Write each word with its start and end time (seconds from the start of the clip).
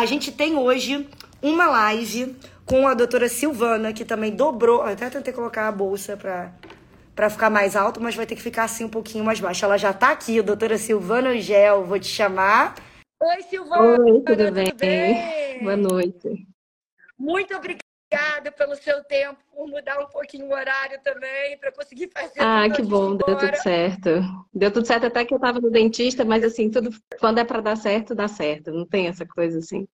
A 0.00 0.06
gente 0.06 0.32
tem 0.32 0.56
hoje 0.56 1.06
uma 1.42 1.66
live 1.66 2.34
com 2.64 2.88
a 2.88 2.94
doutora 2.94 3.28
Silvana, 3.28 3.92
que 3.92 4.02
também 4.02 4.34
dobrou. 4.34 4.78
Eu 4.78 4.94
até 4.94 5.10
tentei 5.10 5.30
colocar 5.30 5.68
a 5.68 5.72
bolsa 5.72 6.16
pra, 6.16 6.54
pra 7.14 7.28
ficar 7.28 7.50
mais 7.50 7.76
alto, 7.76 8.00
mas 8.00 8.14
vai 8.14 8.24
ter 8.24 8.34
que 8.34 8.40
ficar 8.40 8.64
assim 8.64 8.84
um 8.84 8.88
pouquinho 8.88 9.22
mais 9.22 9.40
baixo. 9.40 9.62
Ela 9.62 9.76
já 9.76 9.92
tá 9.92 10.12
aqui, 10.12 10.40
doutora 10.40 10.78
Silvana 10.78 11.32
Angel, 11.32 11.84
vou 11.84 11.98
te 11.98 12.08
chamar. 12.08 12.76
Oi, 13.22 13.42
Silvana. 13.42 14.02
Oi, 14.02 14.20
tudo, 14.20 14.24
tudo 14.24 14.52
bem? 14.52 14.74
bem? 14.74 15.64
Boa 15.64 15.76
noite. 15.76 16.48
Muito 17.18 17.54
obrigada 17.54 17.89
pelo 18.60 18.76
seu 18.76 19.02
tempo, 19.04 19.42
por 19.54 19.66
mudar 19.66 19.98
um 19.98 20.06
pouquinho 20.06 20.46
o 20.46 20.52
horário 20.52 21.00
também, 21.02 21.56
para 21.58 21.72
conseguir 21.72 22.10
fazer. 22.12 22.40
Ah, 22.40 22.68
que 22.68 22.82
bom, 22.82 23.16
deu 23.16 23.38
tudo 23.38 23.56
certo. 23.56 24.10
Deu 24.52 24.70
tudo 24.70 24.86
certo 24.86 25.06
até 25.06 25.24
que 25.24 25.32
eu 25.32 25.36
estava 25.36 25.60
no 25.60 25.70
dentista, 25.70 26.24
mas 26.24 26.44
assim, 26.44 26.70
tudo 26.70 26.90
quando 27.18 27.38
é 27.38 27.44
para 27.44 27.60
dar 27.60 27.76
certo, 27.76 28.14
dá 28.14 28.28
certo. 28.28 28.70
Não 28.70 28.86
tem 28.86 29.08
essa 29.08 29.26
coisa 29.26 29.58
assim. 29.58 29.88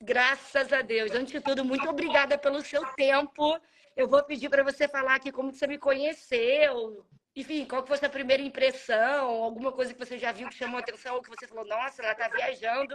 Graças 0.00 0.72
a 0.72 0.82
Deus. 0.82 1.10
Antes 1.12 1.32
de 1.32 1.40
tudo, 1.40 1.64
muito 1.64 1.88
obrigada 1.88 2.38
pelo 2.38 2.60
seu 2.60 2.84
tempo. 2.94 3.58
Eu 3.96 4.08
vou 4.08 4.22
pedir 4.22 4.48
para 4.48 4.62
você 4.62 4.86
falar 4.86 5.16
aqui 5.16 5.32
como 5.32 5.52
você 5.52 5.66
me 5.66 5.78
conheceu, 5.78 7.04
enfim, 7.36 7.66
qual 7.66 7.82
que 7.82 7.88
foi 7.88 7.96
a 7.98 8.00
sua 8.00 8.08
primeira 8.08 8.42
impressão? 8.42 9.44
Alguma 9.44 9.70
coisa 9.70 9.92
que 9.92 9.98
você 9.98 10.18
já 10.18 10.32
viu 10.32 10.48
que 10.48 10.54
chamou 10.54 10.78
atenção 10.78 11.16
ou 11.16 11.22
que 11.22 11.28
você 11.28 11.46
falou, 11.46 11.66
nossa, 11.66 12.02
ela 12.02 12.14
tá 12.14 12.28
viajando. 12.28 12.94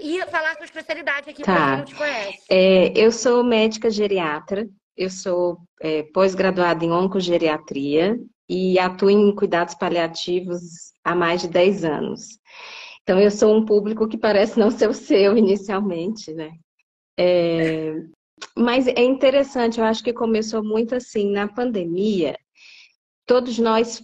E 0.00 0.20
falar 0.26 0.50
a 0.50 0.54
sua 0.56 0.64
especialidade 0.64 1.30
aqui 1.30 1.44
tá. 1.44 1.54
para 1.54 1.66
quem 1.66 1.76
não 1.78 1.84
te 1.84 1.94
conhece. 1.94 2.44
É, 2.50 2.92
eu 2.98 3.12
sou 3.12 3.44
médica 3.44 3.88
geriatra, 3.88 4.68
eu 4.96 5.08
sou 5.08 5.58
é, 5.80 6.02
pós-graduada 6.12 6.84
em 6.84 6.90
oncogeriatria 6.90 8.18
e 8.48 8.80
atuo 8.80 9.10
em 9.10 9.32
cuidados 9.32 9.76
paliativos 9.76 10.92
há 11.04 11.14
mais 11.14 11.42
de 11.42 11.48
10 11.48 11.84
anos. 11.84 12.38
Então, 13.04 13.20
eu 13.20 13.30
sou 13.30 13.56
um 13.56 13.64
público 13.64 14.08
que 14.08 14.18
parece 14.18 14.58
não 14.58 14.72
ser 14.72 14.88
o 14.88 14.94
seu 14.94 15.36
inicialmente, 15.38 16.34
né? 16.34 16.50
É, 17.16 17.94
mas 18.56 18.88
é 18.88 19.02
interessante, 19.02 19.78
eu 19.78 19.84
acho 19.84 20.02
que 20.02 20.12
começou 20.12 20.64
muito 20.64 20.94
assim, 20.94 21.30
na 21.30 21.46
pandemia, 21.46 22.36
todos 23.28 23.58
nós 23.58 24.02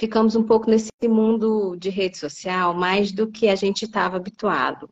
ficamos 0.00 0.34
um 0.34 0.42
pouco 0.42 0.68
nesse 0.68 0.90
mundo 1.04 1.76
de 1.76 1.90
rede 1.90 2.16
social 2.16 2.74
mais 2.74 3.12
do 3.12 3.30
que 3.30 3.48
a 3.48 3.54
gente 3.54 3.84
estava 3.84 4.16
habituado. 4.16 4.88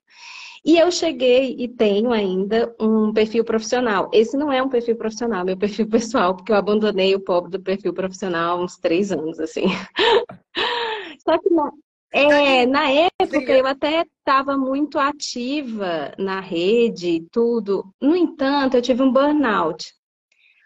E 0.62 0.77
eu 0.77 0.92
cheguei 0.92 1.56
e 1.59 1.67
tenho 1.67 2.12
ainda 2.12 2.75
um 2.78 3.12
perfil 3.14 3.42
profissional. 3.42 4.11
Esse 4.12 4.36
não 4.36 4.53
é 4.53 4.62
um 4.62 4.69
perfil 4.69 4.95
profissional, 4.95 5.42
meu 5.42 5.56
perfil 5.56 5.89
pessoal, 5.91 6.36
porque 6.36 6.53
eu 6.53 6.56
abandonei 6.56 7.14
o 7.14 7.20
pobre 7.20 7.51
do 7.51 7.61
perfil 7.61 7.95
profissional 7.95 8.58
há 8.58 8.62
uns 8.62 8.77
três 8.77 9.11
anos, 9.11 9.41
assim. 9.41 9.64
Só 11.25 11.39
que 11.39 11.48
na, 11.48 11.70
é, 12.12 12.67
na 12.67 12.91
época 12.91 13.53
eu 13.53 13.67
até 13.67 14.05
estava 14.19 14.58
muito 14.58 14.98
ativa 14.98 16.12
na 16.19 16.41
rede, 16.41 17.27
tudo. 17.33 17.91
No 18.01 18.14
entanto, 18.14 18.77
eu 18.77 18.83
tive 18.83 19.03
um 19.03 19.11
burnout. 19.11 19.86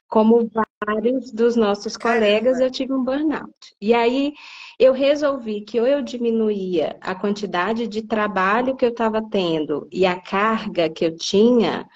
Como 0.08 0.50
vários 0.86 1.32
dos 1.32 1.56
nossos 1.56 1.96
colegas, 1.96 2.60
eu 2.60 2.70
tive 2.70 2.92
um 2.92 3.04
burnout. 3.04 3.52
E 3.80 3.94
aí 3.94 4.32
eu 4.78 4.92
resolvi 4.92 5.62
que 5.62 5.80
ou 5.80 5.86
eu 5.86 6.02
diminuía 6.02 6.96
a 7.00 7.14
quantidade 7.14 7.86
de 7.86 8.02
trabalho 8.02 8.76
que 8.76 8.84
eu 8.84 8.90
estava 8.90 9.22
tendo 9.30 9.88
e 9.92 10.04
a 10.06 10.20
carga 10.20 10.88
que 10.90 11.04
eu 11.04 11.16
tinha, 11.16 11.86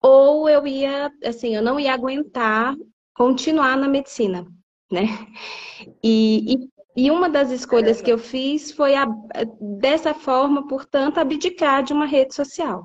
ou 0.00 0.48
eu 0.48 0.66
ia, 0.66 1.10
assim, 1.24 1.54
eu 1.54 1.62
não 1.62 1.78
ia 1.78 1.94
aguentar 1.94 2.74
continuar 3.14 3.76
na 3.76 3.88
medicina, 3.88 4.46
né? 4.90 5.06
E, 6.02 6.54
e, 6.54 7.04
e 7.04 7.10
uma 7.10 7.28
das 7.28 7.50
escolhas 7.50 8.00
que 8.00 8.12
eu 8.12 8.18
fiz 8.18 8.70
foi, 8.72 8.94
a, 8.94 9.06
dessa 9.60 10.14
forma, 10.14 10.68
portanto, 10.68 11.18
abdicar 11.18 11.82
de 11.82 11.92
uma 11.92 12.06
rede 12.06 12.34
social. 12.34 12.84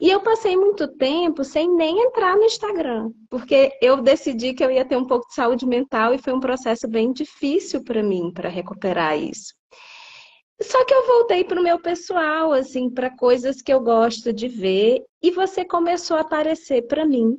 E 0.00 0.08
eu 0.08 0.22
passei 0.22 0.56
muito 0.56 0.88
tempo 0.96 1.44
sem 1.44 1.70
nem 1.70 2.06
entrar 2.06 2.34
no 2.34 2.44
Instagram, 2.44 3.10
porque 3.28 3.70
eu 3.82 4.00
decidi 4.00 4.54
que 4.54 4.64
eu 4.64 4.70
ia 4.70 4.84
ter 4.84 4.96
um 4.96 5.06
pouco 5.06 5.28
de 5.28 5.34
saúde 5.34 5.66
mental 5.66 6.14
e 6.14 6.18
foi 6.18 6.32
um 6.32 6.40
processo 6.40 6.88
bem 6.88 7.12
difícil 7.12 7.84
para 7.84 8.02
mim 8.02 8.32
para 8.32 8.48
recuperar 8.48 9.18
isso. 9.18 9.52
Só 10.62 10.84
que 10.86 10.94
eu 10.94 11.06
voltei 11.06 11.44
para 11.44 11.60
o 11.60 11.62
meu 11.62 11.78
pessoal, 11.78 12.52
assim, 12.52 12.88
para 12.88 13.14
coisas 13.14 13.60
que 13.60 13.72
eu 13.72 13.80
gosto 13.80 14.32
de 14.32 14.48
ver, 14.48 15.04
e 15.22 15.30
você 15.30 15.66
começou 15.66 16.16
a 16.16 16.20
aparecer 16.20 16.86
para 16.86 17.06
mim. 17.06 17.36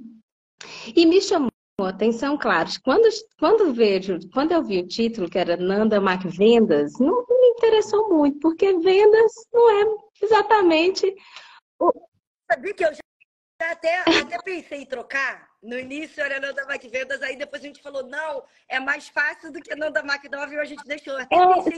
E 0.95 1.05
me 1.05 1.19
chamou 1.19 1.49
atenção, 1.79 2.37
claro. 2.37 2.69
Quando, 2.83 3.09
quando 3.39 3.73
vejo, 3.73 4.19
quando 4.33 4.51
eu 4.51 4.63
vi 4.63 4.79
o 4.79 4.87
título, 4.87 5.29
que 5.29 5.39
era 5.39 5.57
Nanda 5.57 5.99
Mac 5.99 6.23
Vendas, 6.25 6.93
não 6.99 7.25
me 7.27 7.47
interessou 7.49 8.09
muito, 8.09 8.39
porque 8.39 8.71
vendas 8.77 9.31
não 9.51 9.69
é 9.69 9.85
exatamente 10.21 11.15
Sabia 12.51 12.73
que 12.73 12.83
eu 12.83 12.93
já 12.93 12.99
até, 13.71 13.99
até 13.99 14.37
pensei 14.43 14.81
em 14.81 14.85
trocar? 14.85 15.47
No 15.63 15.79
início 15.79 16.21
era 16.21 16.37
Nanda 16.37 16.65
Mac 16.65 16.83
Vendas, 16.83 17.21
aí 17.21 17.37
depois 17.37 17.63
a 17.63 17.67
gente 17.67 17.81
falou, 17.81 18.05
não, 18.05 18.43
é 18.67 18.77
mais 18.77 19.07
fácil 19.07 19.53
do 19.53 19.61
que 19.61 19.73
Nanda 19.73 20.03
Mac 20.03 20.21
Nova 20.29 20.53
e 20.53 20.57
a 20.57 20.65
gente 20.65 20.83
deixou. 20.85 21.17
É, 21.17 21.27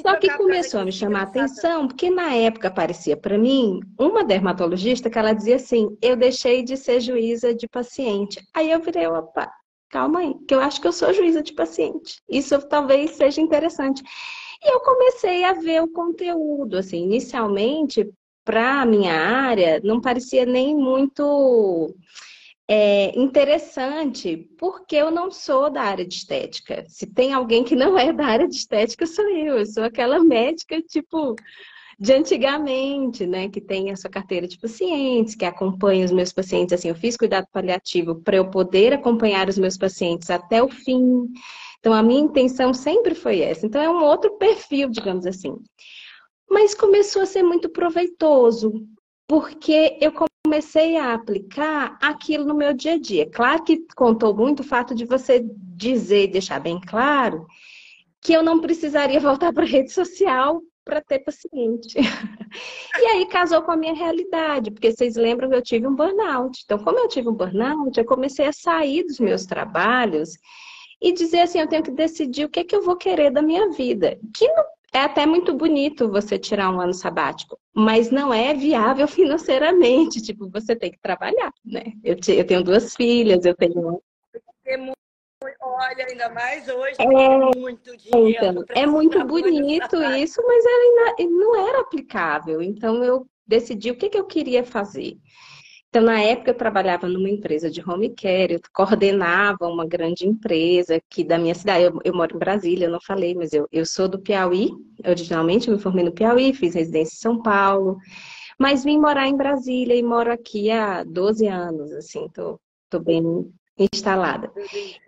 só 0.01 0.16
que 0.17 0.35
começou 0.35 0.79
a 0.79 0.85
me 0.85 0.91
chamar 0.91 1.19
a 1.19 1.23
atenção, 1.23 1.88
porque 1.88 2.09
na 2.09 2.34
época 2.34 2.69
aparecia 2.69 3.16
para 3.16 3.38
mim 3.38 3.81
uma 4.00 4.23
dermatologista 4.23 5.11
que 5.11 5.19
ela 5.19 5.34
dizia 5.34 5.57
assim, 5.57 5.95
eu 6.01 6.16
deixei 6.16 6.63
de 6.63 6.75
ser 6.75 7.00
juíza 7.01 7.53
de 7.53 7.67
paciente. 7.67 8.41
Aí 8.51 8.72
eu 8.72 8.79
virei, 8.79 9.05
opa, 9.05 9.51
calma 9.91 10.22
aí, 10.22 10.34
que 10.47 10.55
eu 10.55 10.59
acho 10.59 10.81
que 10.81 10.88
eu 10.88 10.94
sou 10.94 11.13
juíza 11.13 11.44
de 11.44 11.53
paciente. 11.53 12.19
Isso 12.28 12.59
talvez 12.67 13.11
seja 13.11 13.40
interessante. 13.40 14.01
E 14.63 14.73
eu 14.73 14.79
comecei 14.79 15.44
a 15.44 15.53
ver 15.53 15.84
o 15.84 15.91
conteúdo, 15.91 16.78
assim, 16.78 17.03
inicialmente 17.03 18.09
para 18.44 18.81
a 18.81 18.86
minha 18.86 19.14
área, 19.14 19.80
não 19.84 20.02
parecia 20.02 20.46
nem 20.46 20.76
muito 20.76 21.96
é, 22.68 23.18
interessante, 23.20 24.50
porque 24.58 24.96
eu 24.96 25.12
não 25.12 25.30
sou 25.31 25.70
da 25.70 25.81
área 25.81 26.06
de 26.06 26.16
estética. 26.16 26.86
Se 26.88 27.06
tem 27.06 27.34
alguém 27.34 27.64
que 27.64 27.76
não 27.76 27.98
é 27.98 28.12
da 28.14 28.26
área 28.26 28.48
de 28.48 28.56
estética, 28.56 29.06
sou 29.06 29.28
eu. 29.30 29.59
Eu 29.59 29.66
sou 29.66 29.84
aquela 29.84 30.20
médica, 30.20 30.82
tipo, 30.82 31.36
de 32.00 32.14
antigamente, 32.14 33.26
né? 33.26 33.50
Que 33.50 33.62
tem 33.62 33.92
a 33.92 33.96
sua 33.96 34.09
carteira 34.09 34.48
de 34.48 34.58
pacientes, 34.58 35.36
que 35.36 35.46
acompanha 35.46 36.06
os 36.06 36.12
meus 36.12 36.34
pacientes. 36.34 36.74
Assim, 36.74 36.90
eu 36.90 36.96
fiz 36.96 37.18
cuidado 37.18 37.48
paliativo 37.52 38.16
para 38.16 38.38
eu 38.38 38.50
poder 38.50 38.94
acompanhar 38.94 39.50
os 39.50 39.58
meus 39.58 39.78
pacientes 39.78 40.30
até 40.30 40.64
o 40.64 40.70
fim. 40.70 41.28
Então, 41.80 41.94
a 41.94 42.02
minha 42.02 42.22
intenção 42.22 42.74
sempre 42.74 43.14
foi 43.14 43.42
essa. 43.42 43.66
Então, 43.66 43.82
é 43.82 43.90
um 43.90 44.03
outro 44.03 44.38
perfil, 44.38 44.90
digamos 44.90 45.26
assim. 45.26 45.56
Mas 46.50 46.76
começou 46.76 47.22
a 47.22 47.26
ser 47.26 47.44
muito 47.44 47.70
proveitoso, 47.70 48.86
porque 49.28 49.98
eu 50.02 50.12
comecei 50.46 50.98
a 50.98 51.14
aplicar 51.14 51.98
aquilo 52.02 52.46
no 52.46 52.54
meu 52.54 52.74
dia 52.74 52.94
a 52.94 53.00
dia. 53.00 53.30
Claro 53.30 53.64
que 53.64 53.86
contou 53.96 54.36
muito 54.36 54.59
o 54.59 54.66
fato 54.66 54.94
de 54.94 55.06
você 55.06 55.44
dizer, 55.76 56.28
deixar 56.28 56.59
bem 56.59 56.80
claro, 56.80 57.48
que 58.22 58.34
eu 58.34 58.44
não 58.44 58.59
precisaria 58.59 59.20
voltar 59.22 59.53
para 59.53 59.64
a 59.64 59.68
rede 59.68 59.92
social 59.92 60.62
para 60.86 61.02
ter 61.02 61.20
paciente. 61.20 61.98
e 63.00 63.06
aí 63.06 63.26
casou 63.28 63.62
com 63.62 63.72
a 63.72 63.78
minha 63.78 63.94
realidade, 63.94 64.70
porque 64.70 64.92
vocês 64.92 65.16
lembram 65.16 65.50
que 65.50 65.56
eu 65.56 65.62
tive 65.62 65.88
um 65.88 65.96
burnout. 65.96 66.62
Então, 66.64 66.78
como 66.78 67.00
eu 67.00 67.08
tive 67.08 67.30
um 67.30 67.34
burnout, 67.34 67.98
eu 67.98 68.06
comecei 68.06 68.46
a 68.46 68.53
sair 68.53 69.03
dos 69.03 69.20
meus 69.20 69.46
trabalhos 69.46 70.32
e 71.02 71.12
dizer 71.12 71.42
assim, 71.42 71.59
eu 71.59 71.68
tenho 71.68 71.84
que 71.84 71.92
decidir 71.92 72.46
o 72.46 72.50
que, 72.50 72.62
é 72.62 72.64
que 72.64 72.76
eu 72.76 72.82
vou 72.82 72.96
querer 72.96 73.32
da 73.32 73.42
minha 73.42 73.70
vida. 73.72 74.20
Que 74.34 74.48
é 74.94 75.00
até 75.00 75.26
muito 75.26 75.54
bonito 75.56 76.09
você 76.09 76.38
tirar 76.38 76.70
um 76.70 76.80
ano 76.80 76.94
sabático, 76.94 77.59
mas 77.74 78.12
não 78.12 78.34
é 78.34 78.54
viável 78.54 79.08
financeiramente. 79.09 80.22
Tipo, 80.22 80.50
você 80.50 80.76
tem 80.76 80.92
que 80.92 81.00
trabalhar, 81.02 81.52
né? 81.66 81.84
Eu, 82.04 82.16
eu 82.28 82.46
tenho 82.46 82.64
duas 82.64 82.96
filhas, 82.96 83.44
eu 83.44 83.56
tenho. 83.56 84.02
Olha, 85.59 86.06
ainda 86.06 86.30
mais 86.30 86.70
hoje, 86.70 86.96
é 87.00 87.59
muito 87.59 87.98
dinheiro. 87.98 88.30
Então, 88.30 88.66
é 88.70 88.86
muito 88.86 89.26
bonito 89.26 89.96
isso, 90.16 90.42
mas 90.46 90.66
ainda 90.66 91.36
não 91.36 91.68
era 91.68 91.82
aplicável. 91.82 92.62
Então, 92.62 93.03
eu 93.03 93.28
decidi 93.46 93.92
o 93.92 93.98
que, 93.98 94.09
que 94.09 94.17
eu 94.17 94.26
queria 94.26 94.64
fazer. 94.64 95.17
Então, 95.93 96.01
na 96.01 96.19
época, 96.19 96.49
eu 96.49 96.57
trabalhava 96.57 97.07
numa 97.07 97.29
empresa 97.29 97.69
de 97.69 97.87
home 97.87 98.09
care, 98.09 98.55
eu 98.55 98.59
coordenava 98.73 99.67
uma 99.67 99.85
grande 99.85 100.28
empresa 100.28 100.95
aqui 100.95 101.23
da 101.23 101.37
minha 101.37 101.53
cidade. 101.53 101.84
Eu, 101.84 101.99
eu 102.03 102.16
moro 102.16 102.35
em 102.35 102.40
Brasília, 102.40 102.87
eu 102.87 102.91
não 102.91 102.99
falei, 102.99 103.35
mas 103.35 103.53
eu, 103.53 103.67
eu 103.72 103.85
sou 103.85 104.09
do 104.09 104.17
Piauí. 104.17 104.72
Originalmente, 105.05 105.67
eu 105.67 105.75
me 105.75 105.79
formei 105.79 106.03
no 106.03 106.11
Piauí, 106.11 106.51
fiz 106.51 106.73
residência 106.73 107.13
em 107.13 107.19
São 107.19 107.43
Paulo, 107.43 107.99
mas 108.57 108.84
vim 108.84 108.97
morar 108.99 109.28
em 109.28 109.37
Brasília 109.37 109.93
e 109.93 110.01
moro 110.01 110.31
aqui 110.31 110.72
há 110.72 111.03
12 111.03 111.45
anos, 111.45 111.91
assim, 111.91 112.28
tô, 112.34 112.59
tô 112.90 112.99
bem 112.99 113.53
instalada. 113.93 114.51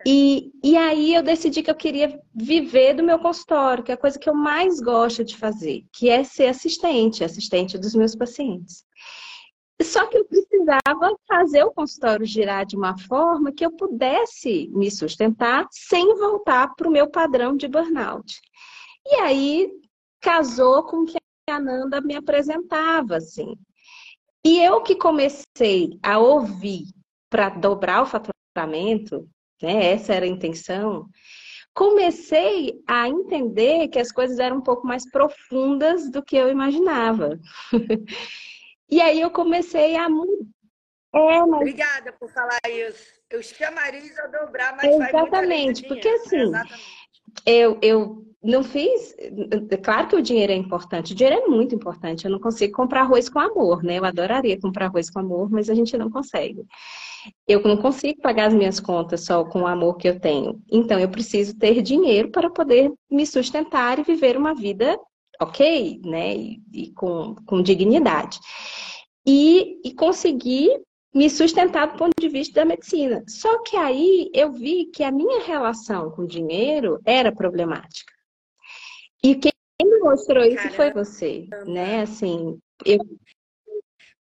E, 0.06 0.52
e 0.62 0.76
aí 0.76 1.14
eu 1.14 1.22
decidi 1.24 1.64
que 1.64 1.70
eu 1.70 1.74
queria 1.74 2.16
viver 2.32 2.94
do 2.94 3.02
meu 3.02 3.18
consultório, 3.18 3.82
que 3.82 3.90
é 3.90 3.94
a 3.96 3.98
coisa 3.98 4.20
que 4.20 4.30
eu 4.30 4.34
mais 4.36 4.78
gosto 4.78 5.24
de 5.24 5.36
fazer, 5.36 5.84
que 5.92 6.08
é 6.08 6.22
ser 6.22 6.46
assistente, 6.46 7.24
assistente 7.24 7.76
dos 7.76 7.92
meus 7.92 8.14
pacientes. 8.14 8.85
Só 9.82 10.06
que 10.06 10.16
eu 10.16 10.24
precisava 10.24 11.16
fazer 11.28 11.62
o 11.64 11.72
consultório 11.72 12.24
girar 12.24 12.64
de 12.64 12.76
uma 12.76 12.96
forma 12.98 13.52
que 13.52 13.64
eu 13.64 13.70
pudesse 13.70 14.68
me 14.72 14.90
sustentar 14.90 15.66
sem 15.70 16.14
voltar 16.16 16.74
para 16.74 16.88
o 16.88 16.90
meu 16.90 17.10
padrão 17.10 17.56
de 17.56 17.68
burnout. 17.68 18.40
E 19.04 19.16
aí 19.16 19.70
casou 20.20 20.82
com 20.84 21.04
que 21.04 21.18
a 21.48 21.60
Nanda 21.60 22.00
me 22.00 22.16
apresentava, 22.16 23.16
assim. 23.16 23.54
E 24.44 24.60
eu 24.60 24.80
que 24.80 24.96
comecei 24.96 25.98
a 26.02 26.18
ouvir 26.18 26.84
para 27.28 27.50
dobrar 27.50 28.02
o 28.02 28.06
faturamento, 28.06 29.28
né? 29.62 29.92
Essa 29.92 30.14
era 30.14 30.24
a 30.24 30.28
intenção. 30.28 31.06
Comecei 31.74 32.80
a 32.88 33.08
entender 33.08 33.88
que 33.88 33.98
as 33.98 34.10
coisas 34.10 34.38
eram 34.38 34.56
um 34.56 34.62
pouco 34.62 34.86
mais 34.86 35.08
profundas 35.10 36.10
do 36.10 36.22
que 36.22 36.34
eu 36.34 36.48
imaginava. 36.48 37.38
e 38.90 39.00
aí 39.00 39.20
eu 39.20 39.30
comecei 39.30 39.96
a 39.96 40.08
é, 41.14 41.46
mas... 41.46 41.60
Obrigada 41.60 42.12
por 42.12 42.30
falar 42.30 42.58
isso. 42.68 43.16
Eu 43.30 43.42
chamariz 43.42 44.18
a 44.18 44.26
dobrar, 44.26 44.76
mas 44.76 44.94
Exatamente, 44.94 45.86
porque 45.88 46.08
assim, 46.08 46.42
Exatamente. 46.42 47.06
Eu, 47.44 47.78
eu 47.82 48.24
não 48.42 48.62
fiz. 48.62 49.14
Claro 49.82 50.08
que 50.08 50.16
o 50.16 50.22
dinheiro 50.22 50.52
é 50.52 50.56
importante, 50.56 51.12
o 51.12 51.16
dinheiro 51.16 51.42
é 51.42 51.46
muito 51.48 51.74
importante. 51.74 52.24
Eu 52.24 52.30
não 52.30 52.38
consigo 52.38 52.74
comprar 52.74 53.02
arroz 53.02 53.28
com 53.28 53.38
amor, 53.38 53.82
né? 53.82 53.98
Eu 53.98 54.04
adoraria 54.04 54.60
comprar 54.60 54.86
arroz 54.86 55.10
com 55.10 55.18
amor, 55.18 55.50
mas 55.50 55.68
a 55.68 55.74
gente 55.74 55.96
não 55.96 56.10
consegue. 56.10 56.64
Eu 57.46 57.60
não 57.62 57.76
consigo 57.76 58.20
pagar 58.20 58.46
as 58.46 58.54
minhas 58.54 58.78
contas 58.78 59.24
só 59.24 59.44
com 59.44 59.62
o 59.62 59.66
amor 59.66 59.96
que 59.96 60.08
eu 60.08 60.20
tenho. 60.20 60.62
Então, 60.70 60.98
eu 60.98 61.08
preciso 61.08 61.58
ter 61.58 61.82
dinheiro 61.82 62.30
para 62.30 62.48
poder 62.48 62.92
me 63.10 63.26
sustentar 63.26 63.98
e 63.98 64.04
viver 64.04 64.36
uma 64.36 64.54
vida 64.54 64.96
ok, 65.40 66.00
né? 66.04 66.34
E, 66.36 66.62
e 66.72 66.92
com, 66.92 67.34
com 67.46 67.62
dignidade. 67.62 68.38
E, 69.26 69.80
e 69.84 69.92
conseguir 69.94 70.80
me 71.14 71.30
sustentar 71.30 71.86
do 71.86 71.96
ponto 71.96 72.12
de 72.20 72.28
vista 72.28 72.60
da 72.60 72.64
medicina. 72.66 73.24
Só 73.26 73.62
que 73.62 73.76
aí 73.76 74.30
eu 74.34 74.52
vi 74.52 74.86
que 74.86 75.02
a 75.02 75.10
minha 75.10 75.42
relação 75.42 76.10
com 76.10 76.22
o 76.22 76.28
dinheiro 76.28 77.00
era 77.04 77.34
problemática. 77.34 78.12
E 79.24 79.34
quem 79.34 79.52
me 79.82 79.98
mostrou 80.00 80.44
isso 80.44 80.56
Caramba. 80.56 80.76
foi 80.76 80.92
você, 80.92 81.48
né? 81.66 82.02
Assim, 82.02 82.58
eu, 82.84 82.98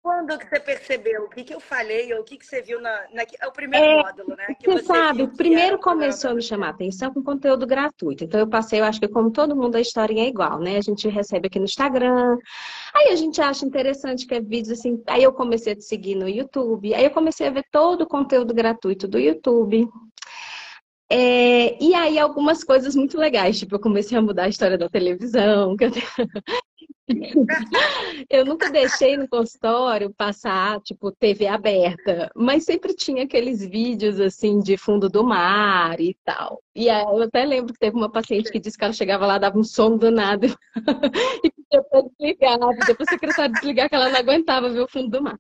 quando 0.03 0.39
que 0.39 0.49
você 0.49 0.59
percebeu? 0.59 1.25
O 1.25 1.29
que, 1.29 1.45
que 1.45 1.55
eu 1.55 1.61
falei? 1.61 2.13
Ou 2.15 2.21
o 2.21 2.25
que, 2.25 2.39
que 2.39 2.47
você 2.47 2.63
viu 2.63 2.81
na, 2.81 2.91
na 3.13 3.23
é 3.23 3.47
o 3.47 3.53
primeiro 3.53 3.85
é, 3.85 4.03
módulo, 4.03 4.37
né? 4.37 4.47
Que 4.59 4.71
você, 4.71 4.85
sabe, 4.85 5.27
primeiro 5.29 5.79
começou 5.79 6.31
a 6.31 6.35
me 6.35 6.43
chamar 6.43 6.69
a 6.69 6.71
atenção 6.71 7.13
com 7.13 7.23
conteúdo 7.23 7.67
gratuito. 7.67 8.25
Então 8.25 8.41
eu 8.41 8.49
passei, 8.49 8.81
eu 8.81 8.85
acho 8.85 8.99
que 8.99 9.09
como 9.09 9.31
todo 9.31 9.55
mundo 9.55 9.77
a 9.77 9.81
história 9.81 10.21
é 10.21 10.27
igual, 10.27 10.59
né? 10.59 10.79
A 10.79 10.81
gente 10.81 11.07
recebe 11.09 11.49
aqui 11.49 11.59
no 11.59 11.67
Instagram, 11.67 12.39
aí 12.95 13.11
a 13.11 13.17
gente 13.17 13.41
acha 13.41 13.67
interessante 13.67 14.27
que 14.27 14.35
é 14.35 14.41
vídeos 14.41 14.79
assim. 14.79 15.03
Aí 15.07 15.23
eu 15.23 15.33
comecei 15.33 15.75
a 15.75 15.77
te 15.77 15.85
seguir 15.85 16.15
no 16.15 16.29
YouTube, 16.29 16.95
aí 16.95 17.05
eu 17.05 17.11
comecei 17.11 17.47
a 17.47 17.51
ver 17.51 17.65
todo 17.71 18.03
o 18.03 18.09
conteúdo 18.09 18.55
gratuito 18.55 19.07
do 19.07 19.19
YouTube. 19.19 19.87
É, 21.13 21.83
e 21.83 21.93
aí 21.93 22.19
algumas 22.21 22.63
coisas 22.63 22.95
muito 22.95 23.19
legais, 23.19 23.59
tipo, 23.59 23.75
eu 23.75 23.81
comecei 23.81 24.17
a 24.17 24.23
mudar 24.23 24.45
a 24.45 24.49
história 24.49 24.79
da 24.79 24.89
televisão, 24.89 25.75
que 25.77 25.85
eu 25.85 25.91
eu 28.31 28.45
nunca 28.45 28.71
deixei 28.71 29.17
no 29.17 29.29
consultório 29.29 30.13
passar, 30.15 30.81
tipo, 30.81 31.11
TV 31.13 31.47
aberta, 31.47 32.31
mas 32.35 32.65
sempre 32.65 32.95
tinha 32.95 33.25
aqueles 33.25 33.67
vídeos, 33.67 34.21
assim, 34.21 34.61
de 34.61 34.77
fundo 34.77 35.09
do 35.09 35.25
mar 35.25 36.01
e 36.01 36.17
tal. 36.25 36.63
E 36.75 36.89
aí, 36.89 37.03
eu 37.03 37.23
até 37.23 37.45
lembro 37.45 37.73
que 37.73 37.81
teve 37.81 37.97
uma 37.97 38.11
paciente 38.11 38.51
que 38.51 38.61
disse 38.61 38.79
que 38.79 38.85
ela 38.85 38.93
chegava 38.93 39.27
lá, 39.27 39.39
dava 39.39 39.59
um 39.59 39.65
som 39.65 39.97
do 39.97 40.11
nada 40.11 40.47
e 41.45 41.51
pedia 41.51 41.83
pra 41.91 42.03
desligar, 42.03 42.59
pedia 42.79 42.95
pra 42.95 43.07
secretária 43.07 43.53
desligar, 43.53 43.89
que 43.89 43.95
ela 43.95 44.09
não 44.09 44.19
aguentava 44.19 44.69
ver 44.69 44.81
o 44.81 44.89
fundo 44.89 45.11
do 45.11 45.23
mar. 45.23 45.39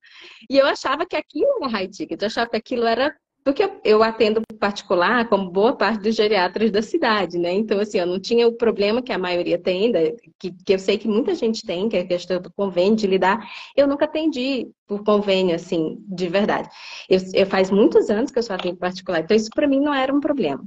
E 0.49 0.59
eu 0.59 0.67
achava 0.67 1.07
que 1.07 1.17
aquilo 1.17 1.59
era 1.61 1.69
high 1.69 1.89
ticket, 1.89 2.21
eu 2.21 2.27
achava 2.27 2.51
que 2.51 2.57
aquilo 2.57 2.87
era 2.87 3.15
porque 3.45 3.69
eu 3.85 4.03
atendo 4.03 4.43
particular 4.59 5.29
como 5.29 5.51
boa 5.51 5.75
parte 5.75 6.03
dos 6.03 6.15
geriatras 6.15 6.71
da 6.71 6.83
cidade, 6.83 7.39
né? 7.39 7.53
Então, 7.53 7.81
assim, 7.81 7.99
eu 7.99 8.07
não 8.07 8.21
tinha 8.21 8.47
o 8.47 8.53
problema 8.53 9.01
que 9.01 9.13
a 9.13 9.19
maioria 9.19 9.59
tem, 9.59 9.93
que, 10.39 10.53
que 10.53 10.75
eu 10.75 10.79
sei 10.79 10.99
que 10.99 11.09
muita 11.09 11.35
gente 11.35 11.65
tem, 11.65 11.89
que 11.89 11.97
é 11.97 12.01
a 12.01 12.07
questão 12.07 12.41
do 12.41 12.53
convênio, 12.53 12.97
de 12.97 13.07
lidar. 13.07 13.49
Eu 13.75 13.87
nunca 13.87 14.05
atendi 14.05 14.69
por 14.87 15.03
convênio, 15.03 15.55
assim, 15.55 15.97
de 16.07 16.29
verdade. 16.29 16.69
Eu, 17.09 17.19
eu 17.33 17.47
faz 17.47 17.71
muitos 17.71 18.11
anos 18.11 18.31
que 18.31 18.39
eu 18.39 18.43
só 18.43 18.55
atendo 18.55 18.77
particular, 18.77 19.21
então 19.21 19.37
isso 19.37 19.51
para 19.55 19.67
mim 19.67 19.81
não 19.81 19.95
era 19.95 20.15
um 20.15 20.21
problema. 20.21 20.63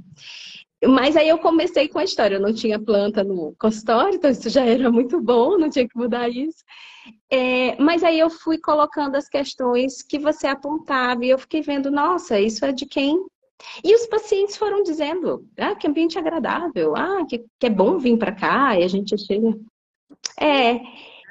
Mas 0.86 1.16
aí 1.16 1.28
eu 1.28 1.38
comecei 1.38 1.88
com 1.88 1.98
a 1.98 2.04
história, 2.04 2.36
eu 2.36 2.40
não 2.40 2.52
tinha 2.52 2.78
planta 2.78 3.22
no 3.24 3.54
consultório, 3.58 4.16
então 4.16 4.30
isso 4.30 4.50
já 4.50 4.64
era 4.64 4.90
muito 4.90 5.20
bom, 5.20 5.56
não 5.56 5.70
tinha 5.70 5.88
que 5.88 5.96
mudar 5.96 6.28
isso. 6.28 6.58
É, 7.30 7.76
mas 7.80 8.02
aí 8.02 8.18
eu 8.18 8.30
fui 8.30 8.58
colocando 8.58 9.16
as 9.16 9.28
questões 9.28 10.02
que 10.02 10.18
você 10.18 10.46
apontava 10.46 11.24
e 11.24 11.30
eu 11.30 11.38
fiquei 11.38 11.60
vendo, 11.60 11.90
nossa, 11.90 12.38
isso 12.40 12.64
é 12.64 12.72
de 12.72 12.86
quem? 12.86 13.26
E 13.82 13.94
os 13.94 14.06
pacientes 14.06 14.56
foram 14.56 14.82
dizendo, 14.82 15.46
ah, 15.58 15.74
que 15.74 15.86
ambiente 15.86 16.18
agradável, 16.18 16.94
ah, 16.96 17.24
que, 17.28 17.44
que 17.58 17.66
é 17.66 17.70
bom 17.70 17.98
vir 17.98 18.18
para 18.18 18.34
cá 18.34 18.78
e 18.78 18.84
a 18.84 18.88
gente 18.88 19.16
chega. 19.18 19.48
É. 20.38 20.74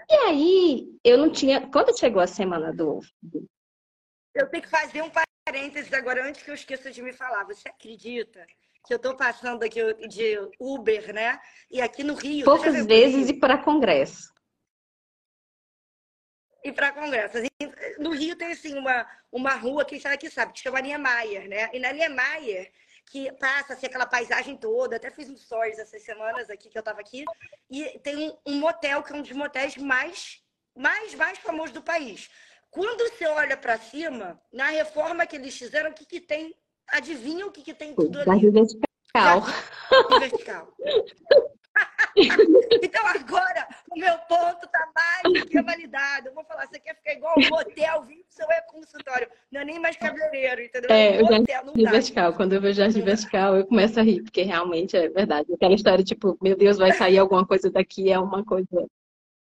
E 0.10 0.14
aí 0.28 1.00
eu 1.04 1.18
não 1.18 1.30
tinha. 1.30 1.68
Quando 1.70 1.98
chegou 1.98 2.22
a 2.22 2.28
semana 2.28 2.74
do. 2.74 3.00
Eu 4.36 4.50
tenho 4.50 4.64
que 4.64 4.70
fazer 4.70 5.02
um 5.02 5.12
parênteses 5.46 5.94
agora 5.94 6.28
antes 6.28 6.42
que 6.42 6.50
eu 6.50 6.56
esqueça 6.56 6.92
de 6.92 7.02
me 7.02 7.14
falar. 7.14 7.46
Você 7.46 7.68
acredita 7.70 8.46
que 8.86 8.94
eu 8.94 8.98
estou 8.98 9.16
passando 9.16 9.64
aqui 9.64 9.80
de 10.08 10.38
Uber, 10.60 11.14
né? 11.14 11.40
E 11.72 11.82
aqui 11.82 12.04
no 12.04 12.16
Rio. 12.16 12.46
Poucas 12.46 12.86
vezes 12.86 13.30
e 13.30 13.34
para 13.34 13.58
congresso 13.58 14.33
e 16.64 16.72
para 16.72 16.92
congresso. 16.92 17.38
No 18.00 18.12
Rio 18.12 18.36
tem 18.36 18.52
assim 18.52 18.78
uma, 18.78 19.06
uma 19.32 19.54
rua, 19.56 19.86
quem 19.86 20.00
sabe 20.00 20.18
que 20.18 20.30
sabe, 20.30 20.54
que 20.54 20.62
chama 20.62 20.82
Niemeyer, 20.82 21.48
né? 21.48 21.70
E 21.74 21.80
na 21.80 21.92
Niemeyer, 21.92 22.72
que 23.08 23.32
passa 23.34 23.74
assim, 23.74 23.86
aquela 23.86 24.06
paisagem 24.06 24.56
toda, 24.56 24.96
até 24.96 25.12
fiz 25.12 25.30
um 25.30 25.36
stories 25.36 25.78
essas 25.78 26.02
semanas 26.04 26.50
aqui 26.50 26.70
que 26.70 26.78
eu 26.78 26.82
estava 26.82 27.02
aqui, 27.02 27.26
e 27.70 28.00
tem 28.00 28.30
um, 28.30 28.38
um, 28.46 28.60
motel 28.60 29.04
que 29.04 29.12
é 29.12 29.16
um 29.16 29.22
dos 29.22 29.32
motéis 29.32 29.76
mais, 29.76 30.42
mais, 30.76 31.14
mais 31.16 31.38
famosos 31.38 31.74
do 31.74 31.82
país. 31.82 32.30
Quando 32.72 33.08
você 33.10 33.28
olha 33.28 33.56
para 33.56 33.78
cima, 33.78 34.42
na 34.52 34.70
reforma 34.70 35.28
que 35.28 35.36
eles 35.36 35.56
fizeram, 35.56 35.92
o 35.92 35.94
que, 35.94 36.06
que 36.06 36.22
tem? 36.22 36.56
Adivinha 36.88 37.46
o 37.46 37.52
que, 37.52 37.62
que 37.62 37.74
tem 37.74 37.94
tudo 37.94 38.20
ali? 38.20 38.50
Vertical. 38.50 39.44
vertical. 40.20 40.74
então 42.84 43.08
agora 43.08 43.68
o 43.90 44.00
meu 44.00 44.18
ponto 44.30 44.66
está 44.66 44.88
mais 44.96 45.42
do 45.42 45.48
que 45.48 45.62
validado. 45.62 46.28
Eu 46.28 46.34
vou 46.34 46.44
falar, 46.44 46.68
você 46.68 46.80
quer 46.80 46.96
ficar 46.96 47.14
igual 47.14 47.34
um 47.38 47.56
hotel, 47.56 48.04
viu? 48.04 48.24
Seu 48.30 48.50
é 48.52 48.62
consultório. 48.62 49.28
Não 49.52 49.62
é 49.62 49.66
nem 49.66 49.80
mais 49.80 49.98
cabeleireiro, 49.98 50.62
entendeu? 50.62 50.90
É, 50.92 51.20
eu 51.20 51.26
hotel, 51.26 51.64
já 51.76 51.92
vertical. 51.92 52.34
Quando 52.34 52.54
eu 52.54 52.62
vejo 52.62 52.80
jardim 52.80 53.02
vertical, 53.02 53.58
eu 53.58 53.66
começo 53.66 54.00
a 54.00 54.04
rir, 54.04 54.22
porque 54.24 54.44
realmente 54.44 54.96
é 54.96 55.10
verdade. 55.10 55.54
Aquela 55.54 55.74
história, 55.74 56.04
tipo, 56.04 56.38
meu 56.42 56.56
Deus, 56.56 56.78
vai 56.78 56.92
sair 56.94 57.18
alguma 57.18 57.46
coisa 57.46 57.70
daqui, 57.72 58.12
é 58.12 58.20
uma 58.20 58.44
coisa. 58.44 58.88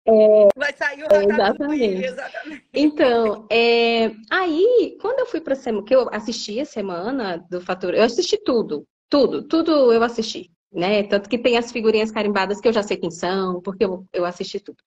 É, 0.06 0.48
vai 0.56 0.72
sair 0.72 1.04
o 1.04 1.14
é, 1.14 1.24
exatamente. 1.24 2.04
exatamente. 2.04 2.64
Então, 2.74 3.46
é, 3.50 4.10
aí, 4.30 4.98
quando 5.00 5.20
eu 5.20 5.26
fui 5.26 5.40
para 5.40 5.52
a 5.52 5.56
semana, 5.56 5.84
que 5.84 5.94
eu 5.94 6.08
assisti 6.12 6.58
a 6.58 6.64
semana 6.64 7.36
do 7.50 7.60
Fator, 7.60 7.94
eu 7.94 8.02
assisti 8.02 8.36
tudo, 8.36 8.84
tudo, 9.08 9.46
tudo 9.46 9.92
eu 9.92 10.02
assisti 10.02 10.50
né? 10.72 11.02
Tanto 11.04 11.28
que 11.28 11.38
tem 11.38 11.56
as 11.58 11.70
figurinhas 11.70 12.10
carimbadas 12.10 12.60
que 12.60 12.68
eu 12.68 12.72
já 12.72 12.82
sei 12.82 12.96
quem 12.96 13.10
são, 13.10 13.60
porque 13.60 13.84
eu, 13.84 14.06
eu 14.12 14.24
assisti 14.24 14.60
tudo. 14.60 14.78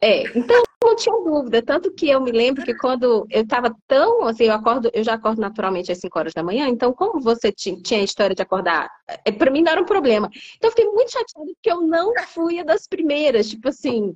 É, 0.00 0.24
então 0.38 0.62
não 0.82 0.94
tinha 0.94 1.14
dúvida. 1.22 1.62
Tanto 1.62 1.92
que 1.92 2.08
eu 2.08 2.20
me 2.20 2.30
lembro 2.30 2.64
que 2.64 2.74
quando 2.74 3.26
eu 3.30 3.42
estava 3.42 3.74
tão, 3.86 4.24
assim, 4.26 4.44
eu 4.44 4.54
acordo, 4.54 4.90
eu 4.92 5.02
já 5.02 5.14
acordo 5.14 5.40
naturalmente 5.40 5.90
às 5.90 5.98
5 5.98 6.18
horas 6.18 6.34
da 6.34 6.42
manhã, 6.42 6.68
então 6.68 6.92
como 6.92 7.20
você 7.20 7.50
tinha 7.52 8.00
a 8.00 8.04
história 8.04 8.34
de 8.34 8.42
acordar, 8.42 8.90
é, 9.24 9.32
para 9.32 9.50
mim 9.50 9.62
não 9.62 9.72
era 9.72 9.80
um 9.82 9.86
problema. 9.86 10.30
Então 10.56 10.68
eu 10.68 10.70
fiquei 10.70 10.86
muito 10.86 11.10
chateada 11.12 11.52
porque 11.52 11.70
eu 11.70 11.80
não 11.80 12.12
fui 12.28 12.58
a 12.60 12.64
das 12.64 12.86
primeiras, 12.86 13.48
tipo 13.48 13.68
assim, 13.68 14.14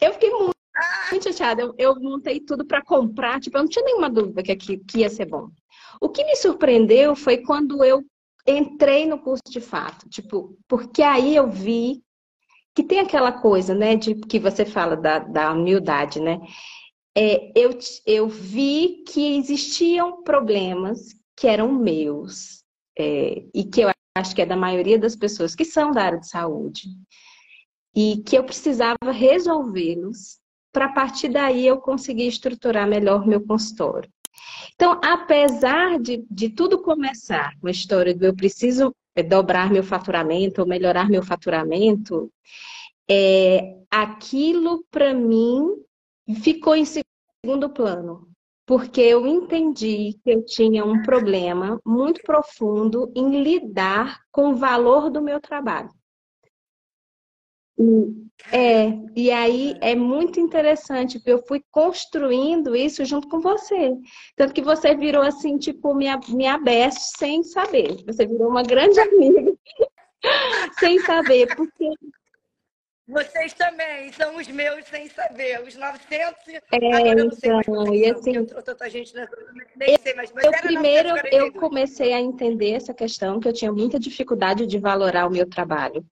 eu 0.00 0.12
fiquei 0.14 0.30
muito, 0.30 0.56
muito 1.10 1.24
chateada. 1.24 1.62
Eu, 1.62 1.74
eu 1.78 1.94
montei 2.00 2.40
tudo 2.40 2.64
para 2.66 2.82
comprar, 2.82 3.40
tipo, 3.40 3.56
eu 3.56 3.62
não 3.62 3.68
tinha 3.68 3.84
nenhuma 3.84 4.10
dúvida 4.10 4.42
que, 4.42 4.52
aqui, 4.52 4.78
que 4.78 5.00
ia 5.00 5.10
ser 5.10 5.26
bom. 5.26 5.48
O 6.00 6.08
que 6.08 6.24
me 6.24 6.34
surpreendeu 6.36 7.14
foi 7.14 7.38
quando 7.38 7.84
eu 7.84 8.02
entrei 8.58 9.06
no 9.06 9.18
curso 9.18 9.42
de 9.48 9.60
fato, 9.60 10.08
tipo, 10.08 10.58
porque 10.68 11.02
aí 11.02 11.34
eu 11.36 11.48
vi 11.50 12.02
que 12.74 12.82
tem 12.82 13.00
aquela 13.00 13.32
coisa, 13.32 13.74
né, 13.74 13.96
de 13.96 14.14
que 14.14 14.38
você 14.38 14.64
fala 14.64 14.96
da, 14.96 15.18
da 15.18 15.52
humildade, 15.52 16.20
né? 16.20 16.38
É, 17.16 17.52
eu, 17.58 17.76
eu 18.06 18.28
vi 18.28 19.02
que 19.06 19.36
existiam 19.36 20.22
problemas 20.22 21.08
que 21.36 21.48
eram 21.48 21.72
meus 21.72 22.62
é, 22.96 23.44
e 23.52 23.64
que 23.64 23.80
eu 23.80 23.90
acho 24.16 24.34
que 24.34 24.42
é 24.42 24.46
da 24.46 24.56
maioria 24.56 24.98
das 24.98 25.16
pessoas 25.16 25.54
que 25.54 25.64
são 25.64 25.90
da 25.90 26.04
área 26.04 26.20
de 26.20 26.28
saúde 26.28 26.88
e 27.94 28.22
que 28.24 28.36
eu 28.36 28.44
precisava 28.44 29.10
resolvê-los 29.10 30.38
para 30.72 30.88
partir 30.92 31.28
daí 31.28 31.66
eu 31.66 31.80
conseguir 31.80 32.28
estruturar 32.28 32.86
melhor 32.86 33.26
meu 33.26 33.44
consultório. 33.44 34.10
Então, 34.74 35.00
apesar 35.04 35.98
de, 35.98 36.24
de 36.30 36.48
tudo 36.48 36.82
começar 36.82 37.52
com 37.60 37.68
a 37.68 37.70
história 37.70 38.14
do 38.14 38.24
eu 38.24 38.34
preciso 38.34 38.94
é, 39.14 39.22
dobrar 39.22 39.70
meu 39.70 39.82
faturamento 39.82 40.60
ou 40.60 40.66
melhorar 40.66 41.08
meu 41.08 41.22
faturamento, 41.22 42.32
é, 43.08 43.76
aquilo 43.90 44.84
para 44.90 45.12
mim 45.12 45.66
ficou 46.42 46.74
em 46.74 46.84
segundo 46.84 47.70
plano, 47.70 48.28
porque 48.64 49.00
eu 49.00 49.26
entendi 49.26 50.18
que 50.22 50.30
eu 50.30 50.44
tinha 50.44 50.84
um 50.84 51.02
problema 51.02 51.80
muito 51.84 52.22
profundo 52.22 53.12
em 53.14 53.42
lidar 53.42 54.20
com 54.30 54.50
o 54.50 54.56
valor 54.56 55.10
do 55.10 55.20
meu 55.20 55.40
trabalho. 55.40 55.90
É, 58.52 58.88
e 59.14 59.30
aí 59.30 59.76
é 59.80 59.94
muito 59.94 60.40
interessante, 60.40 61.18
porque 61.18 61.32
eu 61.32 61.46
fui 61.46 61.62
construindo 61.70 62.74
isso 62.74 63.04
junto 63.04 63.28
com 63.28 63.40
você. 63.40 63.92
Tanto 64.36 64.54
que 64.54 64.62
você 64.62 64.94
virou 64.94 65.22
assim, 65.22 65.58
tipo, 65.58 65.94
minha, 65.94 66.18
minha 66.28 66.58
best 66.58 67.18
sem 67.18 67.42
saber. 67.42 68.02
Você 68.06 68.26
virou 68.26 68.48
uma 68.48 68.62
grande 68.62 68.98
amiga 69.00 69.52
sem 70.78 70.98
saber, 71.00 71.54
porque 71.54 71.90
vocês 73.10 73.52
também 73.54 74.12
são 74.12 74.36
os 74.36 74.46
meus 74.46 74.86
sem 74.86 75.08
saber. 75.08 75.60
Os 75.62 75.74
900. 75.74 76.48
É, 76.48 76.60
agora 76.76 77.08
eu 77.08 77.24
não 77.24 77.30
sei 77.32 77.50
então, 77.50 77.74
mais 77.74 77.90
e 77.90 78.06
assim, 78.06 78.36
eu, 78.36 78.46
tanta 78.46 78.88
gente 78.88 79.14
na... 79.14 79.28
nem 79.76 79.98
sei, 79.98 80.14
mas, 80.14 80.32
mas 80.32 80.44
eu 80.44 80.52
primeiro 80.52 81.08
eu 81.32 81.52
comecei 81.52 82.12
a 82.12 82.20
entender 82.20 82.70
essa 82.70 82.94
questão 82.94 83.40
que 83.40 83.48
eu 83.48 83.52
tinha 83.52 83.72
muita 83.72 83.98
dificuldade 83.98 84.64
de 84.64 84.78
valorar 84.78 85.26
o 85.26 85.30
meu 85.30 85.48
trabalho. 85.48 86.04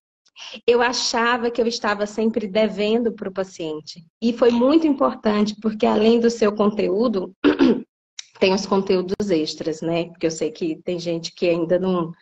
Eu 0.67 0.81
achava 0.81 1.51
que 1.51 1.61
eu 1.61 1.67
estava 1.67 2.07
sempre 2.07 2.47
devendo 2.47 3.13
para 3.13 3.29
o 3.29 3.33
paciente. 3.33 4.05
E 4.23 4.33
foi 4.33 4.51
muito 4.51 4.87
importante, 4.87 5.55
porque 5.61 5.87
além 5.87 6.21
do 6.21 6.31
seu 6.31 6.55
conteúdo, 6.55 7.35
tem 8.39 8.55
os 8.55 8.67
conteúdos 8.67 9.31
extras, 9.31 9.81
né? 9.81 10.07
Porque 10.07 10.27
eu 10.27 10.31
sei 10.31 10.51
que 10.51 10.81
tem 10.83 10.99
gente 10.99 11.33
que 11.35 11.49
ainda 11.49 11.79
não. 11.79 12.13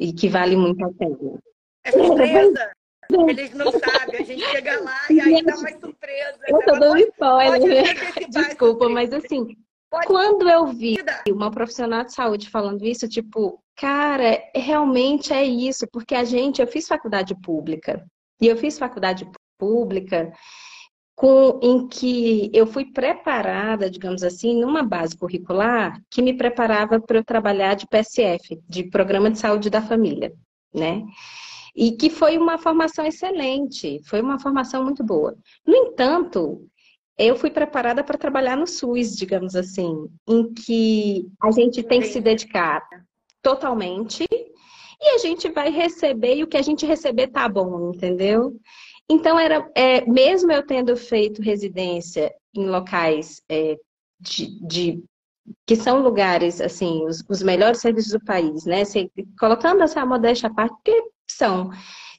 e 0.00 0.12
que 0.12 0.28
vale 0.28 0.56
muito 0.56 0.84
a 0.84 0.92
pena. 0.92 1.18
É 1.84 1.92
surpresa! 1.92 2.72
Eles 3.28 3.52
não 3.52 3.70
sabem, 3.70 4.20
a 4.20 4.24
gente 4.24 4.42
chega 4.46 4.80
lá 4.80 4.98
e 5.10 5.42
dá 5.42 5.56
mais 5.58 5.78
surpresa. 5.78 6.38
Eu 6.48 6.58
tô 6.60 6.72
dando 6.72 6.98
spoiler, 6.98 7.84
né? 7.84 7.84
Desculpa, 8.30 8.88
mas 8.88 9.12
assim, 9.12 9.54
pode... 9.94 10.06
quando 10.06 10.48
eu 10.48 10.66
vi 10.66 10.96
uma 11.28 11.50
profissional 11.50 12.04
de 12.04 12.12
saúde 12.12 12.50
falando 12.50 12.84
isso, 12.84 13.08
tipo, 13.08 13.62
cara, 13.76 14.42
realmente 14.54 15.32
é 15.32 15.44
isso, 15.44 15.86
porque 15.92 16.14
a 16.14 16.24
gente, 16.24 16.60
eu 16.60 16.66
fiz 16.66 16.86
faculdade 16.86 17.34
pública, 17.40 18.04
e 18.40 18.46
eu 18.46 18.56
fiz 18.56 18.78
faculdade 18.78 19.28
pública 19.58 20.32
com, 21.16 21.60
em 21.62 21.86
que 21.86 22.50
eu 22.52 22.66
fui 22.66 22.86
preparada, 22.86 23.90
digamos 23.90 24.22
assim, 24.22 24.60
numa 24.60 24.82
base 24.82 25.16
curricular 25.16 26.00
que 26.10 26.20
me 26.20 26.36
preparava 26.36 27.00
para 27.00 27.18
eu 27.18 27.24
trabalhar 27.24 27.74
de 27.74 27.86
PSF, 27.86 28.60
de 28.68 28.84
Programa 28.90 29.30
de 29.30 29.38
Saúde 29.38 29.70
da 29.70 29.80
Família, 29.80 30.32
né? 30.74 31.02
e 31.74 31.92
que 31.92 32.08
foi 32.08 32.38
uma 32.38 32.56
formação 32.56 33.04
excelente, 33.04 34.00
foi 34.04 34.20
uma 34.20 34.38
formação 34.38 34.84
muito 34.84 35.02
boa. 35.02 35.36
No 35.66 35.74
entanto, 35.74 36.66
eu 37.16 37.36
fui 37.36 37.50
preparada 37.50 38.02
para 38.02 38.18
trabalhar 38.18 38.56
no 38.56 38.66
SUS, 38.66 39.16
digamos 39.16 39.54
assim, 39.54 40.08
em 40.28 40.52
que 40.52 41.28
a 41.42 41.50
gente 41.50 41.82
tem 41.82 42.00
que 42.00 42.08
se 42.08 42.20
dedicar 42.20 42.82
totalmente 43.42 44.24
e 45.00 45.14
a 45.14 45.18
gente 45.18 45.48
vai 45.50 45.70
receber 45.70 46.36
e 46.36 46.42
o 46.42 46.46
que 46.46 46.56
a 46.56 46.62
gente 46.62 46.86
receber 46.86 47.28
tá 47.28 47.48
bom, 47.48 47.92
entendeu? 47.94 48.58
Então 49.08 49.38
era, 49.38 49.70
é, 49.74 50.04
mesmo 50.06 50.50
eu 50.50 50.66
tendo 50.66 50.96
feito 50.96 51.42
residência 51.42 52.34
em 52.54 52.66
locais 52.66 53.42
é, 53.48 53.76
de, 54.18 54.58
de, 54.66 55.04
que 55.66 55.76
são 55.76 56.00
lugares 56.00 56.60
assim 56.60 57.04
os, 57.04 57.22
os 57.28 57.42
melhores 57.42 57.80
serviços 57.80 58.12
do 58.12 58.24
país, 58.24 58.64
né? 58.64 58.84
Se, 58.84 59.10
colocando 59.38 59.82
essa 59.82 60.04
modéstia 60.06 60.48
à 60.48 60.54
parte, 60.54 60.74
porque 60.74 61.10
são. 61.28 61.70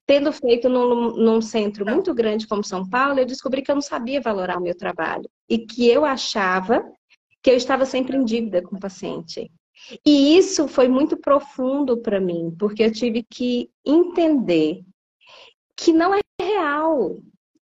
Tendo 0.07 0.31
feito 0.31 0.69
num, 0.69 1.15
num, 1.15 1.41
centro 1.41 1.85
muito 1.85 2.13
grande 2.13 2.47
como 2.47 2.63
São 2.63 2.87
Paulo, 2.87 3.19
eu 3.19 3.25
descobri 3.25 3.61
que 3.61 3.71
eu 3.71 3.75
não 3.75 3.81
sabia 3.81 4.21
valorar 4.21 4.57
o 4.57 4.61
meu 4.61 4.75
trabalho 4.75 5.27
e 5.49 5.57
que 5.57 5.87
eu 5.87 6.05
achava 6.05 6.85
que 7.41 7.49
eu 7.49 7.55
estava 7.55 7.85
sempre 7.85 8.15
em 8.15 8.23
dívida 8.23 8.61
com 8.61 8.75
o 8.75 8.79
paciente. 8.79 9.51
E 10.05 10.37
isso 10.37 10.67
foi 10.67 10.87
muito 10.87 11.17
profundo 11.17 11.97
para 11.97 12.19
mim, 12.19 12.55
porque 12.57 12.83
eu 12.83 12.91
tive 12.91 13.23
que 13.23 13.69
entender 13.85 14.83
que 15.75 15.91
não 15.91 16.13
é 16.13 16.19
real, 16.41 17.17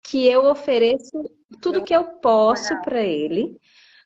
que 0.03 0.27
eu 0.27 0.45
ofereço 0.45 1.23
tudo 1.61 1.83
que 1.83 1.95
eu 1.95 2.03
posso 2.03 2.79
para 2.81 3.01
ele, 3.01 3.57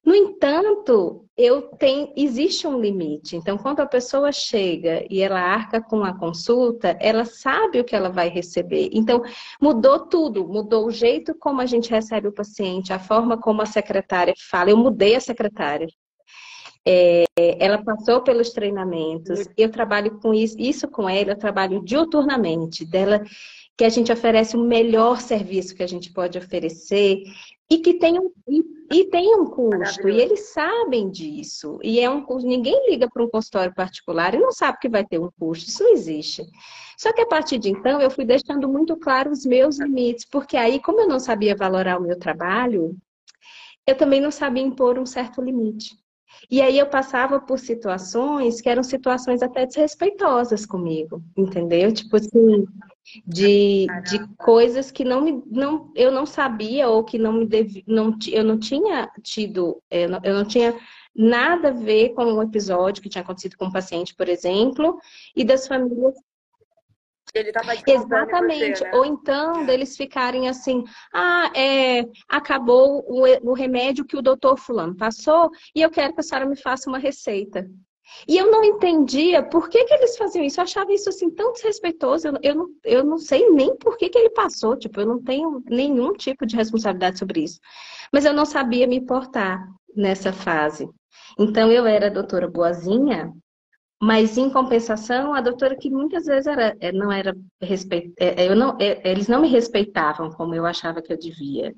no 0.06 0.13
entanto, 0.13 1.25
eu 1.38 1.63
tenho, 1.63 2.13
existe 2.15 2.65
um 2.65 2.80
limite. 2.80 3.36
Então, 3.36 3.58
quando 3.58 3.82
a 3.82 3.86
pessoa 3.86 4.32
chega 4.32 5.06
e 5.10 5.22
ela 5.22 5.39
arca 5.39 5.82
com 5.82 6.04
a 6.04 6.18
consulta, 6.18 6.98
ela 7.01 7.25
sabe 7.25 7.80
o 7.80 7.84
que 7.84 7.96
ela 7.96 8.10
vai 8.10 8.30
receber. 8.30 8.89
Então, 8.94 9.22
mudou 9.62 10.08
tudo, 10.08 10.48
mudou 10.48 10.86
o 10.86 10.92
jeito 10.92 11.36
como 11.38 11.60
a 11.60 11.65
gente 11.65 11.89
recebe 11.89 12.30
o 12.30 12.34
paciente, 12.34 12.94
a 12.94 13.00
forma 13.00 13.38
como 13.38 13.62
a 13.62 13.65
secretária 13.65 14.34
fala. 14.50 14.70
Eu 14.70 14.77
mudei 14.77 15.15
a 15.15 15.20
secretária. 15.20 15.88
É, 16.88 17.25
ela 17.38 17.84
passou 17.84 18.22
pelos 18.22 18.51
treinamentos. 18.51 19.46
Eu 19.58 19.70
trabalho 19.70 20.20
com 20.22 20.34
isso, 20.34 20.56
isso 20.58 20.88
com 20.88 21.10
ela, 21.10 21.32
eu 21.32 21.38
trabalho 21.38 21.84
diuturnamente 21.84 22.86
dela 22.86 23.22
que 23.77 23.84
a 23.84 23.89
gente 23.89 24.12
oferece 24.12 24.56
o 24.56 24.62
melhor 24.62 25.20
serviço 25.20 25.75
que 25.75 25.84
a 25.84 25.88
gente 25.88 26.13
pode 26.13 26.38
oferecer 26.38 27.24
e 27.69 27.79
que 27.79 27.95
tem 27.95 28.19
um, 28.19 28.31
e, 28.48 28.63
e 28.91 29.05
tem 29.05 29.36
um 29.36 29.45
custo, 29.45 30.07
e 30.07 30.22
eles 30.22 30.51
sabem 30.51 31.10
disso. 31.10 31.79
E 31.84 32.00
é 32.00 32.10
um 32.10 32.22
custo, 32.24 32.48
ninguém 32.48 32.89
liga 32.89 33.10
para 33.12 33.24
um 33.24 33.29
consultório 33.29 33.74
particular 33.74 34.36
e 34.36 34.39
não 34.39 34.51
sabe 34.51 34.77
que 34.79 34.89
vai 34.89 35.03
ter 35.03 35.19
um 35.19 35.29
custo, 35.39 35.69
isso 35.69 35.84
não 35.84 35.93
existe. 35.93 36.43
Só 36.98 37.12
que 37.12 37.22
a 37.22 37.25
partir 37.25 37.57
de 37.57 37.69
então 37.69 38.00
eu 38.00 38.10
fui 38.10 38.25
deixando 38.25 38.69
muito 38.69 38.95
claro 38.95 39.31
os 39.31 39.45
meus 39.45 39.79
limites, 39.79 40.25
porque 40.25 40.55
aí, 40.55 40.79
como 40.79 41.01
eu 41.01 41.07
não 41.07 41.19
sabia 41.19 41.55
valorar 41.55 42.00
o 42.00 42.03
meu 42.03 42.17
trabalho, 42.17 42.95
eu 43.88 43.95
também 43.95 44.22
não 44.22 44.31
sabia 44.31 44.63
impor 44.63 44.98
um 44.98 45.05
certo 45.05 45.41
limite. 45.41 45.95
E 46.50 46.62
aí 46.62 46.77
eu 46.77 46.88
passava 46.88 47.39
por 47.39 47.60
situações 47.60 48.62
que 48.62 48.69
eram 48.69 48.84
situações 48.84 49.41
até 49.41 49.65
desrespeitosas 49.65 50.65
comigo, 50.65 51.24
entendeu? 51.36 51.91
Tipo 51.91 52.17
assim, 52.17 52.65
de, 53.25 53.88
de 54.09 54.27
coisas 54.38 54.91
que 54.91 55.03
não 55.03 55.21
me, 55.21 55.43
não, 55.45 55.91
eu 55.95 56.12
não 56.12 56.25
sabia 56.25 56.89
ou 56.89 57.03
que 57.03 57.17
não 57.17 57.33
me 57.33 57.45
devi, 57.45 57.83
não, 57.88 58.17
eu 58.31 58.43
não 58.43 58.57
tinha 58.57 59.12
tido, 59.21 59.81
eu 59.89 60.00
é, 60.01 60.07
não, 60.07 60.19
eu 60.24 60.33
não 60.33 60.45
tinha 60.45 60.75
nada 61.15 61.69
a 61.69 61.71
ver 61.74 62.09
com 62.09 62.25
um 62.25 62.41
episódio 62.41 63.01
que 63.01 63.09
tinha 63.09 63.21
acontecido 63.21 63.55
com 63.57 63.65
um 63.65 63.71
paciente, 63.71 64.15
por 64.15 64.27
exemplo, 64.27 65.00
e 65.35 65.43
das 65.43 65.67
famílias 65.67 66.15
Exatamente. 67.85 68.79
Você, 68.79 68.83
né? 68.85 68.91
Ou 68.93 69.05
então 69.05 69.62
é. 69.62 69.65
deles 69.65 69.97
ficarem 69.97 70.47
assim, 70.47 70.83
ah, 71.13 71.51
é, 71.53 72.05
acabou 72.29 73.03
o, 73.07 73.25
o 73.50 73.53
remédio 73.53 74.05
que 74.05 74.15
o 74.15 74.21
doutor 74.21 74.57
fulano 74.57 74.95
passou 74.95 75.51
e 75.75 75.81
eu 75.81 75.89
quero 75.89 76.13
que 76.13 76.21
a 76.21 76.24
senhora 76.24 76.45
me 76.45 76.55
faça 76.55 76.89
uma 76.89 77.00
receita. 77.00 77.69
E 78.27 78.38
eu 78.38 78.51
não 78.51 78.63
entendia 78.63 79.43
por 79.43 79.69
que, 79.69 79.83
que 79.85 79.93
eles 79.93 80.17
faziam 80.17 80.43
isso. 80.43 80.59
Eu 80.59 80.63
achava 80.63 80.93
isso 80.93 81.09
assim 81.09 81.29
tão 81.29 81.53
desrespeitoso. 81.53 82.27
Eu, 82.27 82.33
eu, 82.41 82.55
não, 82.55 82.67
eu 82.83 83.03
não 83.03 83.17
sei 83.17 83.50
nem 83.50 83.75
por 83.75 83.97
que, 83.97 84.09
que 84.09 84.17
ele 84.17 84.29
passou. 84.29 84.77
Tipo, 84.77 85.01
eu 85.01 85.05
não 85.05 85.21
tenho 85.21 85.63
nenhum 85.67 86.13
tipo 86.13 86.45
de 86.45 86.55
responsabilidade 86.55 87.19
sobre 87.19 87.43
isso. 87.43 87.59
Mas 88.12 88.25
eu 88.25 88.33
não 88.33 88.45
sabia 88.45 88.88
me 88.88 88.95
importar 88.97 89.67
nessa 89.95 90.31
fase. 90.31 90.89
Então 91.38 91.71
eu 91.71 91.85
era 91.85 92.07
a 92.07 92.12
doutora 92.12 92.47
boazinha, 92.47 93.33
mas 94.01 94.38
em 94.38 94.50
compensação, 94.50 95.33
a 95.33 95.41
doutora 95.41 95.75
que 95.75 95.89
muitas 95.89 96.25
vezes 96.25 96.47
era, 96.47 96.75
eh, 96.79 96.91
não 96.91 97.12
era 97.12 97.35
respeito, 97.62 98.13
eh, 98.19 98.47
eu 98.47 98.55
não, 98.55 98.77
eh, 98.79 99.01
eles 99.09 99.27
não 99.27 99.41
me 99.41 99.47
respeitavam 99.47 100.29
como 100.31 100.53
eu 100.53 100.65
achava 100.65 101.01
que 101.01 101.12
eu 101.12 101.17
devia. 101.17 101.74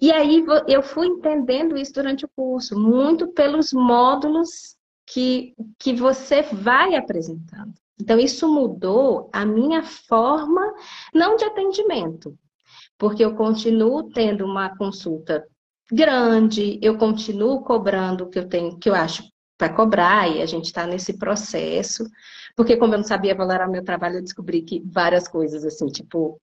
E 0.00 0.10
aí 0.10 0.44
eu 0.66 0.82
fui 0.82 1.06
entendendo 1.06 1.76
isso 1.76 1.92
durante 1.92 2.24
o 2.24 2.30
curso, 2.34 2.78
muito 2.78 3.28
pelos 3.28 3.72
módulos 3.72 4.76
que, 5.06 5.54
que 5.78 5.92
você 5.94 6.42
vai 6.42 6.94
apresentando. 6.94 7.72
Então, 8.00 8.18
isso 8.18 8.48
mudou 8.48 9.30
a 9.32 9.44
minha 9.44 9.82
forma, 9.82 10.74
não 11.14 11.36
de 11.36 11.44
atendimento, 11.44 12.36
porque 12.98 13.24
eu 13.24 13.34
continuo 13.34 14.10
tendo 14.10 14.44
uma 14.44 14.76
consulta 14.76 15.46
grande, 15.90 16.78
eu 16.82 16.96
continuo 16.96 17.62
cobrando 17.62 18.24
o 18.24 18.28
que 18.28 18.38
eu 18.38 18.48
tenho, 18.48 18.78
que 18.78 18.88
eu 18.88 18.94
acho 18.94 19.22
para 19.58 19.72
cobrar, 19.72 20.28
e 20.28 20.42
a 20.42 20.46
gente 20.46 20.64
está 20.66 20.86
nesse 20.86 21.16
processo, 21.16 22.04
porque 22.56 22.76
como 22.76 22.94
eu 22.94 22.98
não 22.98 23.04
sabia 23.04 23.34
valorar 23.34 23.68
meu 23.68 23.84
trabalho, 23.84 24.16
eu 24.16 24.22
descobri 24.22 24.62
que 24.62 24.82
várias 24.84 25.28
coisas, 25.28 25.64
assim, 25.64 25.86
tipo, 25.86 26.40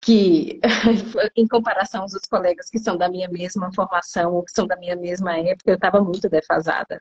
que 0.00 0.60
em 1.36 1.46
comparação 1.46 2.02
aos 2.02 2.12
colegas 2.28 2.68
que 2.68 2.78
são 2.78 2.96
da 2.96 3.08
minha 3.08 3.28
mesma 3.28 3.72
formação 3.72 4.34
ou 4.34 4.42
que 4.42 4.50
são 4.52 4.66
da 4.66 4.76
minha 4.76 4.96
mesma 4.96 5.38
época, 5.38 5.70
eu 5.70 5.76
estava 5.76 6.02
muito 6.02 6.28
defasada. 6.28 7.00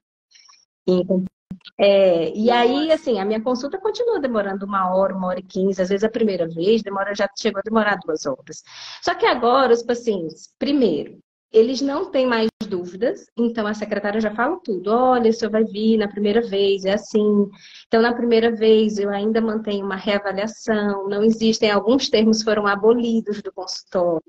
É, 1.77 2.31
e 2.35 2.49
aí, 2.49 2.91
assim, 2.91 3.19
a 3.19 3.25
minha 3.25 3.41
consulta 3.41 3.79
continua 3.79 4.19
demorando 4.19 4.65
uma 4.65 4.93
hora, 4.95 5.15
uma 5.15 5.27
hora 5.27 5.39
e 5.39 5.43
quinze. 5.43 5.81
Às 5.81 5.89
vezes 5.89 6.03
a 6.03 6.09
primeira 6.09 6.47
vez 6.47 6.81
demora, 6.81 7.15
já 7.15 7.27
chegou 7.37 7.59
a 7.59 7.63
demorar 7.63 7.97
duas 8.05 8.25
horas. 8.25 8.63
Só 9.01 9.15
que 9.15 9.25
agora 9.25 9.73
os 9.73 9.83
pacientes, 9.83 10.53
primeiro, 10.57 11.19
eles 11.51 11.81
não 11.81 12.09
têm 12.09 12.25
mais 12.25 12.49
dúvidas, 12.67 13.25
então 13.37 13.67
a 13.67 13.73
secretária 13.73 14.21
já 14.21 14.33
fala 14.33 14.57
tudo. 14.63 14.89
Olha, 14.89 15.29
o 15.29 15.33
senhor 15.33 15.51
vai 15.51 15.63
vir 15.65 15.97
na 15.97 16.07
primeira 16.07 16.41
vez, 16.41 16.85
é 16.85 16.93
assim. 16.93 17.49
Então, 17.87 18.01
na 18.01 18.13
primeira 18.13 18.55
vez, 18.55 18.97
eu 18.97 19.09
ainda 19.09 19.41
mantenho 19.41 19.85
uma 19.85 19.97
reavaliação, 19.97 21.09
não 21.09 21.23
existem, 21.23 21.69
alguns 21.69 22.09
termos 22.09 22.41
foram 22.41 22.65
abolidos 22.67 23.41
do 23.41 23.51
consultório. 23.51 24.23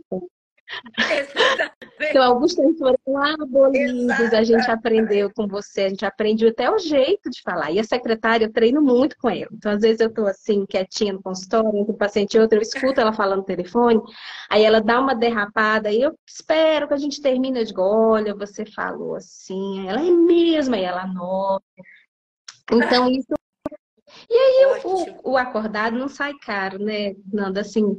Então, 2.01 2.23
alguns 2.23 2.55
tempos 2.55 2.79
foram 2.79 2.99
abolidos, 3.43 4.33
a 4.33 4.43
gente 4.43 4.71
aprendeu 4.71 5.31
com 5.33 5.47
você, 5.47 5.83
a 5.83 5.89
gente 5.89 6.05
aprendeu 6.05 6.49
até 6.49 6.71
o 6.71 6.79
jeito 6.79 7.31
de 7.31 7.41
falar. 7.43 7.71
E 7.71 7.79
a 7.79 7.85
secretária, 7.85 8.47
eu 8.47 8.53
treino 8.53 8.83
muito 8.83 9.17
com 9.19 9.31
ela. 9.31 9.49
Então, 9.53 9.73
às 9.73 9.81
vezes 9.81 10.01
eu 10.01 10.13
tô 10.13 10.27
assim, 10.27 10.67
quietinha 10.67 11.13
no 11.13 11.23
consultório, 11.23 11.77
entre 11.77 11.93
um 11.93 11.97
paciente 11.97 12.35
e 12.35 12.41
outro, 12.41 12.59
eu 12.59 12.63
escuto 12.63 13.01
ela 13.01 13.13
falando 13.13 13.39
no 13.39 13.45
telefone, 13.45 14.01
aí 14.51 14.65
ela 14.65 14.81
dá 14.81 15.01
uma 15.01 15.15
derrapada, 15.15 15.91
e 15.91 16.03
eu 16.03 16.15
espero 16.27 16.89
que 16.89 16.95
a 16.95 16.99
gente 16.99 17.21
termine. 17.21 17.61
Eu 17.61 17.65
digo, 17.65 17.83
olha, 17.83 18.35
você 18.35 18.65
falou 18.65 19.15
assim, 19.15 19.89
ela 19.89 20.01
é 20.01 20.11
mesmo, 20.11 20.75
aí 20.75 20.85
ela 20.85 21.03
anota. 21.03 21.65
Então, 22.71 23.11
isso 23.11 23.33
e 24.29 24.35
aí 24.35 24.81
o, 24.85 25.31
o, 25.33 25.37
acordado 25.37 25.99
não 25.99 26.09
sai 26.09 26.35
caro, 26.35 26.79
né, 26.79 27.15
Nanda? 27.33 27.61
Assim, 27.61 27.99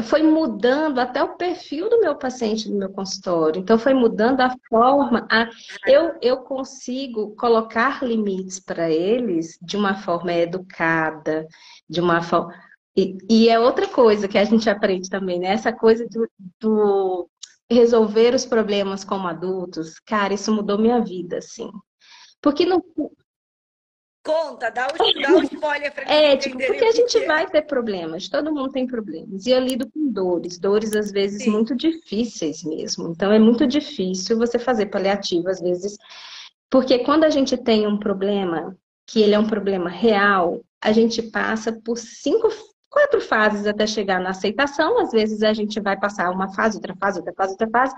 foi 0.00 0.22
mudando 0.22 0.98
até 0.98 1.22
o 1.22 1.36
perfil 1.36 1.90
do 1.90 2.00
meu 2.00 2.16
paciente 2.16 2.68
no 2.70 2.78
meu 2.78 2.90
consultório. 2.90 3.60
Então, 3.60 3.78
foi 3.78 3.92
mudando 3.92 4.40
a 4.40 4.54
forma. 4.68 5.26
A... 5.30 5.48
Eu, 5.86 6.16
eu 6.22 6.38
consigo 6.38 7.34
colocar 7.36 8.02
limites 8.02 8.58
para 8.58 8.90
eles 8.90 9.58
de 9.60 9.76
uma 9.76 9.94
forma 9.94 10.32
educada, 10.32 11.46
de 11.88 12.00
uma 12.00 12.22
forma. 12.22 12.54
E, 12.96 13.16
e, 13.28 13.48
é 13.48 13.58
outra 13.58 13.86
coisa 13.88 14.28
que 14.28 14.38
a 14.38 14.44
gente 14.44 14.68
aprende 14.68 15.08
também, 15.10 15.38
né? 15.38 15.48
Essa 15.48 15.72
coisa 15.72 16.06
do, 16.08 16.28
do 16.60 17.28
resolver 17.70 18.34
os 18.34 18.46
problemas 18.46 19.04
como 19.04 19.28
adultos. 19.28 19.98
Cara, 20.00 20.34
isso 20.34 20.52
mudou 20.52 20.78
minha 20.78 21.00
vida, 21.00 21.38
assim. 21.38 21.70
Porque 22.40 22.66
no, 22.66 22.82
Conta, 24.24 24.70
dá 24.70 24.86
o, 24.86 25.20
dá 25.20 25.34
o 25.34 25.42
spoiler 25.42 25.92
pra 25.92 26.04
É, 26.04 26.36
tipo, 26.36 26.56
porque 26.56 26.84
a 26.84 26.92
gente 26.92 27.26
vai 27.26 27.44
ter 27.48 27.62
problemas, 27.62 28.28
todo 28.28 28.54
mundo 28.54 28.70
tem 28.70 28.86
problemas. 28.86 29.46
E 29.46 29.50
eu 29.50 29.58
lido 29.58 29.90
com 29.90 30.12
dores, 30.12 30.58
dores 30.58 30.94
às 30.94 31.10
vezes 31.10 31.42
Sim. 31.42 31.50
muito 31.50 31.74
difíceis 31.74 32.62
mesmo. 32.62 33.08
Então 33.08 33.32
é 33.32 33.38
muito 33.38 33.66
difícil 33.66 34.38
você 34.38 34.60
fazer 34.60 34.86
paliativo, 34.86 35.48
às 35.48 35.60
vezes, 35.60 35.98
porque 36.70 37.00
quando 37.00 37.24
a 37.24 37.30
gente 37.30 37.56
tem 37.56 37.84
um 37.84 37.98
problema, 37.98 38.76
que 39.08 39.20
ele 39.20 39.34
é 39.34 39.38
um 39.38 39.46
problema 39.46 39.90
real, 39.90 40.60
a 40.80 40.92
gente 40.92 41.20
passa 41.20 41.72
por 41.72 41.98
cinco, 41.98 42.48
quatro 42.88 43.20
fases 43.20 43.66
até 43.66 43.88
chegar 43.88 44.20
na 44.20 44.30
aceitação. 44.30 45.00
Às 45.00 45.10
vezes 45.10 45.42
a 45.42 45.52
gente 45.52 45.80
vai 45.80 45.98
passar 45.98 46.30
uma 46.30 46.54
fase, 46.54 46.76
outra 46.76 46.94
fase, 46.94 47.18
outra 47.18 47.34
fase, 47.34 47.52
outra 47.52 47.70
fase, 47.70 47.94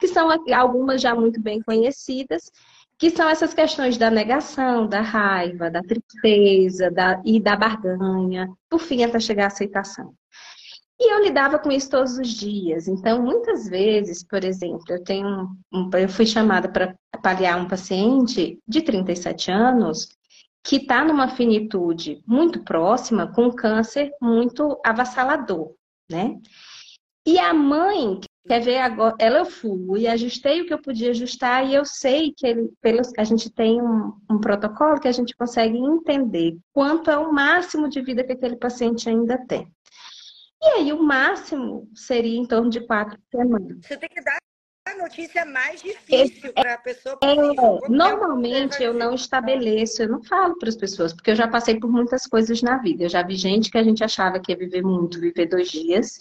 que 0.00 0.08
são 0.08 0.28
algumas 0.52 1.00
já 1.00 1.14
muito 1.14 1.40
bem 1.40 1.62
conhecidas 1.62 2.50
que 2.98 3.10
são 3.10 3.28
essas 3.28 3.54
questões 3.54 3.96
da 3.96 4.10
negação, 4.10 4.88
da 4.88 5.00
raiva, 5.00 5.70
da 5.70 5.80
tristeza 5.80 6.90
da, 6.90 7.22
e 7.24 7.40
da 7.40 7.54
barganha, 7.54 8.48
por 8.68 8.80
fim, 8.80 9.04
até 9.04 9.20
chegar 9.20 9.44
à 9.44 9.46
aceitação. 9.46 10.12
E 11.00 11.14
eu 11.14 11.22
lidava 11.22 11.60
com 11.60 11.70
isso 11.70 11.88
todos 11.88 12.18
os 12.18 12.28
dias. 12.28 12.88
Então, 12.88 13.22
muitas 13.22 13.68
vezes, 13.68 14.24
por 14.24 14.42
exemplo, 14.42 14.84
eu 14.88 15.02
tenho 15.04 15.48
um, 15.72 15.88
eu 15.96 16.08
fui 16.08 16.26
chamada 16.26 16.68
para 16.68 16.92
avaliar 17.14 17.60
um 17.60 17.68
paciente 17.68 18.58
de 18.66 18.82
37 18.82 19.48
anos 19.52 20.08
que 20.64 20.76
está 20.76 21.04
numa 21.04 21.28
finitude 21.28 22.20
muito 22.26 22.64
próxima 22.64 23.32
com 23.32 23.44
um 23.44 23.54
câncer 23.54 24.10
muito 24.20 24.78
avassalador, 24.84 25.72
né? 26.10 26.36
E 27.24 27.38
a 27.38 27.54
mãe 27.54 28.20
Quer 28.48 28.60
ver 28.60 28.78
agora? 28.78 29.14
Ela 29.18 29.40
eu 29.40 29.44
fui, 29.44 30.06
ajustei 30.06 30.62
o 30.62 30.66
que 30.66 30.72
eu 30.72 30.80
podia 30.80 31.10
ajustar 31.10 31.66
e 31.66 31.74
eu 31.74 31.84
sei 31.84 32.32
que 32.34 32.46
ele, 32.46 32.70
pelos, 32.80 33.12
a 33.18 33.22
gente 33.22 33.50
tem 33.50 33.80
um, 33.82 34.14
um, 34.30 34.40
protocolo 34.40 34.98
que 34.98 35.06
a 35.06 35.12
gente 35.12 35.36
consegue 35.36 35.76
entender 35.76 36.56
quanto 36.72 37.10
é 37.10 37.18
o 37.18 37.30
máximo 37.30 37.90
de 37.90 38.00
vida 38.00 38.24
que 38.24 38.32
aquele 38.32 38.56
paciente 38.56 39.06
ainda 39.06 39.36
tem. 39.46 39.70
E 40.62 40.66
aí 40.66 40.92
o 40.94 41.02
máximo 41.02 41.90
seria 41.94 42.38
em 42.38 42.46
torno 42.46 42.70
de 42.70 42.80
quatro 42.80 43.18
semanas. 43.30 43.80
Você 43.82 43.98
tem 43.98 44.08
que 44.08 44.22
dar 44.22 44.38
a 44.86 44.96
notícia 44.96 45.44
mais 45.44 45.82
difícil 45.82 46.50
para 46.54 46.72
a 46.72 46.78
pessoa. 46.78 47.18
É, 47.22 47.34
normalmente 47.90 48.82
eu 48.82 48.94
não 48.94 49.14
estabeleço, 49.14 50.02
eu 50.02 50.08
não 50.08 50.22
falo 50.22 50.58
para 50.58 50.70
as 50.70 50.76
pessoas, 50.76 51.12
porque 51.12 51.32
eu 51.32 51.36
já 51.36 51.46
passei 51.46 51.78
por 51.78 51.90
muitas 51.90 52.26
coisas 52.26 52.62
na 52.62 52.78
vida. 52.78 53.04
Eu 53.04 53.10
já 53.10 53.22
vi 53.22 53.36
gente 53.36 53.70
que 53.70 53.76
a 53.76 53.82
gente 53.82 54.02
achava 54.02 54.40
que 54.40 54.52
ia 54.52 54.58
viver 54.58 54.82
muito, 54.82 55.20
viver 55.20 55.46
dois 55.46 55.68
dias. 55.68 56.18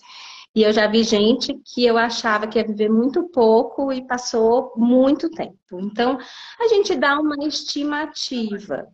E 0.55 0.63
eu 0.63 0.73
já 0.73 0.87
vi 0.87 1.03
gente 1.03 1.53
que 1.63 1.85
eu 1.85 1.97
achava 1.97 2.47
que 2.47 2.57
ia 2.57 2.65
viver 2.65 2.89
muito 2.89 3.29
pouco 3.29 3.93
e 3.93 4.05
passou 4.05 4.73
muito 4.75 5.29
tempo. 5.29 5.57
Então, 5.73 6.17
a 6.59 6.67
gente 6.67 6.95
dá 6.95 7.19
uma 7.19 7.35
estimativa. 7.47 8.87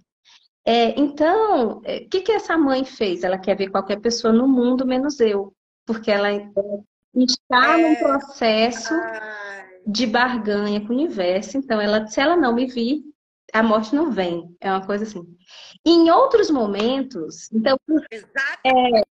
É, 0.65 0.99
então, 0.99 1.79
o 1.79 1.81
é, 1.85 2.01
que, 2.01 2.21
que 2.21 2.31
essa 2.31 2.57
mãe 2.57 2.83
fez? 2.83 3.23
Ela 3.23 3.37
quer 3.37 3.55
ver 3.55 3.69
qualquer 3.69 3.99
pessoa 3.99 4.33
no 4.33 4.47
mundo 4.47 4.85
menos 4.85 5.19
eu. 5.19 5.53
Porque 5.85 6.11
ela 6.11 6.31
está 7.13 7.79
é... 7.79 7.81
num 7.81 7.95
processo 7.95 8.93
de 9.85 10.05
barganha 10.05 10.81
com 10.81 10.87
o 10.87 10.95
universo. 10.95 11.57
Então, 11.57 11.79
ela, 11.79 12.07
se 12.07 12.19
ela 12.19 12.35
não 12.35 12.53
me 12.53 12.65
vir, 12.65 13.03
a 13.53 13.61
morte 13.61 13.95
não 13.95 14.11
vem. 14.11 14.55
É 14.59 14.71
uma 14.71 14.85
coisa 14.85 15.03
assim. 15.03 15.23
Em 15.85 16.09
outros 16.09 16.49
momentos, 16.49 17.49
então. 17.51 17.77
Exatamente 18.11 18.43
é, 18.65 19.03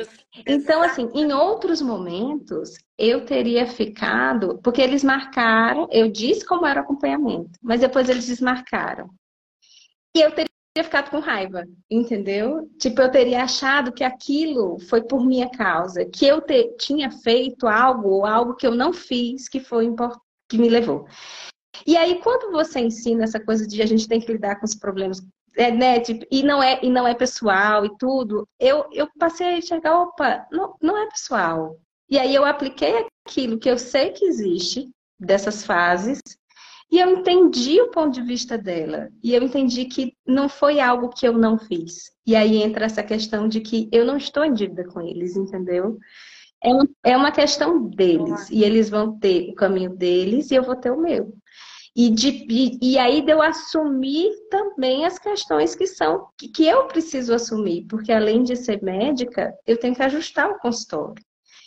isso. 0.00 0.10
Então, 0.46 0.82
assim, 0.82 1.08
em 1.14 1.32
outros 1.32 1.80
momentos, 1.80 2.74
eu 2.98 3.24
teria 3.24 3.66
ficado. 3.66 4.58
Porque 4.62 4.80
eles 4.80 5.02
marcaram, 5.02 5.88
eu 5.90 6.10
disse 6.10 6.44
como 6.44 6.66
era 6.66 6.80
o 6.80 6.84
acompanhamento, 6.84 7.58
mas 7.62 7.80
depois 7.80 8.08
eles 8.08 8.26
desmarcaram. 8.26 9.08
E 10.16 10.20
eu 10.20 10.30
teria 10.30 10.48
ficado 10.82 11.10
com 11.10 11.18
raiva, 11.18 11.64
entendeu? 11.90 12.70
Tipo, 12.78 13.02
eu 13.02 13.10
teria 13.10 13.44
achado 13.44 13.92
que 13.92 14.04
aquilo 14.04 14.78
foi 14.88 15.02
por 15.02 15.24
minha 15.24 15.50
causa, 15.50 16.04
que 16.04 16.26
eu 16.26 16.40
te, 16.40 16.74
tinha 16.78 17.10
feito 17.10 17.66
algo 17.66 18.08
ou 18.08 18.26
algo 18.26 18.54
que 18.54 18.66
eu 18.66 18.74
não 18.74 18.92
fiz 18.92 19.48
que 19.48 19.60
foi 19.60 19.86
que 20.48 20.58
me 20.58 20.68
levou. 20.68 21.06
E 21.86 21.96
aí, 21.96 22.20
quando 22.20 22.52
você 22.52 22.80
ensina 22.80 23.24
essa 23.24 23.40
coisa 23.40 23.66
de 23.66 23.82
a 23.82 23.86
gente 23.86 24.06
tem 24.06 24.20
que 24.20 24.32
lidar 24.32 24.56
com 24.56 24.66
os 24.66 24.74
problemas, 24.74 25.20
é, 25.56 25.70
né, 25.70 26.00
tipo, 26.00 26.26
e, 26.30 26.42
não 26.42 26.62
é, 26.62 26.80
e 26.82 26.90
não 26.90 27.06
é 27.06 27.14
pessoal 27.14 27.84
e 27.84 27.96
tudo, 27.98 28.48
eu, 28.58 28.86
eu 28.92 29.08
passei 29.18 29.46
a 29.46 29.58
enxergar, 29.58 30.00
opa, 30.00 30.46
não, 30.50 30.74
não 30.80 30.96
é 30.96 31.08
pessoal. 31.08 31.76
E 32.08 32.18
aí 32.18 32.34
eu 32.34 32.44
apliquei 32.44 33.06
aquilo 33.26 33.58
que 33.58 33.70
eu 33.70 33.78
sei 33.78 34.10
que 34.10 34.24
existe 34.24 34.90
dessas 35.18 35.64
fases, 35.64 36.20
e 36.92 36.98
eu 36.98 37.08
entendi 37.10 37.80
o 37.80 37.90
ponto 37.90 38.12
de 38.12 38.20
vista 38.20 38.58
dela. 38.58 39.08
E 39.22 39.34
eu 39.34 39.42
entendi 39.42 39.86
que 39.86 40.14
não 40.26 40.46
foi 40.46 40.78
algo 40.78 41.08
que 41.08 41.26
eu 41.26 41.32
não 41.32 41.58
fiz. 41.58 42.12
E 42.26 42.36
aí 42.36 42.62
entra 42.62 42.84
essa 42.84 43.02
questão 43.02 43.48
de 43.48 43.60
que 43.60 43.88
eu 43.90 44.04
não 44.04 44.18
estou 44.18 44.44
em 44.44 44.52
dívida 44.52 44.84
com 44.84 45.00
eles, 45.00 45.34
entendeu? 45.34 45.98
É 46.62 46.68
uma, 46.68 46.88
é 47.02 47.16
uma 47.16 47.32
questão 47.32 47.88
deles. 47.88 48.50
E 48.50 48.62
eles 48.62 48.90
vão 48.90 49.18
ter 49.18 49.48
o 49.48 49.54
caminho 49.54 49.96
deles 49.96 50.50
e 50.50 50.54
eu 50.54 50.62
vou 50.62 50.76
ter 50.76 50.90
o 50.90 51.00
meu. 51.00 51.32
E, 51.94 52.08
de, 52.08 52.46
e, 52.48 52.78
e, 52.80 52.98
aí 52.98 53.20
de 53.20 53.32
eu 53.32 53.42
assumir 53.42 54.30
também 54.50 55.04
as 55.04 55.18
questões 55.18 55.74
que 55.74 55.86
são 55.86 56.28
que, 56.38 56.48
que, 56.48 56.66
eu 56.66 56.86
preciso 56.86 57.34
assumir, 57.34 57.84
porque 57.86 58.10
além 58.10 58.42
de 58.42 58.56
ser 58.56 58.82
médica, 58.82 59.52
eu 59.66 59.78
tenho 59.78 59.94
que 59.94 60.02
ajustar 60.02 60.50
o 60.50 60.58
consultório. 60.58 61.22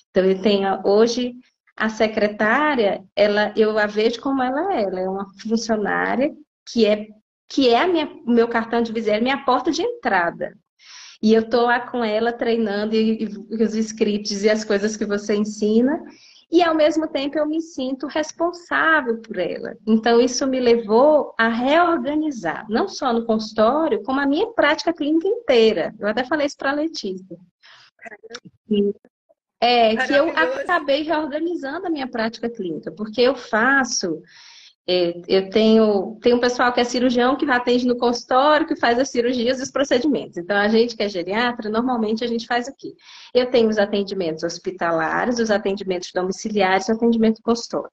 Então 0.10 0.26
eu 0.26 0.42
tenho 0.42 0.82
hoje 0.84 1.36
a 1.78 1.90
secretária, 1.90 3.04
ela 3.16 3.54
eu 3.56 3.78
a 3.78 3.86
vejo 3.86 4.20
como 4.20 4.42
ela 4.42 4.74
é, 4.74 4.84
ela 4.84 5.00
é 5.00 5.08
uma 5.08 5.28
funcionária 5.40 6.34
que 6.72 6.86
é 6.86 7.08
que 7.48 7.70
é 7.70 7.82
a 7.82 7.88
minha, 7.88 8.10
meu 8.26 8.48
cartão 8.48 8.82
de 8.82 8.92
visita, 8.92 9.18
é 9.18 9.22
minha 9.22 9.46
porta 9.46 9.70
de 9.72 9.84
entrada. 9.84 10.58
E 11.22 11.34
eu 11.34 11.48
tô 11.48 11.64
lá 11.64 11.80
com 11.80 12.04
ela 12.04 12.34
treinando 12.34 12.96
e, 12.96 13.24
e 13.24 13.64
os 13.64 13.76
scripts 13.76 14.44
e 14.44 14.50
as 14.50 14.64
coisas 14.64 14.98
que 14.98 15.06
você 15.06 15.36
ensina 15.36 16.04
e 16.52 16.62
ao 16.64 16.76
mesmo 16.76 17.08
tempo 17.08 17.38
eu 17.38 17.46
me 17.46 17.62
sinto 17.62 18.08
responsável 18.08 19.20
por 19.22 19.38
ela. 19.38 19.76
Então 19.86 20.22
isso 20.22 20.46
me 20.48 20.60
levou 20.60 21.34
a 21.38 21.48
reorganizar, 21.48 22.66
não 22.70 22.88
só 22.88 23.12
no 23.12 23.26
consultório, 23.26 24.04
como 24.04 24.20
a 24.20 24.26
minha 24.26 24.48
prática 24.48 24.94
clínica 24.94 25.28
inteira. 25.28 25.94
Eu 26.00 26.08
até 26.08 26.24
falei 26.24 26.48
isso 26.48 26.58
para 26.58 26.72
a 26.72 26.76
Letícia. 26.76 27.38
É, 29.60 29.96
que 30.06 30.14
eu 30.14 30.30
acabei 30.30 31.02
reorganizando 31.02 31.88
a 31.88 31.90
minha 31.90 32.08
prática 32.08 32.50
clínica, 32.50 32.92
porque 32.92 33.22
eu 33.22 33.36
faço 33.36 34.22
eu 34.88 35.50
tenho, 35.50 36.18
tenho 36.22 36.38
um 36.38 36.40
pessoal 36.40 36.72
que 36.72 36.80
é 36.80 36.84
cirurgião 36.84 37.36
que 37.36 37.50
atende 37.50 37.88
no 37.88 37.98
consultório, 37.98 38.68
que 38.68 38.76
faz 38.76 39.00
as 39.00 39.10
cirurgias 39.10 39.60
e 39.60 39.64
os 39.64 39.72
procedimentos. 39.72 40.38
Então, 40.38 40.56
a 40.56 40.68
gente 40.68 40.96
que 40.96 41.02
é 41.02 41.10
geriatra, 41.10 41.70
normalmente 41.70 42.24
a 42.24 42.28
gente 42.28 42.46
faz 42.46 42.68
aqui. 42.68 42.94
Eu 43.34 43.50
tenho 43.50 43.68
os 43.68 43.80
atendimentos 43.80 44.44
hospitalares, 44.44 45.40
os 45.40 45.50
atendimentos 45.50 46.12
domiciliares 46.14 46.88
o 46.88 46.92
atendimento 46.92 47.42
consultório. 47.42 47.90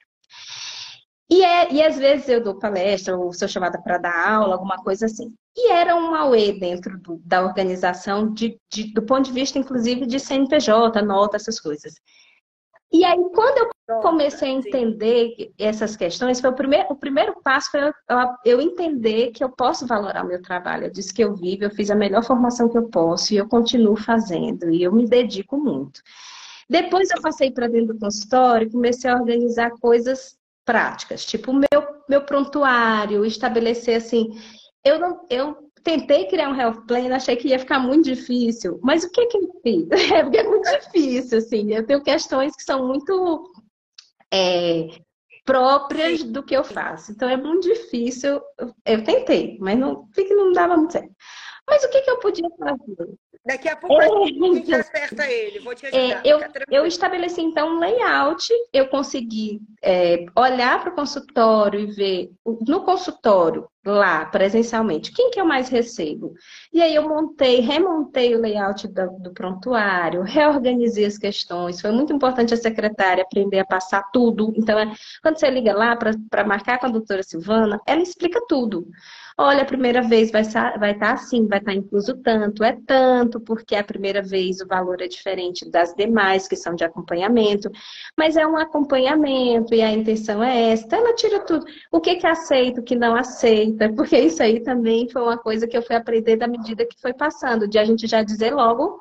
E, 1.30 1.42
é, 1.42 1.72
e 1.72 1.82
às 1.82 1.96
vezes 1.96 2.28
eu 2.28 2.42
dou 2.42 2.58
palestra 2.58 3.16
ou 3.16 3.32
sou 3.32 3.48
chamada 3.48 3.80
para 3.80 3.96
dar 3.96 4.28
aula, 4.28 4.54
alguma 4.54 4.76
coisa 4.76 5.06
assim. 5.06 5.32
E 5.56 5.70
era 5.72 5.96
um 5.96 6.14
AUE 6.14 6.60
dentro 6.60 6.98
do, 6.98 7.22
da 7.24 7.42
organização, 7.42 8.30
de, 8.34 8.58
de, 8.70 8.92
do 8.92 9.00
ponto 9.00 9.24
de 9.24 9.32
vista, 9.32 9.58
inclusive, 9.58 10.04
de 10.04 10.20
CNPJ, 10.20 11.00
nota, 11.00 11.36
essas 11.36 11.58
coisas. 11.58 11.94
E 12.92 13.04
aí, 13.04 13.18
quando 13.34 13.70
eu 13.88 14.00
comecei 14.00 14.48
a 14.50 14.52
entender 14.52 15.52
essas 15.58 15.96
questões, 15.96 16.40
foi 16.40 16.50
o 16.50 16.54
primeiro, 16.54 16.86
o 16.90 16.96
primeiro 16.96 17.34
passo 17.42 17.70
foi 17.70 17.80
eu, 17.80 17.92
eu 18.44 18.60
entender 18.60 19.30
que 19.30 19.42
eu 19.42 19.48
posso 19.48 19.86
valorar 19.86 20.24
o 20.24 20.28
meu 20.28 20.42
trabalho. 20.42 20.86
Eu 20.86 20.90
disse 20.90 21.12
que 21.12 21.24
eu 21.24 21.34
vivo, 21.34 21.64
eu 21.64 21.70
fiz 21.70 21.90
a 21.90 21.94
melhor 21.94 22.22
formação 22.22 22.68
que 22.68 22.76
eu 22.76 22.88
posso 22.88 23.32
e 23.32 23.38
eu 23.38 23.48
continuo 23.48 23.96
fazendo, 23.96 24.70
e 24.70 24.82
eu 24.82 24.92
me 24.92 25.06
dedico 25.06 25.56
muito. 25.56 26.02
Depois 26.68 27.10
eu 27.10 27.20
passei 27.20 27.50
para 27.50 27.66
dentro 27.66 27.94
do 27.94 28.00
consultório 28.00 28.66
e 28.66 28.70
comecei 28.70 29.10
a 29.10 29.16
organizar 29.16 29.70
coisas 29.80 30.36
práticas, 30.64 31.24
tipo 31.24 31.52
meu 31.52 31.92
meu 32.08 32.22
prontuário, 32.24 33.24
estabelecer 33.24 33.96
assim, 33.96 34.28
eu 34.84 34.98
não 34.98 35.26
eu 35.30 35.56
tentei 35.82 36.26
criar 36.26 36.48
um 36.48 36.56
health 36.56 36.86
plan, 36.86 37.14
achei 37.14 37.36
que 37.36 37.48
ia 37.48 37.58
ficar 37.58 37.78
muito 37.78 38.04
difícil, 38.04 38.78
mas 38.82 39.04
o 39.04 39.10
que 39.10 39.26
que 39.26 39.38
eu 39.38 39.50
fiz? 39.62 39.88
É 40.12 40.22
porque 40.22 40.38
é 40.38 40.48
muito 40.48 40.70
difícil, 40.70 41.38
assim, 41.38 41.72
eu 41.74 41.86
tenho 41.86 42.02
questões 42.02 42.54
que 42.54 42.62
são 42.62 42.86
muito 42.86 43.52
é, 44.32 44.88
próprias 45.44 46.22
do 46.22 46.42
que 46.42 46.56
eu 46.56 46.64
faço, 46.64 47.12
então 47.12 47.28
é 47.28 47.36
muito 47.36 47.68
difícil, 47.68 48.40
eu 48.86 49.04
tentei, 49.04 49.58
mas 49.60 49.78
não, 49.78 50.08
não 50.30 50.52
dava 50.52 50.76
muito 50.76 50.92
certo. 50.92 51.12
Mas 51.68 51.84
o 51.84 51.90
que, 51.90 52.00
que 52.02 52.10
eu 52.10 52.18
podia 52.18 52.48
fazer? 52.58 53.14
Daqui 53.44 53.68
a 53.68 53.76
pouco 53.76 54.00
é, 54.00 54.06
a 54.06 54.26
gente 54.26 54.72
acerta 54.72 55.26
ele, 55.26 55.58
vou 55.58 55.74
te 55.74 55.86
ajudar. 55.86 56.00
É, 56.00 56.22
eu, 56.24 56.40
eu 56.70 56.86
estabeleci 56.86 57.40
então 57.40 57.74
um 57.74 57.78
layout, 57.80 58.46
eu 58.72 58.86
consegui 58.86 59.60
é, 59.82 60.26
olhar 60.36 60.80
para 60.80 60.92
o 60.92 60.94
consultório 60.94 61.80
e 61.80 61.86
ver 61.86 62.30
no 62.44 62.84
consultório, 62.84 63.68
lá, 63.84 64.24
presencialmente, 64.26 65.12
quem 65.12 65.30
que 65.30 65.40
eu 65.40 65.44
mais 65.44 65.68
recebo? 65.68 66.34
E 66.72 66.80
aí 66.80 66.94
eu 66.94 67.08
montei, 67.08 67.60
remontei 67.60 68.32
o 68.34 68.40
layout 68.40 68.86
do, 68.86 69.10
do 69.18 69.32
prontuário, 69.32 70.22
reorganizei 70.22 71.04
as 71.04 71.18
questões. 71.18 71.80
Foi 71.80 71.90
muito 71.90 72.12
importante 72.12 72.54
a 72.54 72.56
secretária 72.56 73.24
aprender 73.24 73.58
a 73.58 73.66
passar 73.66 74.04
tudo. 74.12 74.52
Então, 74.56 74.78
é, 74.78 74.92
quando 75.20 75.36
você 75.36 75.50
liga 75.50 75.74
lá 75.74 75.96
para 75.96 76.44
marcar 76.46 76.78
com 76.78 76.86
a 76.86 76.90
doutora 76.90 77.24
Silvana, 77.24 77.80
ela 77.86 78.02
explica 78.02 78.40
tudo. 78.46 78.86
Olha, 79.44 79.62
a 79.62 79.66
primeira 79.66 80.02
vez 80.02 80.30
vai 80.30 80.42
estar 80.42 80.78
vai 80.78 80.96
tá 80.96 81.14
assim, 81.14 81.48
vai 81.48 81.58
estar 81.58 81.72
tá 81.72 81.76
incluso 81.76 82.16
tanto, 82.22 82.62
é 82.62 82.78
tanto, 82.86 83.40
porque 83.40 83.74
a 83.74 83.82
primeira 83.82 84.22
vez 84.22 84.60
o 84.60 84.68
valor 84.68 85.02
é 85.02 85.08
diferente 85.08 85.68
das 85.68 85.92
demais 85.96 86.46
que 86.46 86.54
são 86.54 86.76
de 86.76 86.84
acompanhamento, 86.84 87.68
mas 88.16 88.36
é 88.36 88.46
um 88.46 88.56
acompanhamento 88.56 89.74
e 89.74 89.82
a 89.82 89.90
intenção 89.90 90.40
é 90.44 90.70
esta. 90.70 90.94
Ela 90.94 91.12
tira 91.16 91.40
tudo. 91.40 91.66
O 91.90 92.00
que 92.00 92.14
que 92.14 92.26
aceita, 92.26 92.80
o 92.80 92.84
que 92.84 92.94
não 92.94 93.16
aceita, 93.16 93.90
porque 93.96 94.16
isso 94.16 94.40
aí 94.40 94.60
também 94.60 95.08
foi 95.08 95.22
uma 95.22 95.36
coisa 95.36 95.66
que 95.66 95.76
eu 95.76 95.82
fui 95.82 95.96
aprender 95.96 96.36
da 96.36 96.46
medida 96.46 96.86
que 96.86 97.00
foi 97.00 97.12
passando, 97.12 97.66
de 97.66 97.80
a 97.80 97.84
gente 97.84 98.06
já 98.06 98.22
dizer 98.22 98.54
logo 98.54 99.00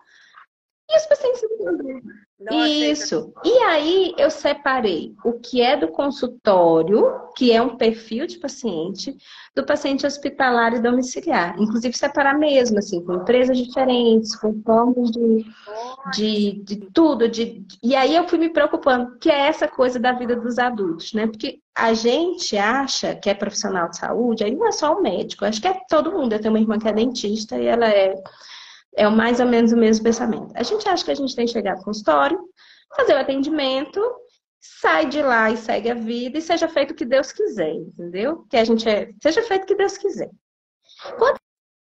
e 0.89 0.97
os 0.97 1.05
pacientes 1.05 1.41
entendem. 2.41 2.91
Isso. 2.91 3.33
E 3.43 3.49
aí 3.63 4.13
eu 4.17 4.29
separei 4.29 5.13
o 5.23 5.33
que 5.33 5.61
é 5.61 5.77
do 5.77 5.87
consultório, 5.89 7.05
que 7.35 7.51
é 7.51 7.61
um 7.61 7.77
perfil 7.77 8.25
de 8.25 8.37
paciente, 8.37 9.15
do 9.55 9.65
paciente 9.65 10.05
hospitalar 10.05 10.73
e 10.73 10.81
domiciliar. 10.81 11.55
Inclusive 11.59 11.95
separar 11.97 12.37
mesmo, 12.37 12.79
assim, 12.79 13.03
com 13.03 13.13
empresas 13.13 13.57
diferentes, 13.57 14.35
com 14.35 14.61
formas 14.63 15.11
de, 15.11 15.45
de, 16.13 16.63
de 16.63 16.75
tudo. 16.93 17.27
De, 17.27 17.65
e 17.83 17.95
aí 17.95 18.15
eu 18.15 18.27
fui 18.27 18.37
me 18.37 18.49
preocupando, 18.49 19.17
que 19.19 19.29
é 19.29 19.47
essa 19.47 19.67
coisa 19.67 19.99
da 19.99 20.13
vida 20.13 20.35
dos 20.35 20.57
adultos, 20.57 21.13
né? 21.13 21.27
Porque 21.27 21.59
a 21.75 21.93
gente 21.93 22.57
acha 22.57 23.15
que 23.15 23.29
é 23.29 23.33
profissional 23.33 23.89
de 23.89 23.97
saúde, 23.97 24.43
aí 24.43 24.55
não 24.55 24.67
é 24.67 24.71
só 24.71 24.93
o 24.93 25.01
médico, 25.01 25.45
acho 25.45 25.61
que 25.61 25.67
é 25.67 25.79
todo 25.89 26.11
mundo. 26.11 26.33
Eu 26.33 26.41
tenho 26.41 26.53
uma 26.53 26.59
irmã 26.59 26.77
que 26.77 26.87
é 26.87 26.93
dentista 26.93 27.57
e 27.57 27.65
ela 27.65 27.87
é 27.87 28.15
é 28.95 29.07
mais 29.09 29.39
ou 29.39 29.45
menos 29.45 29.71
o 29.71 29.77
mesmo 29.77 30.03
pensamento. 30.03 30.51
A 30.55 30.63
gente 30.63 30.87
acha 30.87 31.03
que 31.03 31.11
a 31.11 31.15
gente 31.15 31.35
tem 31.35 31.45
que 31.45 31.51
chegar 31.51 31.77
no 31.77 31.83
consultório, 31.83 32.39
fazer 32.95 33.13
o 33.13 33.19
atendimento, 33.19 34.01
sai 34.59 35.07
de 35.07 35.21
lá 35.21 35.49
e 35.49 35.57
segue 35.57 35.89
a 35.89 35.95
vida 35.95 36.37
e 36.37 36.41
seja 36.41 36.67
feito 36.67 36.91
o 36.91 36.95
que 36.95 37.05
Deus 37.05 37.31
quiser, 37.31 37.73
entendeu? 37.73 38.45
Que 38.49 38.57
a 38.57 38.63
gente 38.63 38.87
é, 38.87 39.11
seja 39.21 39.41
feito 39.43 39.63
o 39.63 39.65
que 39.65 39.75
Deus 39.75 39.97
quiser. 39.97 40.29
Quando 41.17 41.37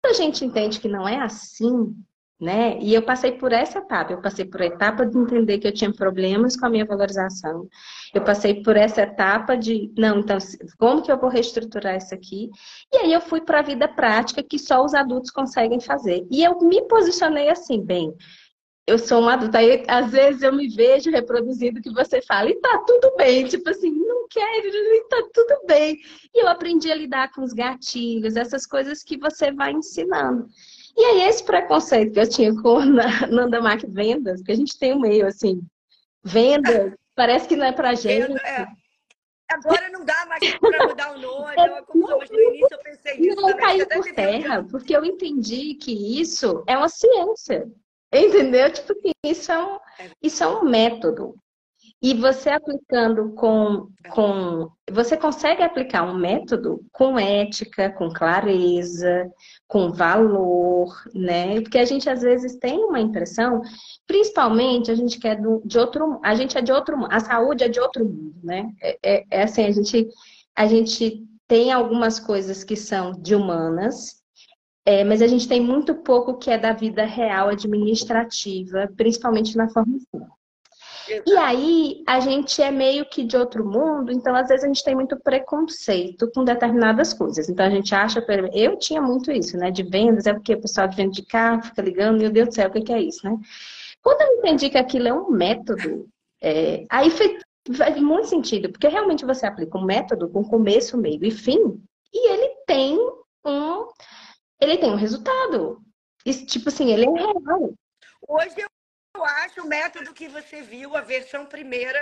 a 0.05 0.13
gente 0.13 0.45
entende 0.45 0.81
que 0.81 0.89
não 0.89 1.09
é 1.09 1.21
assim, 1.21 1.95
né? 2.41 2.79
E 2.81 2.95
eu 2.95 3.03
passei 3.03 3.33
por 3.33 3.53
essa 3.53 3.79
etapa, 3.79 4.13
eu 4.13 4.21
passei 4.21 4.45
por 4.45 4.63
a 4.63 4.67
etapa 4.67 5.05
de 5.05 5.19
entender 5.19 5.59
que 5.59 5.67
eu 5.67 5.75
tinha 5.75 5.93
problemas 5.93 6.57
com 6.57 6.67
a 6.67 6.71
minha 6.71 6.85
valorização. 6.85 7.69
Eu 8.15 8.23
passei 8.23 8.63
por 8.63 8.77
essa 8.77 9.03
etapa 9.03 9.57
de, 9.57 9.93
não, 9.99 10.21
então, 10.21 10.39
como 10.79 11.03
que 11.03 11.11
eu 11.11 11.19
vou 11.19 11.29
reestruturar 11.29 11.97
isso 11.97 12.15
aqui? 12.15 12.49
E 12.93 12.99
aí 12.99 13.13
eu 13.13 13.21
fui 13.21 13.41
para 13.41 13.59
a 13.59 13.63
vida 13.63 13.89
prática 13.89 14.43
que 14.43 14.59
só 14.59 14.85
os 14.85 14.95
adultos 14.95 15.31
conseguem 15.31 15.81
fazer. 15.81 16.27
E 16.31 16.45
eu 16.45 16.59
me 16.61 16.83
posicionei 16.83 17.49
assim, 17.49 17.85
bem, 17.85 18.15
eu 18.87 18.99
sou 18.99 19.23
um 19.23 19.29
adulto, 19.29 19.57
aí 19.57 19.85
às 19.87 20.11
vezes 20.11 20.41
eu 20.41 20.53
me 20.53 20.69
vejo 20.69 21.11
reproduzindo 21.11 21.79
o 21.79 21.83
que 21.83 21.93
você 21.93 22.23
fala, 22.23 22.49
e 22.49 22.55
tá 22.61 22.83
tudo 22.87 23.15
bem, 23.17 23.45
tipo 23.47 23.69
assim, 23.69 23.91
não 23.91 24.27
quero, 24.29 24.69
e 24.69 25.05
tá 25.09 25.23
tudo 25.35 25.67
bem. 25.67 25.99
E 26.35 26.43
eu 26.43 26.49
aprendi 26.49 26.91
a 26.91 26.95
lidar 26.95 27.31
com 27.33 27.43
os 27.43 27.53
gatilhos, 27.53 28.37
essas 28.37 28.65
coisas 28.65 29.03
que 29.03 29.19
você 29.19 29.53
vai 29.53 29.73
ensinando. 29.73 30.47
E 30.99 31.05
aí, 31.05 31.29
esse 31.29 31.45
preconceito 31.45 32.13
que 32.13 32.19
eu 32.19 32.29
tinha 32.29 32.53
com 32.61 32.81
Nanda 33.31 33.61
Mac 33.61 33.85
Vendas, 33.87 34.43
que 34.43 34.51
a 34.51 34.57
gente 34.57 34.77
tem 34.77 34.93
um 34.93 34.99
meio 34.99 35.29
assim, 35.29 35.63
venda, 36.25 36.99
parece 37.15 37.47
que 37.47 37.55
não 37.55 37.67
é 37.67 37.71
pra 37.71 37.95
gente. 37.95 38.37
É. 38.45 38.67
Agora 39.49 39.89
não 39.91 40.05
dá 40.05 40.27
mais 40.27 40.59
para 40.59 40.89
mudar 40.89 41.13
o 41.15 41.21
nome, 41.21 41.55
é, 41.57 41.71
uma 41.71 41.83
confusão, 41.83 42.19
mas 42.19 42.31
no 42.31 42.41
início 42.41 42.69
eu 42.69 42.79
pensei 42.81 43.17
nisso. 43.17 43.41
Não 43.41 43.57
caiu 43.57 43.87
por 43.87 44.05
terra, 44.13 44.67
porque 44.69 44.95
eu 44.95 45.05
entendi 45.05 45.75
que 45.75 46.21
isso 46.21 46.65
é 46.67 46.77
uma 46.77 46.89
ciência. 46.89 47.71
Entendeu? 48.13 48.71
Tipo 48.73 48.93
assim, 48.93 49.13
isso 49.25 49.53
é 49.53 49.65
um, 49.65 49.77
é. 50.01 50.11
isso 50.21 50.43
é 50.43 50.49
um 50.49 50.65
método. 50.65 51.37
E 52.03 52.15
você 52.15 52.51
aplicando 52.51 53.33
com, 53.35 53.89
com. 54.11 54.71
Você 54.91 55.17
consegue 55.17 55.63
aplicar 55.63 56.03
um 56.05 56.15
método 56.15 56.85
com 56.93 57.19
ética, 57.19 57.91
com 57.91 58.09
clareza, 58.09 59.31
com 59.69 59.93
valor, 59.93 60.97
né? 61.15 61.61
Porque 61.61 61.79
a 61.79 61.85
gente 61.85 62.09
às 62.09 62.23
vezes 62.23 62.57
tem 62.57 62.79
uma 62.79 62.99
impressão, 62.99 63.61
principalmente 64.07 64.91
a 64.91 64.95
gente 64.95 65.21
quer 65.21 65.41
do, 65.41 65.63
de 65.65 65.79
outro. 65.79 66.19
A 66.25 66.35
gente 66.35 66.57
é 66.57 66.63
de 66.63 66.73
outro 66.73 66.97
A 67.11 67.21
saúde 67.21 67.63
é 67.63 67.69
de 67.69 67.79
outro 67.79 68.05
mundo, 68.05 68.35
né? 68.43 68.73
É, 68.83 68.99
é, 69.03 69.25
é 69.31 69.43
assim, 69.43 69.65
a 69.65 69.71
gente, 69.71 70.09
a 70.57 70.67
gente 70.67 71.23
tem 71.47 71.71
algumas 71.71 72.19
coisas 72.19 72.65
que 72.65 72.77
são 72.77 73.13
de 73.13 73.35
humanas, 73.35 74.23
é, 74.87 75.05
mas 75.05 75.21
a 75.21 75.27
gente 75.27 75.47
tem 75.47 75.61
muito 75.61 75.95
pouco 75.97 76.39
que 76.39 76.51
é 76.51 76.57
da 76.57 76.73
vida 76.73 77.05
real 77.05 77.51
administrativa, 77.51 78.91
principalmente 78.97 79.55
na 79.55 79.69
formação. 79.69 80.38
E 81.27 81.37
aí 81.37 82.03
a 82.07 82.21
gente 82.21 82.63
é 82.63 82.71
meio 82.71 83.05
que 83.09 83.25
de 83.25 83.37
outro 83.37 83.65
mundo, 83.65 84.13
então 84.13 84.35
às 84.35 84.49
vezes 84.49 84.65
a 84.65 84.67
gente 84.67 84.85
tem 84.85 84.95
muito 84.95 85.19
preconceito 85.19 86.31
com 86.35 86.45
determinadas 86.45 87.15
coisas. 87.15 87.49
Então 87.49 87.67
a 87.67 87.71
gente 87.71 87.95
acha, 87.95 88.25
eu 88.53 88.79
tinha 88.79 89.01
muito 89.01 89.31
isso, 89.31 89.57
né? 89.57 89.71
De 89.71 89.83
vendas, 89.83 90.27
é 90.27 90.35
porque 90.35 90.55
o 90.55 90.61
pessoal 90.61 90.89
de 90.89 90.97
venda 90.97 91.13
de 91.13 91.25
carro 91.25 91.63
fica 91.63 91.83
ligando, 91.83 92.19
meu 92.19 92.31
Deus 92.31 92.49
do 92.49 92.55
céu, 92.55 92.69
o 92.69 92.73
que 92.73 92.93
é 92.93 93.01
isso, 93.01 93.25
né? 93.25 93.37
Quando 94.03 94.21
eu 94.23 94.39
entendi 94.39 94.71
que 94.71 94.79
aquilo 94.79 95.09
é 95.09 95.13
um 95.13 95.31
método, 95.31 96.09
é, 96.43 96.87
aí 96.91 97.11
fez, 97.11 97.43
faz 97.77 98.01
muito 98.01 98.29
sentido, 98.29 98.71
porque 98.71 98.89
realmente 98.89 99.25
você 99.25 99.47
aplica 99.47 99.77
um 99.79 99.85
método 99.85 100.29
com 100.29 100.45
começo, 100.45 100.97
meio 100.97 101.25
e 101.25 101.31
fim, 101.31 101.83
e 102.13 102.33
ele 102.33 102.55
tem 102.67 102.99
um, 103.45 103.89
ele 104.61 104.79
tem 104.79 104.91
um 104.91 104.97
resultado. 104.97 105.81
Isso, 106.25 106.47
tipo 106.47 106.69
assim, 106.69 106.93
ele 106.93 107.07
é 107.07 107.11
real. 107.11 107.73
Hoje 108.29 108.55
eu 108.59 108.69
eu 109.19 109.25
acho 109.25 109.63
o 109.63 109.67
método 109.67 110.15
que 110.15 110.29
você 110.29 110.63
viu, 110.63 110.97
a 110.97 111.01
versão 111.01 111.45
primeira, 111.45 111.99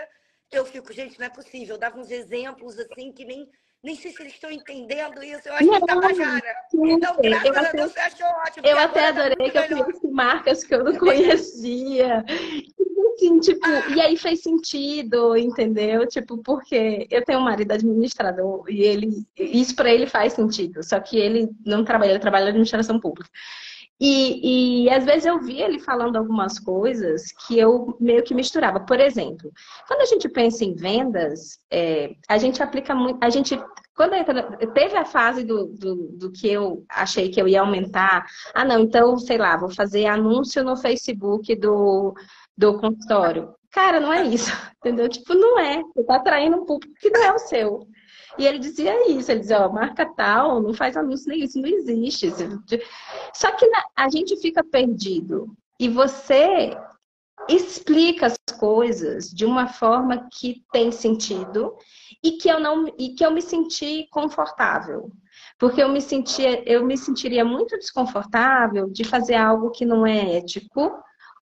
eu 0.52 0.64
fico, 0.64 0.92
gente, 0.92 1.18
não 1.18 1.26
é 1.26 1.30
possível. 1.30 1.74
Eu 1.74 1.80
dava 1.80 1.98
uns 1.98 2.10
exemplos 2.10 2.78
assim 2.78 3.12
que 3.12 3.24
nem. 3.24 3.48
Nem 3.84 3.94
sei 3.94 4.10
se 4.10 4.20
eles 4.20 4.32
estão 4.32 4.50
entendendo 4.50 5.22
isso. 5.22 5.48
Eu 5.48 5.54
acho 5.54 5.64
não, 5.66 5.74
que 5.74 5.86
tá 5.86 5.94
Tabajara. 5.94 6.54
Então, 6.74 7.16
graças 7.22 7.46
eu 7.46 7.56
a 7.56 7.72
Deus, 7.72 7.92
você 7.92 8.00
achou 8.00 8.26
ótimo. 8.26 8.66
Eu 8.66 8.78
até 8.78 9.00
tá 9.00 9.08
adorei 9.08 9.50
que 9.50 9.58
eu 9.58 9.84
conheci 9.84 10.08
marcas 10.08 10.64
que 10.64 10.74
eu 10.74 10.82
não 10.82 10.96
conhecia. 10.98 12.24
Assim, 13.16 13.38
tipo, 13.40 13.64
ah. 13.64 13.94
e 13.94 14.00
aí 14.00 14.16
fez 14.16 14.42
sentido, 14.42 15.36
entendeu? 15.36 16.06
Tipo, 16.06 16.38
porque 16.38 17.06
eu 17.10 17.24
tenho 17.24 17.38
um 17.38 17.44
marido 17.44 17.72
administrador 17.72 18.64
e 18.68 18.82
ele, 18.82 19.24
isso 19.38 19.76
para 19.76 19.92
ele 19.92 20.06
faz 20.06 20.32
sentido, 20.32 20.82
só 20.82 20.98
que 20.98 21.16
ele 21.16 21.48
não 21.64 21.84
trabalha, 21.84 22.10
ele 22.10 22.18
trabalha 22.18 22.44
na 22.44 22.50
administração 22.50 22.98
pública. 22.98 23.30
E, 23.98 24.84
e 24.84 24.90
às 24.90 25.04
vezes 25.04 25.24
eu 25.24 25.40
via 25.40 25.64
ele 25.64 25.78
falando 25.78 26.16
algumas 26.16 26.58
coisas 26.58 27.32
que 27.32 27.58
eu 27.58 27.96
meio 27.98 28.22
que 28.22 28.34
misturava. 28.34 28.80
Por 28.80 29.00
exemplo, 29.00 29.50
quando 29.88 30.02
a 30.02 30.06
gente 30.06 30.28
pensa 30.28 30.64
em 30.64 30.74
vendas, 30.74 31.58
é, 31.70 32.14
a 32.28 32.36
gente 32.36 32.62
aplica 32.62 32.94
muito. 32.94 33.22
A 33.22 33.30
gente. 33.30 33.58
Quando 33.94 34.12
teve 34.74 34.94
a 34.94 35.06
fase 35.06 35.42
do, 35.42 35.68
do, 35.68 35.94
do, 36.18 36.30
que 36.30 36.46
eu 36.46 36.84
achei 36.90 37.30
que 37.30 37.40
eu 37.40 37.48
ia 37.48 37.62
aumentar, 37.62 38.26
ah, 38.54 38.62
não, 38.62 38.80
então, 38.80 39.16
sei 39.16 39.38
lá, 39.38 39.56
vou 39.56 39.70
fazer 39.70 40.04
anúncio 40.04 40.62
no 40.62 40.76
Facebook 40.76 41.56
do, 41.56 42.14
do 42.54 42.78
consultório. 42.78 43.54
Cara, 43.72 43.98
não 43.98 44.12
é 44.12 44.22
isso, 44.24 44.50
entendeu? 44.78 45.08
Tipo, 45.08 45.32
não 45.32 45.58
é. 45.58 45.82
Você 45.82 46.00
está 46.00 46.16
atraindo 46.16 46.58
um 46.58 46.66
público 46.66 46.94
que 47.00 47.08
não 47.08 47.22
é 47.22 47.32
o 47.32 47.38
seu. 47.38 47.88
E 48.38 48.46
ele 48.46 48.58
dizia 48.58 49.10
isso, 49.10 49.30
ele 49.30 49.40
dizia, 49.40 49.66
ó, 49.66 49.72
marca 49.72 50.04
tal, 50.14 50.60
não 50.60 50.74
faz 50.74 50.96
anúncio 50.96 51.28
nem 51.28 51.44
isso, 51.44 51.60
não 51.60 51.68
existe. 51.68 52.32
Só 53.32 53.52
que 53.52 53.70
a 53.96 54.08
gente 54.08 54.36
fica 54.36 54.62
perdido. 54.62 55.56
E 55.78 55.88
você 55.88 56.76
explica 57.48 58.26
as 58.26 58.36
coisas 58.58 59.30
de 59.30 59.44
uma 59.44 59.68
forma 59.68 60.28
que 60.32 60.64
tem 60.72 60.90
sentido 60.90 61.76
e 62.22 62.32
que 62.32 62.48
eu 62.48 62.58
não 62.58 62.86
e 62.98 63.10
que 63.14 63.24
eu 63.24 63.30
me 63.30 63.42
senti 63.42 64.08
confortável. 64.10 65.10
Porque 65.58 65.82
eu 65.82 65.88
me 65.88 66.00
sentia, 66.00 66.62
eu 66.68 66.84
me 66.84 66.96
sentiria 66.96 67.44
muito 67.44 67.78
desconfortável 67.78 68.90
de 68.90 69.04
fazer 69.04 69.34
algo 69.34 69.70
que 69.70 69.86
não 69.86 70.06
é 70.06 70.36
ético 70.36 70.92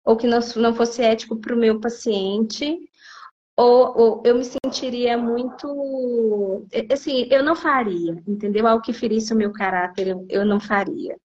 ou 0.05 0.17
que 0.17 0.27
não, 0.27 0.39
não 0.57 0.75
fosse 0.75 1.03
ético 1.03 1.37
para 1.37 1.55
o 1.55 1.59
meu 1.59 1.81
paciente, 1.81 2.79
ou, 3.57 3.99
ou, 3.99 4.23
eu 4.25 4.37
me 4.37 4.45
sentiria 4.45 5.17
muito. 5.17 6.67
Assim, 6.93 7.29
eu 7.31 7.43
não 7.43 7.55
faria, 7.55 8.13
entendeu? 8.27 8.67
Algo 8.67 8.83
que 8.83 8.93
ferisse 8.93 9.33
o 9.33 9.37
meu 9.37 9.53
caráter, 9.53 10.09
eu, 10.09 10.27
eu 10.29 10.45
não 10.45 10.59
faria. 10.61 11.17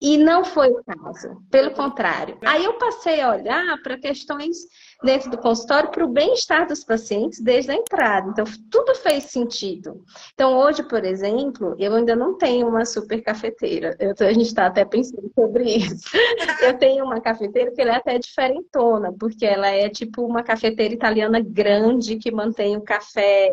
E 0.00 0.16
não 0.16 0.44
foi 0.44 0.70
o 0.70 0.82
caso, 0.82 1.42
pelo 1.50 1.72
contrário. 1.72 2.38
Aí 2.42 2.64
eu 2.64 2.74
passei 2.74 3.20
a 3.20 3.32
olhar 3.32 3.76
para 3.82 3.98
questões 3.98 4.56
dentro 5.02 5.30
do 5.30 5.36
consultório 5.36 5.90
para 5.90 6.04
o 6.04 6.08
bem-estar 6.08 6.66
dos 6.66 6.82
pacientes 6.82 7.40
desde 7.40 7.70
a 7.70 7.74
entrada. 7.74 8.30
Então, 8.30 8.44
tudo 8.70 8.94
fez 8.94 9.24
sentido. 9.24 10.02
Então, 10.32 10.56
hoje, 10.56 10.82
por 10.82 11.04
exemplo, 11.04 11.76
eu 11.78 11.94
ainda 11.94 12.16
não 12.16 12.38
tenho 12.38 12.66
uma 12.66 12.86
super 12.86 13.22
cafeteira. 13.22 13.94
Eu, 13.98 14.14
a 14.26 14.32
gente 14.32 14.46
está 14.46 14.66
até 14.66 14.86
pensando 14.86 15.30
sobre 15.34 15.64
isso. 15.76 16.08
Eu 16.62 16.76
tenho 16.78 17.04
uma 17.04 17.20
cafeteira 17.20 17.70
que 17.70 17.80
ela 17.80 17.92
é 17.92 17.96
até 17.96 18.18
diferentona, 18.18 19.12
porque 19.18 19.46
ela 19.46 19.68
é 19.68 19.88
tipo 19.88 20.24
uma 20.24 20.42
cafeteira 20.42 20.92
italiana 20.92 21.40
grande 21.40 22.16
que 22.16 22.30
mantém 22.30 22.76
o 22.76 22.82
café 22.82 23.50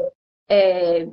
é, 0.50 1.06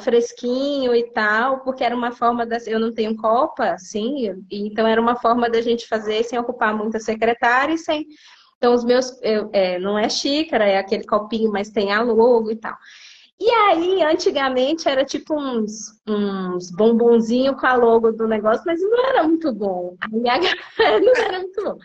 fresquinho 0.00 0.94
e 0.94 1.04
tal, 1.10 1.60
porque 1.60 1.82
era 1.82 1.96
uma 1.96 2.12
forma 2.12 2.44
da. 2.44 2.58
Eu 2.66 2.78
não 2.78 2.92
tenho 2.92 3.16
copa, 3.16 3.70
assim, 3.70 4.30
então 4.50 4.86
era 4.86 5.00
uma 5.00 5.16
forma 5.16 5.48
da 5.48 5.62
gente 5.62 5.88
fazer 5.88 6.22
sem 6.24 6.38
ocupar 6.38 6.76
muita 6.76 7.00
secretária 7.00 7.72
e 7.74 7.78
sem. 7.78 8.06
Então, 8.58 8.74
os 8.74 8.84
meus. 8.84 9.18
Eu, 9.22 9.48
é, 9.52 9.78
não 9.78 9.98
é 9.98 10.08
xícara, 10.08 10.66
é 10.66 10.78
aquele 10.78 11.04
copinho, 11.04 11.50
mas 11.50 11.70
tem 11.70 11.92
a 11.92 12.02
logo 12.02 12.50
e 12.50 12.56
tal. 12.56 12.76
E 13.38 13.50
aí, 13.50 14.02
antigamente, 14.02 14.88
era 14.88 15.04
tipo 15.04 15.34
uns, 15.34 16.00
uns 16.08 16.70
bombonzinhos 16.70 17.58
com 17.60 17.66
a 17.66 17.74
logo 17.74 18.10
do 18.12 18.26
negócio, 18.26 18.62
mas 18.64 18.80
não 18.80 19.08
era 19.08 19.22
muito 19.24 19.52
bom. 19.52 19.94
Aí, 20.02 20.10
não 21.04 21.14
era 21.16 21.40
muito 21.40 21.62
bom. 21.62 21.76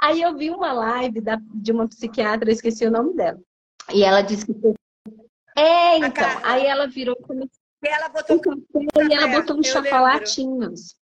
Aí 0.00 0.20
eu 0.20 0.36
vi 0.36 0.50
uma 0.50 0.72
live 0.72 1.20
da, 1.20 1.38
de 1.54 1.72
uma 1.72 1.88
psiquiatra, 1.88 2.50
esqueci 2.50 2.84
o 2.86 2.90
nome 2.90 3.14
dela. 3.14 3.38
E 3.92 4.02
ela 4.02 4.20
disse 4.20 4.46
que 4.46 4.75
é, 5.56 5.98
então. 5.98 6.40
Aí 6.42 6.66
ela 6.66 6.86
virou 6.86 7.16
e 7.82 7.88
ela 7.88 8.08
botou, 8.08 8.36
um 8.36 9.08
e 9.08 9.14
ela 9.14 9.28
botou 9.28 9.58
uns 9.58 9.68
chocolatinhos. 9.68 10.96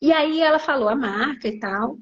E 0.00 0.12
aí 0.12 0.40
ela 0.40 0.58
falou 0.58 0.88
a 0.88 0.94
marca 0.94 1.48
e 1.48 1.58
tal. 1.58 1.98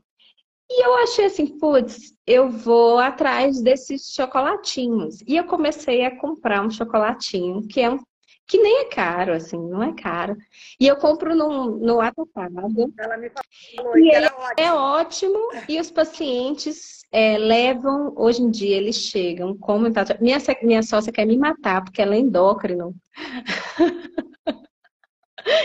E 0.71 0.85
eu 0.85 0.97
achei 0.97 1.27
assim, 1.27 1.59
putz, 1.59 2.15
eu 2.27 2.51
vou 2.51 2.99
atrás 2.99 3.63
desses 3.63 4.13
chocolatinhos. 4.13 5.21
E 5.27 5.37
eu 5.37 5.45
comecei 5.45 6.05
a 6.05 6.19
comprar 6.19 6.65
um 6.65 6.71
chocolatinho, 6.71 7.67
que 7.69 7.81
é 7.81 7.91
um 7.91 8.01
que 8.47 8.59
nem 8.59 8.83
é 8.83 8.85
caro, 8.85 9.33
assim, 9.33 9.59
não 9.59 9.83
é 9.83 9.93
caro. 9.95 10.37
E 10.79 10.87
eu 10.87 10.97
compro 10.97 11.35
no, 11.35 11.79
no 11.79 12.01
atacado. 12.01 12.93
Ela 12.99 13.17
me 13.17 13.31
falou 13.31 13.99
e 13.99 14.11
ele 14.11 14.27
ótimo. 14.27 14.55
é 14.59 14.73
ótimo 14.73 15.39
e 15.69 15.81
os 15.81 15.91
pacientes 15.91 17.03
é, 17.11 17.39
levam, 17.39 18.13
hoje 18.17 18.43
em 18.43 18.51
dia 18.51 18.77
eles 18.77 18.97
chegam, 18.97 19.57
como 19.57 19.91
tá, 19.93 20.05
minha, 20.21 20.39
minha 20.63 20.83
sócia 20.83 21.13
quer 21.13 21.27
me 21.27 21.39
matar, 21.39 21.83
porque 21.83 22.03
ela 22.03 22.15
é 22.15 22.19
endócrino. 22.19 22.95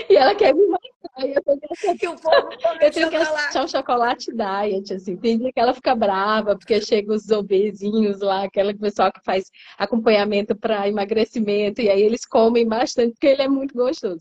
e 0.09 0.15
ela 0.15 0.35
quer 0.35 0.53
me 0.53 0.67
matar. 0.67 0.98
Eu 1.17 1.41
tenho 1.43 1.97
que, 1.97 2.05
eu 2.85 2.91
tenho 2.91 3.09
que 3.09 3.15
achar 3.15 3.63
um 3.63 3.67
chocolate 3.67 4.31
diet, 4.33 4.93
assim. 4.93 5.15
Tem 5.15 5.37
dia 5.37 5.51
que 5.51 5.59
ela 5.59 5.73
fica 5.73 5.95
brava, 5.95 6.57
porque 6.57 6.81
chega 6.81 7.13
os 7.13 7.29
obesinhos 7.29 8.19
lá, 8.19 8.43
aquela 8.43 8.73
pessoal 8.73 9.11
que 9.11 9.23
faz 9.23 9.49
acompanhamento 9.77 10.55
para 10.55 10.87
emagrecimento, 10.87 11.81
e 11.81 11.89
aí 11.89 12.01
eles 12.01 12.25
comem 12.25 12.67
bastante, 12.67 13.13
porque 13.13 13.27
ele 13.27 13.41
é 13.41 13.47
muito 13.47 13.73
gostoso. 13.73 14.19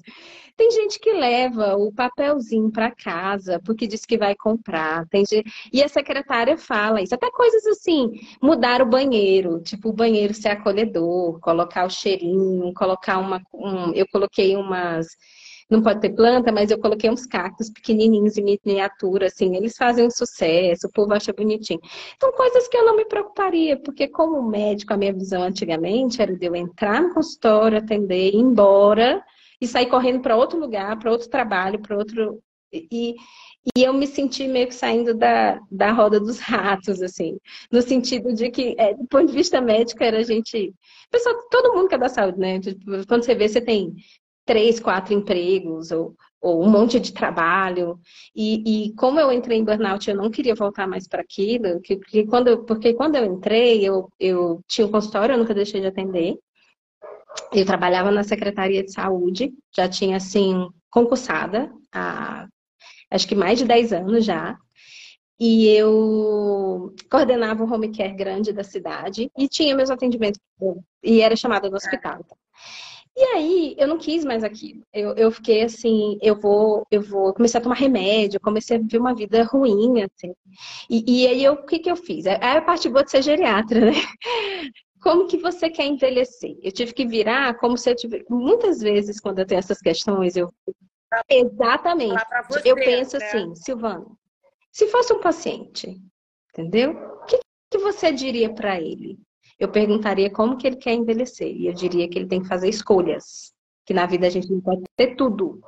Tem 0.57 0.73
gente 0.73 0.99
que 0.99 1.13
leva 1.13 1.77
o 1.77 1.93
papelzinho 1.93 2.71
para 2.73 2.91
casa, 2.91 3.61
porque 3.65 3.87
diz 3.87 4.05
que 4.05 4.19
vai 4.19 4.35
comprar. 4.35 5.07
Tem 5.09 5.25
gente... 5.25 5.49
E 5.73 5.83
a 5.83 5.89
secretária 5.89 6.59
fala 6.59 7.01
isso. 7.01 7.15
Até 7.15 7.31
coisas 7.31 7.65
assim, 7.67 8.11
mudar 8.43 8.83
o 8.83 8.87
banheiro, 8.87 9.61
tipo 9.61 9.91
o 9.91 9.93
banheiro 9.93 10.35
ser 10.35 10.49
acolhedor, 10.49 11.39
colocar 11.39 11.87
o 11.87 11.91
cheirinho, 11.91 12.75
colocar 12.75 13.19
uma. 13.19 13.41
Um... 13.55 13.93
Eu 13.95 14.07
coloquei 14.11 14.57
umas 14.57 15.07
não 15.71 15.83
pode 15.83 16.01
ter 16.01 16.11
planta, 16.11 16.51
mas 16.51 16.71
eu 16.71 16.79
coloquei 16.79 17.11
uns 17.11 17.27
cactos 17.27 17.71
pequenininhos 17.71 18.39
em 18.39 18.59
miniatura, 18.65 19.27
assim, 19.27 19.55
eles 19.55 19.77
fazem 19.77 20.07
um 20.07 20.11
sucesso, 20.11 20.87
o 20.87 20.93
povo 20.93 21.13
acha 21.13 21.33
bonitinho. 21.33 21.81
Então, 22.17 22.33
coisas 22.33 22.67
que 22.69 22.77
eu 22.77 22.85
não 22.85 22.97
me 22.97 23.05
preocuparia, 23.05 23.79
porque 23.79 24.09
como 24.09 24.43
médico, 24.43 24.95
a 24.95 24.97
minha 24.97 25.13
visão 25.13 25.43
antigamente 25.43 26.23
era 26.23 26.35
de 26.35 26.47
eu 26.47 26.57
entrar 26.57 27.03
no 27.03 27.13
consultório, 27.13 27.79
atender, 27.79 28.35
ir 28.35 28.37
embora 28.37 29.23
e 29.61 29.67
sair 29.67 29.87
correndo 29.87 30.21
para 30.21 30.37
outro 30.37 30.59
lugar, 30.59 30.99
para 30.99 31.11
outro 31.11 31.29
trabalho, 31.29 31.81
para 31.81 31.97
outro. 31.97 32.41
E, 32.73 33.17
e 33.77 33.83
eu 33.83 33.93
me 33.93 34.07
senti 34.07 34.47
meio 34.47 34.69
que 34.69 34.75
saindo 34.75 35.15
da, 35.15 35.61
da 35.71 35.93
roda 35.93 36.21
dos 36.21 36.39
ratos, 36.39 37.03
assim, 37.03 37.39
no 37.71 37.83
sentido 37.83 38.33
de 38.35 38.51
que, 38.51 38.75
é, 38.79 38.95
do 38.95 39.07
ponto 39.07 39.27
de 39.27 39.33
vista 39.33 39.61
médico, 39.61 40.03
era 40.03 40.19
a 40.19 40.23
gente. 40.23 40.73
Pessoal, 41.11 41.35
todo 41.51 41.75
mundo 41.75 41.89
que 41.89 41.95
é 41.95 41.99
da 41.99 42.09
saúde, 42.09 42.39
né? 42.39 42.61
Tipo, 42.61 43.07
quando 43.07 43.25
você 43.25 43.35
vê, 43.35 43.49
você 43.49 43.61
tem 43.61 43.95
três, 44.49 44.81
quatro 44.81 45.13
empregos 45.13 45.91
ou, 45.91 46.17
ou 46.41 46.65
um 46.65 46.71
monte 46.71 46.99
de 46.99 47.13
trabalho. 47.13 48.01
E, 48.35 48.87
e, 48.87 48.95
como 48.95 49.21
eu 49.21 49.31
entrei 49.31 49.59
em 49.59 49.65
burnout, 49.65 50.09
eu 50.09 50.17
não 50.17 50.31
queria 50.31 50.55
voltar 50.55 50.89
mais 50.89 51.07
para 51.07 51.21
aquilo, 51.21 51.81
que, 51.83 51.97
porque, 51.97 52.25
quando 52.27 52.49
eu, 52.49 52.65
porque 52.65 52.95
quando 52.95 53.17
eu 53.17 53.27
entrei, 53.27 53.85
eu, 53.85 54.09
eu 54.19 54.63
tinha 54.67 54.87
um 54.87 54.91
consultório, 54.91 55.35
eu 55.35 55.39
nunca 55.39 55.53
deixei 55.55 55.83
de 55.83 55.89
atender. 55.89 56.39
Eu 57.53 57.67
trabalhava 57.67 58.11
na 58.11 58.25
Secretaria 58.25 58.83
de 58.83 58.91
Saúde, 58.91 59.53
já 59.77 59.87
tinha, 59.87 60.17
assim, 60.17 60.67
concursada 60.91 61.71
há 61.93 62.49
acho 63.11 63.27
que 63.29 63.35
mais 63.35 63.59
de 63.59 63.65
10 63.65 63.93
anos 63.93 64.25
já. 64.25 64.57
E 65.41 65.69
eu 65.69 66.95
coordenava 67.11 67.63
um 67.63 67.73
home 67.73 67.95
care 67.97 68.13
grande 68.13 68.53
da 68.53 68.65
cidade 68.65 69.31
e 69.39 69.49
tinha 69.49 69.77
meus 69.77 69.89
atendimentos, 69.89 70.41
e 71.03 71.21
era 71.21 71.37
chamada 71.37 71.71
no 71.71 71.77
hospital. 71.77 72.25
E 73.21 73.25
aí, 73.35 73.75
eu 73.77 73.89
não 73.89 73.99
quis 73.99 74.25
mais 74.25 74.45
aquilo. 74.45 74.81
Eu, 74.93 75.13
eu 75.17 75.33
fiquei 75.33 75.63
assim, 75.63 76.17
eu 76.23 76.39
vou, 76.39 76.87
eu 76.89 77.03
vou, 77.03 77.35
comecei 77.35 77.59
a 77.59 77.63
tomar 77.63 77.75
remédio, 77.75 78.39
comecei 78.39 78.77
a 78.77 78.81
viver 78.81 78.99
uma 78.99 79.13
vida 79.13 79.43
ruim, 79.43 80.03
assim. 80.03 80.33
E, 80.89 81.25
e 81.25 81.27
aí, 81.27 81.43
eu, 81.43 81.55
o 81.55 81.67
que 81.67 81.81
que 81.81 81.91
eu 81.91 81.97
fiz? 81.97 82.29
Aí 82.29 82.39
a 82.41 82.63
parte 82.63 82.89
boa 82.89 83.03
de 83.03 83.11
ser 83.11 83.23
geriatra, 83.23 83.81
né? 83.87 83.93
Como 85.03 85.27
que 85.27 85.37
você 85.37 85.69
quer 85.69 85.87
envelhecer? 85.87 86.57
Eu 86.63 86.71
tive 86.71 86.93
que 86.93 87.07
virar 87.07 87.57
como 87.59 87.77
se 87.77 87.89
eu 87.89 87.95
tivesse... 87.95 88.25
Muitas 88.29 88.81
vezes, 88.81 89.21
quando 89.21 89.39
eu 89.39 89.47
tenho 89.47 89.61
essas 89.61 89.79
questões, 89.79 90.37
eu... 90.37 90.53
Exatamente. 91.29 92.25
Você, 92.49 92.71
eu 92.71 92.75
penso 92.75 93.17
né? 93.17 93.25
assim, 93.25 93.55
Silvana, 93.55 94.07
se 94.73 94.89
fosse 94.89 95.13
um 95.13 95.21
paciente, 95.21 96.01
entendeu? 96.53 96.93
O 96.93 97.25
que, 97.27 97.39
que 97.71 97.79
você 97.79 98.11
diria 98.13 98.53
para 98.53 98.81
ele? 98.81 99.19
Eu 99.59 99.69
perguntaria 99.69 100.31
como 100.31 100.57
que 100.57 100.67
ele 100.67 100.77
quer 100.77 100.95
envelhecer. 100.95 101.49
E 101.49 101.67
eu 101.67 101.73
diria 101.73 102.09
que 102.09 102.19
ele 102.19 102.29
tem 102.29 102.41
que 102.41 102.49
fazer 102.49 102.69
escolhas. 102.69 103.53
Que 103.85 103.93
na 103.93 104.07
vida 104.07 104.27
a 104.27 104.31
gente 104.31 104.51
não 104.51 104.61
pode 104.61 104.83
ter 104.97 105.17
tudo. 105.17 105.61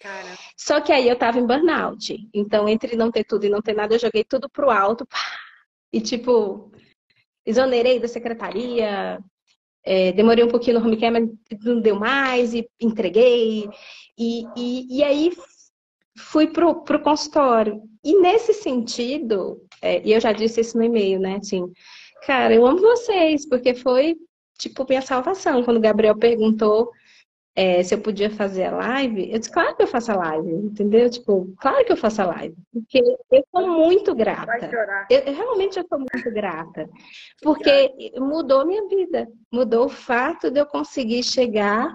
Cara. 0.00 0.36
Só 0.56 0.80
que 0.80 0.92
aí 0.92 1.08
eu 1.08 1.16
tava 1.16 1.38
em 1.38 1.46
burnout. 1.46 2.28
Então, 2.34 2.68
entre 2.68 2.96
não 2.96 3.10
ter 3.10 3.24
tudo 3.24 3.46
e 3.46 3.48
não 3.48 3.62
ter 3.62 3.74
nada, 3.74 3.94
eu 3.94 3.98
joguei 3.98 4.22
tudo 4.22 4.48
pro 4.50 4.70
alto. 4.70 5.06
Pá, 5.06 5.18
e, 5.92 6.00
tipo, 6.00 6.70
exonerei 7.46 7.98
da 7.98 8.06
secretaria. 8.06 9.18
É, 9.84 10.12
demorei 10.12 10.44
um 10.44 10.48
pouquinho 10.48 10.78
no 10.78 10.86
home 10.86 10.98
care, 10.98 11.12
mas 11.12 11.28
não 11.64 11.80
deu 11.80 11.98
mais. 11.98 12.52
E 12.52 12.68
entreguei. 12.80 13.68
E, 14.18 14.44
e, 14.56 14.98
e 14.98 15.02
aí 15.02 15.32
fui 16.18 16.48
pro, 16.48 16.82
pro 16.82 17.00
consultório. 17.00 17.80
E 18.04 18.20
nesse 18.20 18.52
sentido, 18.52 19.66
é, 19.80 20.06
e 20.06 20.12
eu 20.12 20.20
já 20.20 20.32
disse 20.32 20.60
isso 20.60 20.76
no 20.76 20.84
e-mail, 20.84 21.18
né? 21.18 21.36
Assim, 21.36 21.72
Cara, 22.22 22.54
eu 22.54 22.66
amo 22.66 22.80
vocês, 22.80 23.48
porque 23.48 23.74
foi, 23.74 24.16
tipo, 24.58 24.84
minha 24.88 25.02
salvação. 25.02 25.62
Quando 25.64 25.78
o 25.78 25.80
Gabriel 25.80 26.16
perguntou 26.16 26.90
é, 27.60 27.82
se 27.82 27.92
eu 27.92 28.00
podia 28.00 28.30
fazer 28.30 28.66
a 28.66 28.76
live, 28.76 29.32
eu 29.32 29.36
disse, 29.36 29.50
claro 29.50 29.74
que 29.74 29.82
eu 29.82 29.86
faço 29.88 30.12
a 30.12 30.16
live, 30.16 30.48
entendeu? 30.48 31.10
Tipo, 31.10 31.52
claro 31.58 31.84
que 31.84 31.90
eu 31.90 31.96
faço 31.96 32.22
a 32.22 32.26
live. 32.26 32.54
Porque 32.72 32.98
eu 33.32 33.44
sou 33.50 33.66
muito 33.66 34.14
grata. 34.14 34.70
Eu, 35.10 35.18
eu, 35.18 35.34
realmente 35.34 35.76
eu 35.76 35.84
sou 35.88 35.98
muito 35.98 36.30
grata. 36.32 36.88
Porque 37.42 38.12
mudou 38.16 38.64
minha 38.64 38.86
vida. 38.86 39.26
Mudou 39.52 39.86
o 39.86 39.88
fato 39.88 40.52
de 40.52 40.60
eu 40.60 40.66
conseguir 40.66 41.24
chegar 41.24 41.92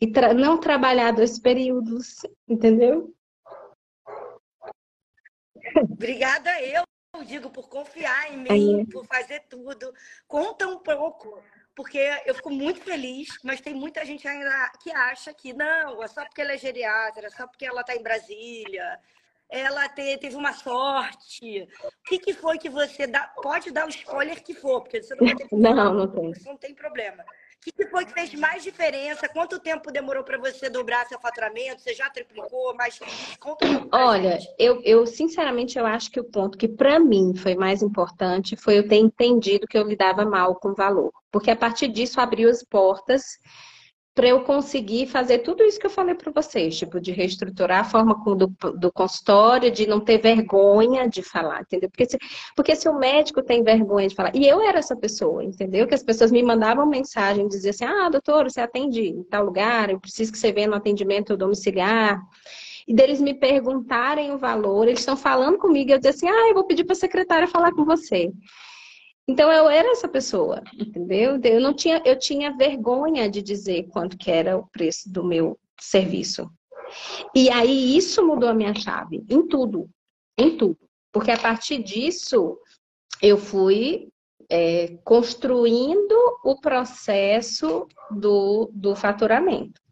e 0.00 0.12
tra 0.12 0.32
não 0.32 0.60
trabalhar 0.60 1.10
dois 1.10 1.40
períodos, 1.40 2.18
entendeu? 2.48 3.12
Obrigada 5.90 6.50
eu 6.62 6.84
eu 7.14 7.24
digo 7.24 7.50
por 7.50 7.68
confiar 7.68 8.32
em 8.32 8.38
mim, 8.38 8.80
Aí. 8.80 8.86
por 8.86 9.06
fazer 9.06 9.40
tudo. 9.48 9.92
Conta 10.26 10.66
um 10.66 10.78
pouco, 10.78 11.42
porque 11.74 11.98
eu 12.26 12.34
fico 12.34 12.50
muito 12.50 12.80
feliz, 12.80 13.28
mas 13.42 13.60
tem 13.60 13.74
muita 13.74 14.04
gente 14.04 14.26
ainda 14.26 14.70
que 14.82 14.90
acha 14.90 15.32
que 15.32 15.52
não, 15.52 16.02
é 16.02 16.08
só 16.08 16.24
porque 16.24 16.40
ela 16.40 16.52
é 16.52 16.58
geriatra, 16.58 17.26
é 17.26 17.30
só 17.30 17.46
porque 17.46 17.66
ela 17.66 17.80
está 17.80 17.94
em 17.94 18.02
Brasília, 18.02 19.00
ela 19.48 19.88
teve 19.88 20.34
uma 20.34 20.52
sorte. 20.52 21.68
O 21.82 22.08
que, 22.08 22.18
que 22.18 22.34
foi 22.34 22.58
que 22.58 22.68
você 22.68 23.06
dá? 23.06 23.32
Pode 23.42 23.70
dar 23.70 23.86
o 23.86 23.90
spoiler 23.90 24.42
que 24.42 24.54
for, 24.54 24.80
porque 24.80 25.02
você 25.02 25.14
não 25.14 25.26
vai 25.26 25.36
ter 25.36 25.48
Não, 25.52 25.94
não 25.94 26.08
tem. 26.08 26.32
Não 26.44 26.56
tem 26.56 26.74
problema. 26.74 27.24
O 27.66 27.72
que 27.72 27.86
foi 27.86 28.04
que 28.04 28.12
fez 28.12 28.34
mais 28.34 28.62
diferença? 28.62 29.28
Quanto 29.28 29.58
tempo 29.58 29.90
demorou 29.90 30.22
para 30.22 30.38
você 30.38 30.68
dobrar 30.68 31.06
seu 31.06 31.18
faturamento? 31.18 31.80
Você 31.80 31.94
já 31.94 32.10
triplicou? 32.10 32.74
Mas 32.74 32.98
conta 33.40 33.64
Olha, 33.90 34.38
eu, 34.58 34.82
eu 34.82 35.06
sinceramente 35.06 35.78
eu 35.78 35.86
acho 35.86 36.10
que 36.10 36.20
o 36.20 36.24
ponto 36.24 36.58
que 36.58 36.68
para 36.68 36.98
mim 36.98 37.34
foi 37.34 37.54
mais 37.54 37.82
importante 37.82 38.56
foi 38.56 38.78
eu 38.78 38.88
ter 38.88 38.96
entendido 38.96 39.66
que 39.66 39.78
eu 39.78 39.86
lidava 39.86 40.24
mal 40.24 40.54
com 40.56 40.74
valor, 40.74 41.12
porque 41.30 41.50
a 41.50 41.56
partir 41.56 41.88
disso 41.88 42.20
abriu 42.20 42.50
as 42.50 42.62
portas 42.62 43.38
para 44.14 44.28
eu 44.28 44.42
conseguir 44.42 45.08
fazer 45.08 45.38
tudo 45.40 45.64
isso 45.64 45.78
que 45.78 45.86
eu 45.86 45.90
falei 45.90 46.14
para 46.14 46.30
vocês, 46.30 46.76
tipo, 46.78 47.00
de 47.00 47.10
reestruturar 47.10 47.80
a 47.80 47.84
forma 47.84 48.14
do, 48.36 48.46
do 48.78 48.92
consultório, 48.92 49.72
de 49.72 49.88
não 49.88 49.98
ter 49.98 50.18
vergonha 50.18 51.08
de 51.08 51.20
falar, 51.20 51.62
entendeu? 51.62 51.90
Porque 51.90 52.06
se, 52.06 52.18
porque 52.54 52.76
se 52.76 52.88
o 52.88 52.96
médico 52.96 53.42
tem 53.42 53.64
vergonha 53.64 54.06
de 54.06 54.14
falar, 54.14 54.30
e 54.34 54.46
eu 54.46 54.60
era 54.60 54.78
essa 54.78 54.94
pessoa, 54.94 55.42
entendeu? 55.42 55.88
Que 55.88 55.94
as 55.94 56.02
pessoas 56.02 56.30
me 56.30 56.42
mandavam 56.44 56.86
mensagem, 56.86 57.48
diziam 57.48 57.70
assim, 57.70 57.84
ah, 57.84 58.08
doutor, 58.08 58.48
você 58.48 58.60
atende 58.60 59.00
em 59.00 59.24
tal 59.24 59.44
lugar, 59.44 59.90
eu 59.90 59.98
preciso 59.98 60.30
que 60.30 60.38
você 60.38 60.52
venha 60.52 60.68
no 60.68 60.76
atendimento 60.76 61.36
domiciliar, 61.36 62.22
e 62.86 62.94
deles 62.94 63.20
me 63.20 63.34
perguntarem 63.34 64.30
o 64.32 64.38
valor, 64.38 64.86
eles 64.86 65.00
estão 65.00 65.16
falando 65.16 65.58
comigo, 65.58 65.90
eu 65.90 65.98
dizia 65.98 66.10
assim, 66.10 66.28
ah, 66.28 66.48
eu 66.50 66.54
vou 66.54 66.64
pedir 66.64 66.84
para 66.84 66.92
a 66.92 66.96
secretária 66.96 67.48
falar 67.48 67.72
com 67.72 67.84
você. 67.84 68.30
Então 69.26 69.50
eu 69.50 69.68
era 69.68 69.90
essa 69.90 70.06
pessoa, 70.06 70.62
entendeu? 70.78 71.40
Eu 71.42 71.60
não 71.60 71.74
tinha, 71.74 72.02
eu 72.04 72.18
tinha 72.18 72.56
vergonha 72.56 73.28
de 73.28 73.40
dizer 73.40 73.84
quanto 73.84 74.18
que 74.18 74.30
era 74.30 74.56
o 74.56 74.66
preço 74.66 75.10
do 75.10 75.24
meu 75.24 75.58
serviço. 75.80 76.50
E 77.34 77.50
aí 77.50 77.96
isso 77.96 78.24
mudou 78.24 78.48
a 78.48 78.54
minha 78.54 78.74
chave 78.74 79.24
em 79.28 79.46
tudo, 79.48 79.88
em 80.38 80.56
tudo, 80.56 80.78
porque 81.10 81.30
a 81.30 81.38
partir 81.38 81.82
disso 81.82 82.58
eu 83.22 83.38
fui 83.38 84.08
é, 84.50 84.98
construindo 85.04 86.14
o 86.44 86.60
processo 86.60 87.88
do, 88.10 88.70
do 88.74 88.94
faturamento 88.94 89.83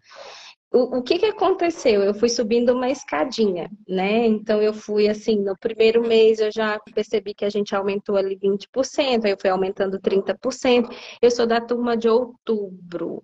o, 0.73 1.03
que, 1.03 1.19
que 1.19 1.27
aconteceu? 1.27 2.03
Eu 2.03 2.15
fui 2.15 2.29
subindo 2.29 2.73
uma 2.73 2.89
escadinha, 2.89 3.71
né? 3.87 4.27
Então 4.27 4.63
eu 4.63 4.73
fui 4.73 5.09
assim, 5.09 5.37
no 5.37 5.57
primeiro 5.57 6.01
mês 6.01 6.41
eu 6.41 6.51
já 6.51 6.81
percebi 6.95 7.35
que 7.35 7.45
a 7.45 7.51
gente 7.51 7.75
aumentou 7.75 8.17
ali 8.17 8.37
20%, 8.39 9.25
aí 9.25 9.33
eu 9.33 9.39
fui 9.39 9.51
aumentando 9.51 10.01
30%. 10.01 10.89
Eu 11.21 11.31
sou 11.31 11.47
da 11.47 11.61
turma 11.61 11.97
de 11.97 12.09
outubro. 12.09 13.23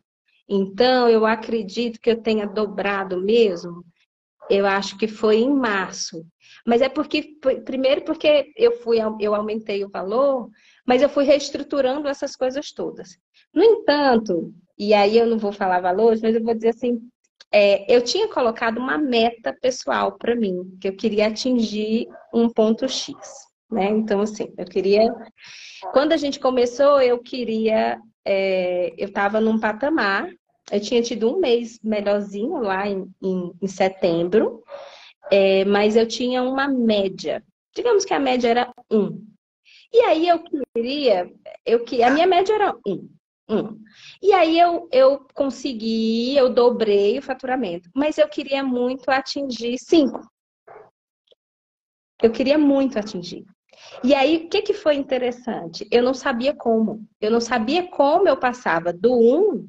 Então 0.49 1.09
eu 1.09 1.25
acredito 1.25 2.01
que 2.01 2.11
eu 2.11 2.21
tenha 2.21 2.47
dobrado 2.47 3.19
mesmo. 3.19 3.83
Eu 4.51 4.67
acho 4.67 4.99
que 4.99 5.09
foi 5.09 5.37
em 5.37 5.53
março. 5.53 6.27
Mas 6.67 6.83
é 6.83 6.89
porque, 6.89 7.35
primeiro 7.65 8.03
porque 8.05 8.53
eu 8.57 8.73
fui, 8.73 8.99
eu 9.21 9.35
aumentei 9.35 9.85
o 9.85 9.91
valor, 9.91 10.51
mas 10.87 11.03
eu 11.03 11.09
fui 11.09 11.25
reestruturando 11.25 12.09
essas 12.09 12.37
coisas 12.37 12.73
todas. 12.73 13.19
No 13.55 13.63
entanto, 13.63 14.53
e 14.79 14.93
aí 14.95 15.17
eu 15.17 15.27
não 15.27 15.39
vou 15.39 15.53
falar 15.53 15.81
valores, 15.81 16.21
mas 16.21 16.35
eu 16.35 16.43
vou 16.43 16.55
dizer 16.55 16.71
assim, 16.71 17.01
é, 17.53 17.95
eu 17.95 18.03
tinha 18.03 18.29
colocado 18.29 18.79
uma 18.79 18.99
meta 18.99 19.57
pessoal 19.61 20.13
para 20.19 20.35
mim, 20.35 20.77
que 20.81 20.89
eu 20.89 20.97
queria 20.97 21.29
atingir 21.29 22.07
um 22.33 22.49
ponto 22.49 22.89
X, 22.89 23.17
né? 23.71 23.89
Então, 23.91 24.21
assim, 24.21 24.53
eu 24.57 24.65
queria. 24.65 25.15
Quando 25.93 26.13
a 26.13 26.17
gente 26.17 26.39
começou, 26.39 27.01
eu 27.01 27.19
queria. 27.19 27.99
É, 28.25 28.93
eu 28.99 29.09
estava 29.09 29.41
num 29.41 29.59
patamar, 29.59 30.29
eu 30.71 30.81
tinha 30.81 31.01
tido 31.01 31.35
um 31.35 31.41
mês 31.41 31.81
melhorzinho 31.83 32.59
lá 32.59 32.87
em, 32.87 33.11
em, 33.23 33.53
em 33.63 33.67
setembro, 33.67 34.63
é, 35.31 35.65
mas 35.65 35.97
eu 35.97 36.07
tinha 36.07 36.43
uma 36.43 36.69
média. 36.69 37.43
Digamos 37.75 38.05
que 38.05 38.13
a 38.13 38.19
média 38.19 38.49
era 38.49 38.73
um. 38.91 39.25
E 39.91 40.01
aí 40.01 40.29
eu 40.29 40.43
queria, 40.75 41.33
eu 41.65 41.83
que 41.85 42.03
a 42.03 42.11
minha 42.11 42.27
média 42.27 42.55
era 42.55 42.75
um. 42.87 43.09
Um. 43.49 43.79
E 44.23 44.33
aí 44.33 44.59
eu, 44.59 44.89
eu 44.93 45.27
consegui, 45.35 46.37
eu 46.37 46.53
dobrei 46.53 47.19
o 47.19 47.23
faturamento, 47.23 47.89
mas 47.95 48.19
eu 48.19 48.29
queria 48.29 48.63
muito 48.63 49.09
atingir 49.11 49.79
cinco. 49.79 50.21
Eu 52.23 52.31
queria 52.31 52.59
muito 52.59 52.99
atingir. 52.99 53.47
E 54.03 54.15
aí, 54.15 54.37
o 54.37 54.49
que, 54.49 54.63
que 54.63 54.75
foi 54.75 54.97
interessante? 54.97 55.87
Eu 55.91 56.03
não 56.03 56.15
sabia 56.15 56.55
como. 56.55 57.07
Eu 57.21 57.31
não 57.31 57.41
sabia 57.41 57.89
como 57.89 58.29
eu 58.29 58.37
passava 58.37 58.93
do 58.93 59.13
1 59.15 59.69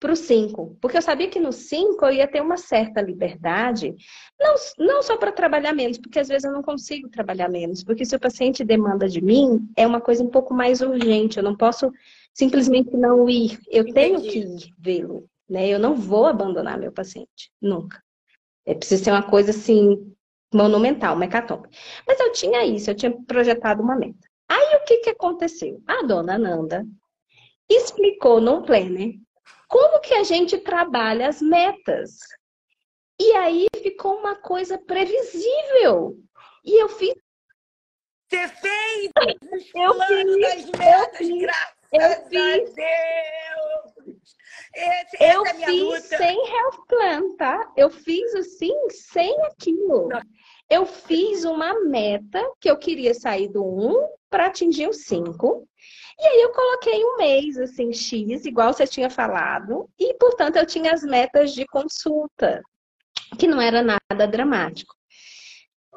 para 0.00 0.12
o 0.12 0.16
5. 0.16 0.78
Porque 0.80 0.96
eu 0.96 1.02
sabia 1.02 1.28
que 1.28 1.38
no 1.38 1.52
5 1.52 2.04
eu 2.06 2.12
ia 2.12 2.26
ter 2.26 2.40
uma 2.40 2.56
certa 2.56 3.02
liberdade, 3.02 3.94
não, 4.40 4.54
não 4.78 5.02
só 5.02 5.16
para 5.18 5.30
trabalhar 5.30 5.74
menos, 5.74 5.98
porque 5.98 6.18
às 6.18 6.28
vezes 6.28 6.44
eu 6.44 6.52
não 6.52 6.62
consigo 6.62 7.10
trabalhar 7.10 7.48
menos. 7.48 7.84
Porque 7.84 8.04
se 8.04 8.16
o 8.16 8.20
paciente 8.20 8.64
demanda 8.64 9.06
de 9.08 9.22
mim, 9.22 9.68
é 9.76 9.86
uma 9.86 10.00
coisa 10.00 10.24
um 10.24 10.30
pouco 10.30 10.54
mais 10.54 10.80
urgente. 10.80 11.36
Eu 11.36 11.44
não 11.44 11.56
posso 11.56 11.92
simplesmente 12.34 12.96
não 12.96 13.28
ir. 13.28 13.58
Eu 13.68 13.86
Entendi. 13.86 13.92
tenho 13.94 14.20
que 14.20 14.38
ir 14.38 14.74
vê-lo, 14.78 15.28
né? 15.48 15.68
Eu 15.68 15.78
não 15.78 15.94
vou 15.94 16.26
abandonar 16.26 16.78
meu 16.78 16.92
paciente, 16.92 17.50
nunca. 17.60 18.02
É 18.66 18.74
preciso 18.74 19.04
ser 19.04 19.10
uma 19.10 19.22
coisa 19.22 19.50
assim 19.50 20.14
monumental, 20.52 21.16
mecatombe. 21.16 21.68
Mas 22.06 22.18
eu 22.20 22.32
tinha 22.32 22.64
isso, 22.64 22.90
eu 22.90 22.94
tinha 22.94 23.12
projetado 23.26 23.82
uma 23.82 23.96
meta. 23.96 24.28
Aí 24.48 24.76
o 24.76 24.84
que 24.84 24.98
que 24.98 25.10
aconteceu? 25.10 25.80
A 25.86 26.02
dona 26.02 26.36
Nanda 26.36 26.84
explicou 27.68 28.40
no 28.40 28.62
planner 28.62 29.14
como 29.68 30.00
que 30.00 30.12
a 30.14 30.24
gente 30.24 30.58
trabalha 30.58 31.28
as 31.28 31.40
metas. 31.40 32.18
E 33.20 33.32
aí 33.32 33.66
ficou 33.82 34.16
uma 34.16 34.34
coisa 34.34 34.76
previsível. 34.76 36.18
E 36.64 36.82
eu 36.82 36.88
fiz. 36.88 37.14
Você 38.28 38.48
fez 38.48 39.10
eu 39.74 39.94
fiz, 39.94 40.40
das 40.40 40.64
metas, 40.66 41.20
eu 41.20 41.38
fiz. 41.38 41.79
Eu 41.92 42.10
fiz. 42.28 42.74
Esse, 44.72 45.16
eu 45.20 45.44
é 45.44 45.54
fiz 45.54 45.82
luta. 45.82 46.00
sem 46.00 46.36
health 46.36 46.86
plan, 46.86 47.36
tá? 47.36 47.72
Eu 47.76 47.90
fiz 47.90 48.34
assim, 48.34 48.72
sem 48.90 49.36
aquilo. 49.46 50.08
Não. 50.08 50.20
Eu 50.70 50.86
fiz 50.86 51.44
uma 51.44 51.80
meta 51.80 52.40
que 52.60 52.70
eu 52.70 52.76
queria 52.76 53.12
sair 53.12 53.48
do 53.48 53.64
1 53.64 54.08
para 54.30 54.46
atingir 54.46 54.88
o 54.88 54.92
5. 54.92 55.66
E 56.20 56.26
aí 56.26 56.42
eu 56.42 56.52
coloquei 56.52 57.04
um 57.04 57.16
mês, 57.16 57.58
assim, 57.58 57.92
X, 57.92 58.44
igual 58.44 58.72
você 58.72 58.86
tinha 58.86 59.10
falado. 59.10 59.90
E, 59.98 60.14
portanto, 60.14 60.56
eu 60.56 60.66
tinha 60.66 60.92
as 60.92 61.02
metas 61.02 61.52
de 61.52 61.66
consulta, 61.66 62.62
que 63.36 63.48
não 63.48 63.60
era 63.60 63.82
nada 63.82 64.28
dramático. 64.28 64.94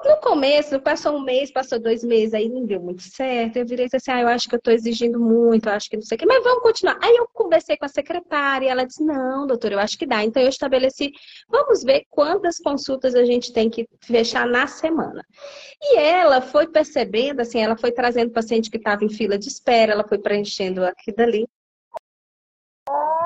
No 0.06 0.18
começo, 0.18 0.82
passou 0.82 1.16
um 1.16 1.22
mês, 1.22 1.50
passou 1.50 1.80
dois 1.80 2.04
meses, 2.04 2.34
aí 2.34 2.50
não 2.50 2.66
deu 2.66 2.82
muito 2.82 3.02
certo. 3.04 3.56
Eu 3.56 3.66
virei 3.66 3.86
assim, 3.86 4.12
ah, 4.12 4.22
eu 4.22 4.28
acho 4.28 4.50
que 4.50 4.56
eu 4.56 4.58
estou 4.58 4.74
exigindo 4.74 5.18
muito, 5.18 5.70
eu 5.70 5.74
acho 5.74 5.90
que 5.90 5.96
não 5.96 6.04
sei 6.04 6.16
o 6.16 6.20
quê, 6.20 6.26
mas 6.26 6.44
vamos 6.44 6.62
continuar. 6.62 6.98
Aí 7.02 7.16
eu 7.16 7.28
conversei 7.34 7.78
com 7.78 7.86
a 7.86 7.88
secretária 7.88 8.66
e 8.66 8.70
ela 8.70 8.86
disse, 8.86 9.02
não, 9.02 9.48
doutora, 9.48 9.76
eu 9.76 9.80
acho 9.80 9.98
que 9.98 10.06
dá. 10.06 10.22
Então 10.24 10.44
eu 10.44 10.50
estabeleci, 10.50 11.12
vamos 11.48 11.84
ver 11.84 12.04
quantas 12.10 12.58
consultas 12.60 13.16
a 13.16 13.24
gente 13.24 13.54
tem 13.54 13.70
que 13.70 13.88
fechar 14.02 14.46
na 14.46 14.68
semana. 14.68 15.24
E 15.82 15.98
ela 15.98 16.42
foi 16.42 16.68
percebendo, 16.68 17.40
assim, 17.40 17.62
ela 17.62 17.78
foi 17.78 17.92
trazendo 17.92 18.32
paciente 18.32 18.70
que 18.70 18.78
estava 18.78 19.06
em 19.06 19.10
fila 19.10 19.38
de 19.38 19.48
espera, 19.48 19.94
ela 19.94 20.08
foi 20.08 20.18
preenchendo 20.18 20.84
aqui 20.84 21.14
dali. 21.14 21.48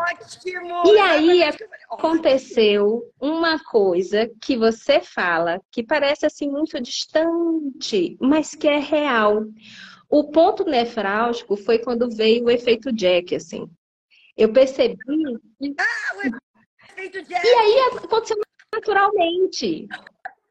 Ótimo! 0.07 0.83
E 0.85 0.99
aí 0.99 1.43
aconteceu 1.89 3.03
uma 3.19 3.59
coisa 3.63 4.29
que 4.41 4.55
você 4.55 5.01
fala 5.01 5.61
que 5.71 5.83
parece 5.83 6.25
assim 6.25 6.49
muito 6.49 6.79
distante, 6.81 8.17
mas 8.19 8.55
que 8.55 8.67
é 8.67 8.79
real. 8.79 9.43
O 10.09 10.31
ponto 10.31 10.63
nefrálgico 10.63 11.57
foi 11.57 11.79
quando 11.79 12.09
veio 12.09 12.45
o 12.45 12.49
efeito 12.49 12.91
Jack, 12.93 13.35
assim. 13.35 13.69
Eu 14.37 14.53
percebi. 14.53 14.95
Ah, 15.77 16.15
o 16.15 16.21
efeito 16.91 17.21
Jack! 17.23 17.45
E 17.45 17.49
aí 17.49 17.79
aconteceu 17.97 18.37
naturalmente. 18.73 19.87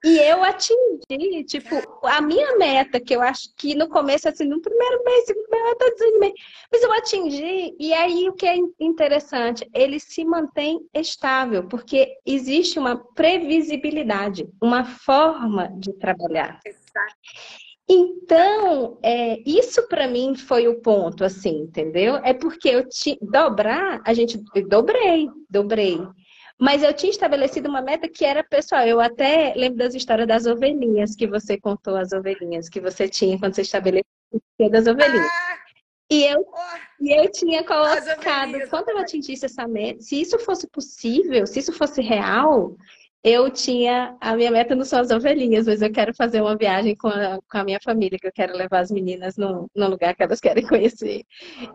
E 0.04 0.18
eu 0.18 0.44
atingi, 0.44 1.44
tipo, 1.44 1.74
a 2.04 2.20
minha 2.20 2.56
meta, 2.58 3.00
que 3.00 3.14
eu 3.14 3.20
acho 3.20 3.52
que 3.56 3.74
no 3.74 3.88
começo, 3.88 4.28
assim, 4.28 4.44
no 4.44 4.60
primeiro 4.60 5.02
mês, 5.04 5.24
segundo 5.24 5.48
mês, 5.50 5.64
eu 5.68 5.76
tô 5.78 5.90
desanimei. 5.90 6.32
Mas 6.70 6.82
eu 6.82 6.92
atingi, 6.92 7.76
e 7.78 7.92
aí 7.92 8.28
o 8.28 8.34
que 8.34 8.46
é 8.46 8.56
interessante, 8.78 9.68
ele 9.74 9.98
se 9.98 10.24
mantém 10.24 10.80
estável, 10.94 11.66
porque 11.66 12.18
existe 12.24 12.78
uma 12.78 12.96
previsibilidade, 13.14 14.48
uma 14.62 14.84
forma 14.84 15.72
de 15.78 15.92
trabalhar. 15.94 16.60
Então, 17.88 18.98
é, 19.02 19.40
isso 19.48 19.86
para 19.88 20.08
mim 20.08 20.34
foi 20.34 20.66
o 20.66 20.80
ponto, 20.80 21.24
assim, 21.24 21.60
entendeu? 21.60 22.16
É 22.16 22.34
porque 22.34 22.68
eu 22.68 22.88
te 22.88 23.16
dobrar, 23.22 24.00
a 24.04 24.12
gente 24.12 24.40
eu 24.54 24.68
dobrei, 24.68 25.28
dobrei. 25.48 26.00
Mas 26.58 26.82
eu 26.82 26.92
tinha 26.94 27.10
estabelecido 27.10 27.68
uma 27.68 27.82
meta 27.82 28.08
que 28.08 28.24
era 28.24 28.42
pessoal. 28.42 28.86
Eu 28.86 29.00
até 29.00 29.52
lembro 29.54 29.78
das 29.78 29.94
histórias 29.94 30.26
das 30.26 30.46
ovelhinhas 30.46 31.14
que 31.14 31.26
você 31.26 31.58
contou, 31.60 31.96
as 31.96 32.12
ovelhinhas 32.12 32.68
que 32.68 32.80
você 32.80 33.08
tinha 33.08 33.38
quando 33.38 33.54
você 33.54 33.62
estabeleceu 33.62 34.04
das 34.70 34.86
ovelhinhas. 34.86 35.26
Ah, 35.26 35.58
e 36.10 36.24
eu, 36.24 36.40
oh, 36.40 37.04
e 37.04 37.12
eu 37.12 37.30
tinha 37.30 37.64
colocado, 37.64 38.68
quando 38.70 38.90
eu 38.90 38.98
atingisse 38.98 39.44
essa 39.44 39.66
meta, 39.66 40.00
se 40.00 40.20
isso 40.20 40.38
fosse 40.38 40.66
possível, 40.68 41.46
se 41.46 41.58
isso 41.58 41.72
fosse 41.72 42.00
real, 42.00 42.76
eu 43.24 43.50
tinha. 43.50 44.16
A 44.20 44.36
minha 44.36 44.52
meta 44.52 44.74
não 44.74 44.84
são 44.84 45.00
as 45.00 45.10
ovelhinhas, 45.10 45.66
mas 45.66 45.82
eu 45.82 45.90
quero 45.92 46.14
fazer 46.14 46.40
uma 46.40 46.56
viagem 46.56 46.94
com 46.94 47.08
a, 47.08 47.38
com 47.50 47.58
a 47.58 47.64
minha 47.64 47.80
família, 47.82 48.18
que 48.18 48.26
eu 48.28 48.32
quero 48.32 48.56
levar 48.56 48.78
as 48.80 48.90
meninas 48.90 49.36
no 49.36 49.68
lugar 49.74 50.14
que 50.14 50.22
elas 50.22 50.40
querem 50.40 50.64
conhecer, 50.66 51.24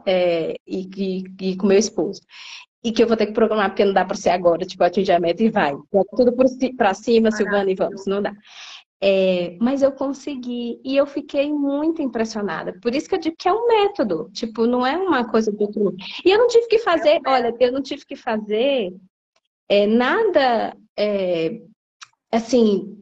é, 0.05 0.55
e, 0.65 0.89
e, 0.95 1.51
e 1.51 1.57
com 1.57 1.67
meu 1.67 1.77
esposo. 1.77 2.21
E 2.83 2.91
que 2.91 3.03
eu 3.03 3.07
vou 3.07 3.15
ter 3.15 3.27
que 3.27 3.33
programar 3.33 3.69
porque 3.69 3.85
não 3.85 3.93
dá 3.93 4.03
para 4.03 4.17
ser 4.17 4.29
agora, 4.29 4.65
tipo, 4.65 4.83
atingir 4.83 5.11
a 5.11 5.19
meta 5.19 5.43
e 5.43 5.49
vai. 5.49 5.73
Tudo 6.15 6.33
para 6.75 6.93
cima, 6.93 7.31
Silvana, 7.31 7.69
e 7.69 7.75
vamos, 7.75 8.05
não 8.05 8.21
dá. 8.21 8.33
É, 9.03 9.57
mas 9.59 9.81
eu 9.81 9.91
consegui 9.91 10.79
e 10.83 10.95
eu 10.95 11.07
fiquei 11.07 11.51
muito 11.51 12.01
impressionada. 12.03 12.77
Por 12.81 12.93
isso 12.93 13.09
que 13.09 13.15
eu 13.15 13.19
digo 13.19 13.35
que 13.35 13.47
é 13.47 13.53
um 13.53 13.67
método, 13.67 14.29
tipo, 14.31 14.67
não 14.67 14.85
é 14.85 14.95
uma 14.95 15.27
coisa 15.27 15.51
do 15.51 15.61
outro 15.61 15.83
mundo. 15.83 15.97
E 16.23 16.29
eu 16.29 16.37
não 16.37 16.47
tive 16.47 16.67
que 16.67 16.79
fazer, 16.79 17.09
é 17.09 17.21
olha, 17.25 17.55
eu 17.59 17.71
não 17.71 17.81
tive 17.81 18.05
que 18.05 18.15
fazer 18.15 18.93
é, 19.67 19.87
nada 19.87 20.77
é, 20.97 21.61
assim 22.31 22.97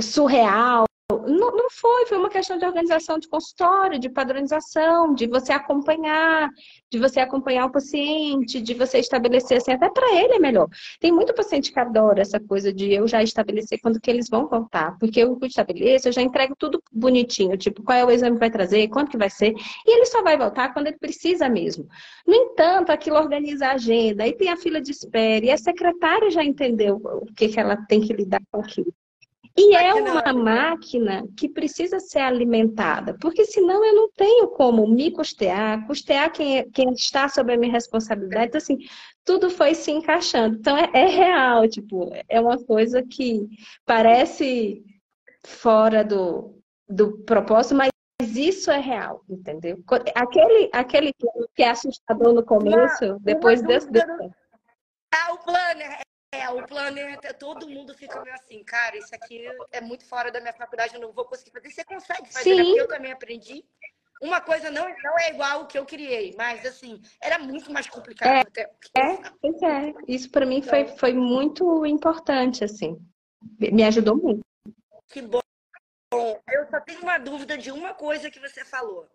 surreal, 0.00 0.84
não, 1.26 1.50
não 1.50 1.70
foi, 1.70 2.06
foi 2.06 2.18
uma 2.18 2.28
questão 2.28 2.58
de 2.58 2.64
organização 2.64 3.18
de 3.18 3.28
consultório, 3.28 3.98
de 3.98 4.08
padronização, 4.08 5.14
de 5.14 5.26
você 5.26 5.52
acompanhar, 5.52 6.48
de 6.90 6.98
você 6.98 7.20
acompanhar 7.20 7.66
o 7.66 7.72
paciente, 7.72 8.60
de 8.60 8.74
você 8.74 8.98
estabelecer 8.98 9.58
assim, 9.58 9.72
até 9.72 9.90
para 9.90 10.14
ele 10.14 10.34
é 10.34 10.38
melhor. 10.38 10.68
Tem 11.00 11.12
muito 11.12 11.34
paciente 11.34 11.72
que 11.72 11.78
adora 11.78 12.22
essa 12.22 12.40
coisa 12.40 12.72
de 12.72 12.92
eu 12.92 13.06
já 13.08 13.22
estabelecer 13.22 13.78
quando 13.80 14.00
que 14.00 14.10
eles 14.10 14.28
vão 14.28 14.48
voltar, 14.48 14.96
porque 14.98 15.20
eu 15.20 15.38
estabeleço, 15.42 16.08
eu 16.08 16.12
já 16.12 16.22
entrego 16.22 16.54
tudo 16.58 16.82
bonitinho, 16.92 17.56
tipo, 17.56 17.82
qual 17.82 17.98
é 17.98 18.04
o 18.04 18.10
exame 18.10 18.36
que 18.36 18.40
vai 18.40 18.50
trazer, 18.50 18.88
quanto 18.88 19.10
que 19.10 19.18
vai 19.18 19.30
ser, 19.30 19.52
e 19.86 19.96
ele 19.96 20.06
só 20.06 20.22
vai 20.22 20.36
voltar 20.36 20.72
quando 20.72 20.86
ele 20.86 20.98
precisa 20.98 21.48
mesmo. 21.48 21.86
No 22.26 22.34
entanto, 22.34 22.90
aquilo 22.90 23.16
organiza 23.16 23.66
a 23.66 23.72
agenda, 23.72 24.24
aí 24.24 24.32
tem 24.32 24.50
a 24.50 24.56
fila 24.56 24.80
de 24.80 24.90
espera, 24.90 25.44
e 25.44 25.50
a 25.50 25.58
secretária 25.58 26.30
já 26.30 26.44
entendeu 26.44 27.00
o 27.02 27.26
que, 27.34 27.48
que 27.48 27.60
ela 27.60 27.76
tem 27.76 28.00
que 28.00 28.12
lidar 28.12 28.40
com 28.50 28.60
aquilo. 28.60 28.92
E 29.56 29.76
é 29.76 29.94
uma 29.94 30.32
máquina 30.32 31.24
que 31.36 31.48
precisa 31.48 32.00
ser 32.00 32.18
alimentada, 32.18 33.16
porque 33.20 33.44
senão 33.44 33.84
eu 33.84 33.94
não 33.94 34.10
tenho 34.10 34.48
como 34.48 34.86
me 34.86 35.12
custear, 35.12 35.86
custear 35.86 36.32
quem, 36.32 36.58
é, 36.58 36.64
quem 36.64 36.92
está 36.92 37.28
sob 37.28 37.52
a 37.52 37.56
minha 37.56 37.70
responsabilidade. 37.70 38.48
Então, 38.48 38.58
assim, 38.58 38.78
tudo 39.24 39.48
foi 39.48 39.74
se 39.74 39.92
encaixando. 39.92 40.56
Então, 40.56 40.76
é, 40.76 40.90
é 40.92 41.06
real, 41.06 41.68
tipo, 41.68 42.10
é 42.28 42.40
uma 42.40 42.58
coisa 42.64 43.00
que 43.02 43.46
parece 43.86 44.82
fora 45.44 46.02
do, 46.02 46.60
do 46.88 47.18
propósito, 47.18 47.76
mas 47.76 47.90
isso 48.20 48.72
é 48.72 48.80
real, 48.80 49.22
entendeu? 49.28 49.78
Aquele, 50.16 50.68
aquele 50.72 51.12
que 51.54 51.62
é 51.62 51.70
assustador 51.70 52.32
no 52.32 52.44
começo, 52.44 53.18
depois 53.20 53.62
desse. 53.62 53.88
Ah, 55.12 55.32
o 55.32 55.38
planner 55.44 56.03
é, 56.34 56.48
o 56.50 56.66
planeta, 56.66 57.32
todo 57.34 57.68
mundo 57.68 57.94
fica 57.94 58.20
meio 58.22 58.34
assim, 58.34 58.62
cara, 58.64 58.96
isso 58.96 59.14
aqui 59.14 59.46
é 59.72 59.80
muito 59.80 60.04
fora 60.06 60.30
da 60.30 60.40
minha 60.40 60.52
faculdade, 60.52 60.94
eu 60.94 61.00
não 61.00 61.12
vou 61.12 61.24
conseguir 61.24 61.50
fazer. 61.50 61.70
Você 61.70 61.84
consegue 61.84 62.32
fazer, 62.32 62.54
né? 62.54 62.64
Sim. 62.64 62.74
Né? 62.74 62.80
eu 62.80 62.88
também 62.88 63.12
aprendi. 63.12 63.64
Uma 64.22 64.40
coisa 64.40 64.70
não, 64.70 64.84
não 64.84 65.18
é 65.18 65.30
igual 65.30 65.62
o 65.62 65.66
que 65.66 65.76
eu 65.76 65.84
criei, 65.84 66.34
mas 66.36 66.64
assim, 66.64 67.00
era 67.20 67.38
muito 67.38 67.70
mais 67.72 67.88
complicado 67.88 68.32
é, 68.32 68.40
até. 68.40 68.62
É, 68.96 69.16
pois 69.40 69.62
é. 69.62 69.92
Isso 70.08 70.30
para 70.30 70.46
mim 70.46 70.62
foi, 70.62 70.86
foi 70.96 71.12
muito 71.12 71.84
importante, 71.84 72.64
assim. 72.64 72.96
Me 73.58 73.84
ajudou 73.84 74.16
muito. 74.16 74.40
Que 75.08 75.20
bom. 75.20 75.40
Eu 76.12 76.66
só 76.70 76.80
tenho 76.80 77.02
uma 77.02 77.18
dúvida 77.18 77.58
de 77.58 77.70
uma 77.70 77.92
coisa 77.92 78.30
que 78.30 78.40
você 78.40 78.64
falou, 78.64 79.06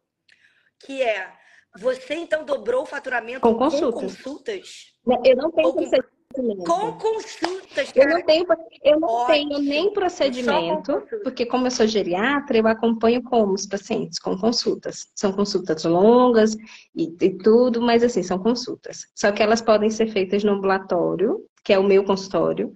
que 0.79 1.01
é 1.01 1.33
você 1.77 2.15
então 2.15 2.43
dobrou 2.43 2.83
o 2.83 2.85
faturamento 2.85 3.41
com 3.41 3.55
consultas? 3.55 3.93
Com 3.93 4.07
consultas? 4.07 4.93
Eu 5.23 5.35
não 5.35 5.51
tenho 5.51 5.73
com... 5.73 5.89
Com 6.35 6.91
consultas, 6.99 7.91
cara. 7.91 8.11
Eu 8.11 8.17
não 8.17 8.25
tenho, 8.25 8.45
eu 8.83 8.99
não 8.99 9.25
tenho 9.25 9.59
nem 9.59 9.91
procedimento, 9.91 11.01
porque 11.23 11.43
como 11.43 11.65
eu 11.65 11.71
sou 11.71 11.87
geriatra, 11.87 12.59
eu 12.59 12.67
acompanho 12.67 13.23
como 13.23 13.53
os 13.53 13.65
pacientes, 13.65 14.19
com 14.19 14.37
consultas. 14.37 15.07
São 15.15 15.33
consultas 15.33 15.83
longas 15.85 16.55
e, 16.95 17.15
e 17.19 17.37
tudo, 17.39 17.81
mas 17.81 18.03
assim, 18.03 18.21
são 18.21 18.37
consultas. 18.37 19.07
Só 19.15 19.31
que 19.31 19.41
elas 19.41 19.59
podem 19.59 19.89
ser 19.89 20.07
feitas 20.07 20.43
no 20.43 20.51
ambulatório, 20.51 21.43
que 21.63 21.73
é 21.73 21.79
o 21.79 21.83
meu 21.83 22.03
consultório, 22.03 22.71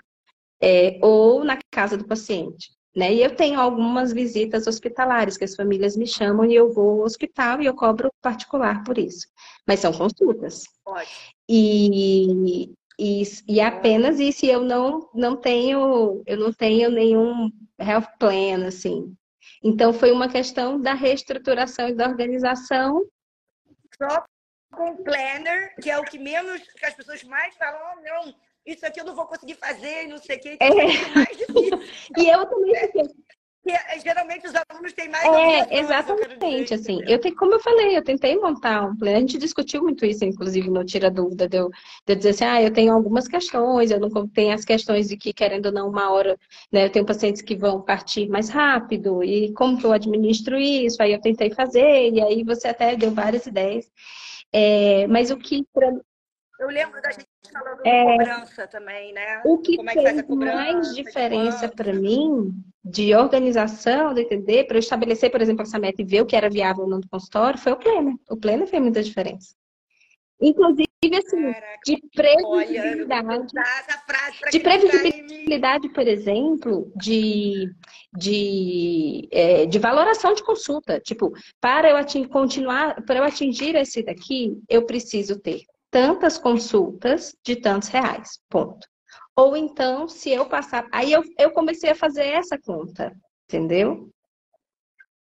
é, 0.60 0.98
ou 1.02 1.44
na 1.44 1.60
casa 1.72 1.96
do 1.96 2.08
paciente. 2.08 2.72
Né? 2.96 3.14
E 3.14 3.24
eu 3.24 3.36
tenho 3.36 3.60
algumas 3.60 4.14
visitas 4.14 4.68
hospitalares 4.68 5.36
que 5.36 5.44
as 5.44 5.56
famílias 5.56 5.98
me 5.98 6.06
chamam 6.06 6.46
e 6.46 6.54
eu 6.56 6.72
vou 6.72 7.02
ao 7.02 7.06
hospital 7.06 7.60
e 7.62 7.66
eu 7.66 7.74
cobro 7.74 8.12
particular 8.22 8.84
por 8.84 8.98
isso. 8.98 9.28
Mas 9.68 9.80
são 9.80 9.92
consultas. 9.92 10.64
Pode. 10.86 11.10
E, 11.50 12.72
e, 13.00 13.24
e 13.48 13.60
apenas 13.60 14.20
isso, 14.20 14.46
eu 14.46 14.62
não, 14.62 15.10
não 15.14 15.36
tenho, 15.36 16.24
eu 16.26 16.38
não 16.38 16.54
tenho 16.54 16.90
nenhum 16.90 17.52
health 17.80 18.08
plan, 18.20 18.68
assim. 18.68 19.16
Então 19.64 19.94
foi 19.94 20.12
uma 20.12 20.30
questão 20.30 20.80
da 20.80 20.94
reestruturação 20.94 21.90
e 21.90 21.96
da 21.96 22.08
organização. 22.08 23.04
Só 23.98 24.26
com 24.72 25.04
planner, 25.04 25.76
que 25.82 25.90
é 25.90 25.98
o 25.98 26.04
que 26.04 26.18
menos, 26.18 26.62
que 26.62 26.86
as 26.86 26.94
pessoas 26.94 27.24
mais 27.24 27.56
falam, 27.56 27.80
oh, 27.80 28.02
não, 28.02 28.36
isso 28.66 28.86
aqui 28.86 29.00
eu 29.00 29.06
não 29.06 29.16
vou 29.16 29.28
conseguir 29.28 29.56
fazer, 29.56 30.08
não 30.08 30.18
sei 30.18 30.38
o 30.38 30.40
que, 30.40 30.50
é. 30.50 30.58
é 30.60 31.16
mais 31.16 31.38
difícil. 31.38 31.80
e 32.18 32.30
eu 32.30 32.46
também 32.46 32.76
fiquei, 32.76 33.04
porque 33.64 34.00
geralmente 34.04 34.46
os 34.46 34.54
alunos 34.54 34.92
têm 34.94 35.10
mais. 35.10 35.24
É, 35.26 35.80
exatamente. 35.80 36.74
assim, 36.74 37.00
eu 37.08 37.20
tenho, 37.20 37.36
como 37.36 37.54
eu 37.54 37.60
falei, 37.62 37.98
eu 37.98 38.04
tentei 38.04 38.36
montar 38.36 38.84
um 38.84 38.96
plano. 38.96 39.16
A 39.16 39.20
gente 39.22 39.38
discutiu 39.38 39.82
muito 39.82 40.06
isso, 40.06 40.26
inclusive, 40.26 40.70
no 40.70 40.84
Tira 40.84 41.10
Dúvida, 41.10 41.48
de 41.48 41.58
eu, 41.58 41.70
de 41.70 42.14
eu 42.14 42.16
dizer 42.16 42.30
assim: 42.32 42.44
ah, 42.44 42.62
eu 42.62 42.74
tenho 42.74 42.94
algumas 42.94 43.28
questões, 43.28 43.90
eu 43.90 44.00
não 44.00 44.28
tenho 44.28 44.54
as 44.54 44.66
questões 44.66 45.08
de 45.08 45.16
que, 45.16 45.32
querendo 45.32 45.68
ou 45.68 45.72
não, 45.72 45.90
uma 45.90 46.12
hora, 46.12 46.38
né, 46.72 46.86
eu 46.86 46.90
tenho 46.90 47.06
pacientes 47.06 47.42
que 47.42 47.56
vão 47.56 47.82
partir 47.82 48.28
mais 48.28 48.50
rápido, 48.50 49.24
e 49.24 49.54
como 49.54 49.78
que 49.78 49.86
eu 49.86 49.94
administro 49.94 50.58
isso? 50.60 51.02
Aí 51.02 51.14
eu 51.14 51.22
tentei 51.22 51.50
fazer, 51.52 52.12
e 52.12 52.22
aí 52.22 52.44
você 52.44 52.68
até 52.68 52.96
deu 52.98 53.12
várias 53.12 53.46
ideias. 53.46 53.90
É, 54.52 55.08
mas 55.08 55.32
o 55.32 55.38
que. 55.38 55.66
Eu 56.64 56.70
lembro 56.70 57.02
da 57.02 57.12
gente 57.12 57.28
falando 57.52 57.86
é, 57.86 58.04
de 58.04 58.18
cobrança 58.18 58.68
também, 58.68 59.12
né? 59.12 59.42
O 59.44 59.58
que, 59.58 59.76
Como 59.76 59.90
é 59.90 59.94
que 59.94 60.02
fez 60.02 60.28
mais 60.30 60.96
diferença 60.96 61.68
para 61.68 61.92
mim 61.92 62.54
de 62.82 63.14
organização, 63.14 64.14
de 64.14 64.22
entender, 64.22 64.64
para 64.64 64.78
eu 64.78 64.80
estabelecer, 64.80 65.30
por 65.30 65.42
exemplo, 65.42 65.64
essa 65.64 65.78
meta 65.78 66.02
e 66.02 66.06
ver 66.06 66.22
o 66.22 66.26
que 66.26 66.38
era 66.38 66.50
viável 66.50 66.88
no 66.88 67.02
consultório, 67.10 67.60
foi 67.60 67.74
o 67.74 67.78
pleno. 67.78 68.18
O 68.30 68.38
pleno 68.38 68.66
fez 68.66 68.82
muita 68.82 69.04
diferença. 69.04 69.54
Inclusive, 70.42 70.88
assim, 71.04 71.52
Caraca, 71.52 71.80
de 71.86 71.98
previsibilidade. 72.16 73.28
Olha, 73.28 74.52
de 74.52 74.60
previsibilidade, 74.62 75.90
por 75.90 76.08
exemplo, 76.08 76.92
de, 76.96 77.70
de, 78.18 79.28
é, 79.32 79.66
de 79.66 79.80
valoração 79.80 80.34
de 80.34 80.44
consulta. 80.44 80.98
Tipo, 81.02 81.34
para 81.60 81.90
eu 81.90 81.98
atingir, 81.98 82.30
continuar, 82.30 83.04
para 83.06 83.20
eu 83.20 83.24
atingir 83.26 83.76
esse 83.76 84.02
daqui, 84.02 84.58
eu 84.70 84.86
preciso 84.86 85.38
ter 85.38 85.62
tantas 85.94 86.40
consultas 86.40 87.36
de 87.46 87.56
tantos 87.56 87.88
reais. 87.88 88.40
Ponto. 88.50 88.86
Ou 89.36 89.56
então, 89.56 90.08
se 90.08 90.32
eu 90.32 90.46
passar. 90.48 90.88
Aí 90.92 91.12
eu, 91.12 91.24
eu 91.38 91.52
comecei 91.52 91.92
a 91.92 91.96
fazer 91.96 92.26
essa 92.26 92.58
conta, 92.58 93.16
entendeu? 93.48 94.10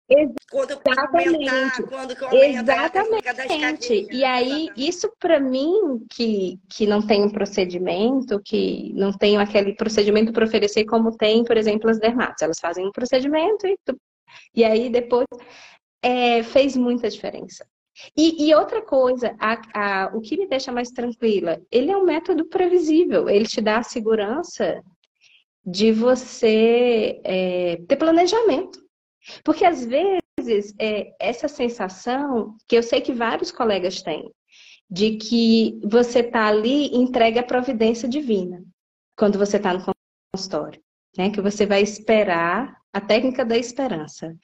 Exatamente. 0.09 1.83
Quando 1.85 2.35
Exatamente. 2.35 4.07
E 4.11 4.25
aí, 4.25 4.69
isso 4.77 5.11
para 5.19 5.41
mim, 5.41 6.05
que, 6.11 6.59
que 6.69 6.87
não 6.87 7.05
tem 7.05 7.25
um 7.25 7.31
procedimento, 7.31 8.41
que 8.45 8.93
não 8.95 9.13
tem 9.13 9.39
aquele 9.39 9.75
procedimento 9.75 10.33
para 10.33 10.45
oferecer 10.45 10.85
como 10.85 11.17
tem, 11.17 11.45
por 11.45 11.57
exemplo, 11.57 11.91
as 11.91 11.99
dermatos. 11.99 12.43
Elas 12.43 12.59
fazem 12.61 12.87
um 12.87 12.93
procedimento 12.93 13.67
e, 13.67 13.77
e 14.55 14.65
aí 14.65 14.91
depois 14.91 15.27
é, 16.03 16.43
fez 16.43 16.77
muita 16.77 17.09
diferença. 17.09 17.67
E, 18.17 18.49
e, 18.49 18.55
outra 18.55 18.83
coisa, 18.83 19.37
a, 19.39 19.61
a, 19.75 20.17
o 20.17 20.21
que 20.21 20.37
me 20.37 20.47
deixa 20.47 20.73
mais 20.73 20.91
tranquila, 20.91 21.61
ele 21.71 21.91
é 21.91 21.97
um 21.97 22.05
método 22.05 22.47
previsível, 22.47 23.29
ele 23.29 23.47
te 23.47 23.61
dá 23.61 23.79
a 23.79 23.83
segurança 23.83 24.83
de 25.65 25.93
você 25.93 27.21
é, 27.23 27.77
ter 27.87 27.97
planejamento. 27.97 28.81
Porque 29.45 29.65
às 29.65 29.85
vezes 29.85 30.75
é, 30.79 31.15
essa 31.21 31.49
sensação, 31.49 32.57
que 32.67 32.77
eu 32.77 32.83
sei 32.83 33.01
que 33.01 33.13
vários 33.13 33.53
colegas 33.53 34.03
têm, 34.03 34.31
de 34.91 35.17
que 35.17 35.79
você 35.85 36.21
está 36.21 36.47
ali 36.47 36.89
e 36.89 36.97
entrega 36.97 37.41
a 37.41 37.47
providência 37.47 38.09
divina 38.09 38.63
quando 39.17 39.39
você 39.39 39.59
está 39.59 39.73
no 39.73 39.85
consultório. 40.35 40.83
Né? 41.17 41.31
Que 41.31 41.41
você 41.41 41.67
vai 41.67 41.83
esperar 41.83 42.75
a 42.93 43.01
técnica 43.01 43.45
da 43.45 43.57
esperança. 43.57 44.35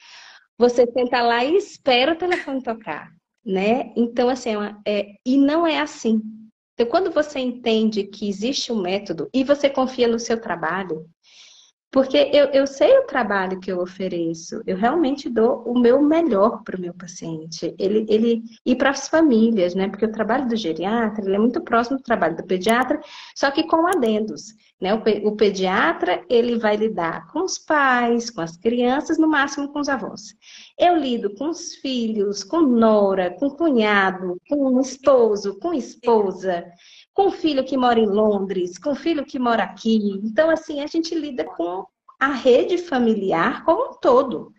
Você 0.57 0.86
senta 0.86 1.22
lá 1.22 1.44
e 1.44 1.57
espera 1.57 2.12
o 2.12 2.16
telefone 2.16 2.62
tocar 2.62 3.11
né? 3.49 3.94
Então, 3.96 4.28
assim, 4.28 4.51
é, 4.55 4.76
é, 4.86 5.14
e 5.24 5.38
não 5.38 5.66
é 5.66 5.80
assim. 5.80 6.20
Então, 6.74 6.86
quando 6.86 7.11
você 7.11 7.38
entende 7.38 8.05
que 8.05 8.28
existe 8.28 8.70
um 8.70 8.82
método 8.82 9.30
e 9.32 9.42
você 9.42 9.70
confia 9.70 10.07
no 10.07 10.18
seu 10.18 10.38
trabalho, 10.38 11.09
porque 11.91 12.30
eu, 12.34 12.47
eu 12.47 12.66
sei 12.66 12.99
o 12.99 13.07
trabalho 13.07 13.61
que 13.61 13.72
eu 13.72 13.80
ofereço, 13.80 14.62
eu 14.66 14.76
realmente 14.76 15.28
dou 15.28 15.62
o 15.62 15.78
meu 15.78 16.03
melhor 16.03 16.62
para 16.62 16.76
o 16.76 16.80
meu 16.80 16.93
paciente. 16.93 17.74
Ele, 17.78 18.05
ele, 18.11 18.43
e 18.64 18.76
para 18.76 18.91
as 18.91 19.09
famílias, 19.09 19.74
né? 19.74 19.89
Porque 19.89 20.05
o 20.05 20.12
trabalho 20.12 20.47
do 20.47 20.57
geriatra 20.57 21.34
é 21.34 21.39
muito 21.39 21.62
próximo 21.62 21.97
do 21.97 22.03
trabalho 22.03 22.36
do 22.36 22.45
pediatra, 22.45 23.01
só 23.34 23.51
que 23.51 23.62
com 23.64 23.86
adendos. 23.86 24.55
Né? 24.78 24.95
O, 24.95 25.28
o 25.28 25.36
pediatra 25.36 26.22
ele 26.28 26.59
vai 26.59 26.76
lidar 26.76 27.26
com 27.32 27.43
os 27.43 27.59
pais, 27.59 28.30
com 28.30 28.43
as 28.43 28.57
crianças, 28.57 29.18
no 29.18 29.26
máximo 29.26 29.72
com 29.72 29.80
os 29.80 29.89
avós. 29.89 30.34
Eu 30.78 30.95
lido 30.95 31.34
com 31.34 31.49
os 31.49 31.74
filhos, 31.76 32.45
com 32.45 32.61
nora, 32.61 33.30
com 33.30 33.51
cunhado, 33.51 34.39
com 34.49 34.78
esposo, 34.78 35.59
com 35.59 35.72
esposa 35.72 36.64
com 37.19 37.33
filho 37.33 37.64
que 37.64 37.77
mora 37.77 37.99
em 37.99 38.07
Londres, 38.07 38.79
com 38.79 38.95
filho 38.95 39.27
que 39.27 39.41
mora 39.41 39.64
aqui. 39.64 40.21
Então, 40.23 40.49
assim, 40.49 40.81
a 40.81 40.87
gente 40.87 41.16
lida 41.16 41.43
com 41.43 41.85
a 42.16 42.29
rede 42.29 42.79
familiar 42.79 43.64
como 43.64 43.91
um 43.91 43.95
todo. 44.01 44.53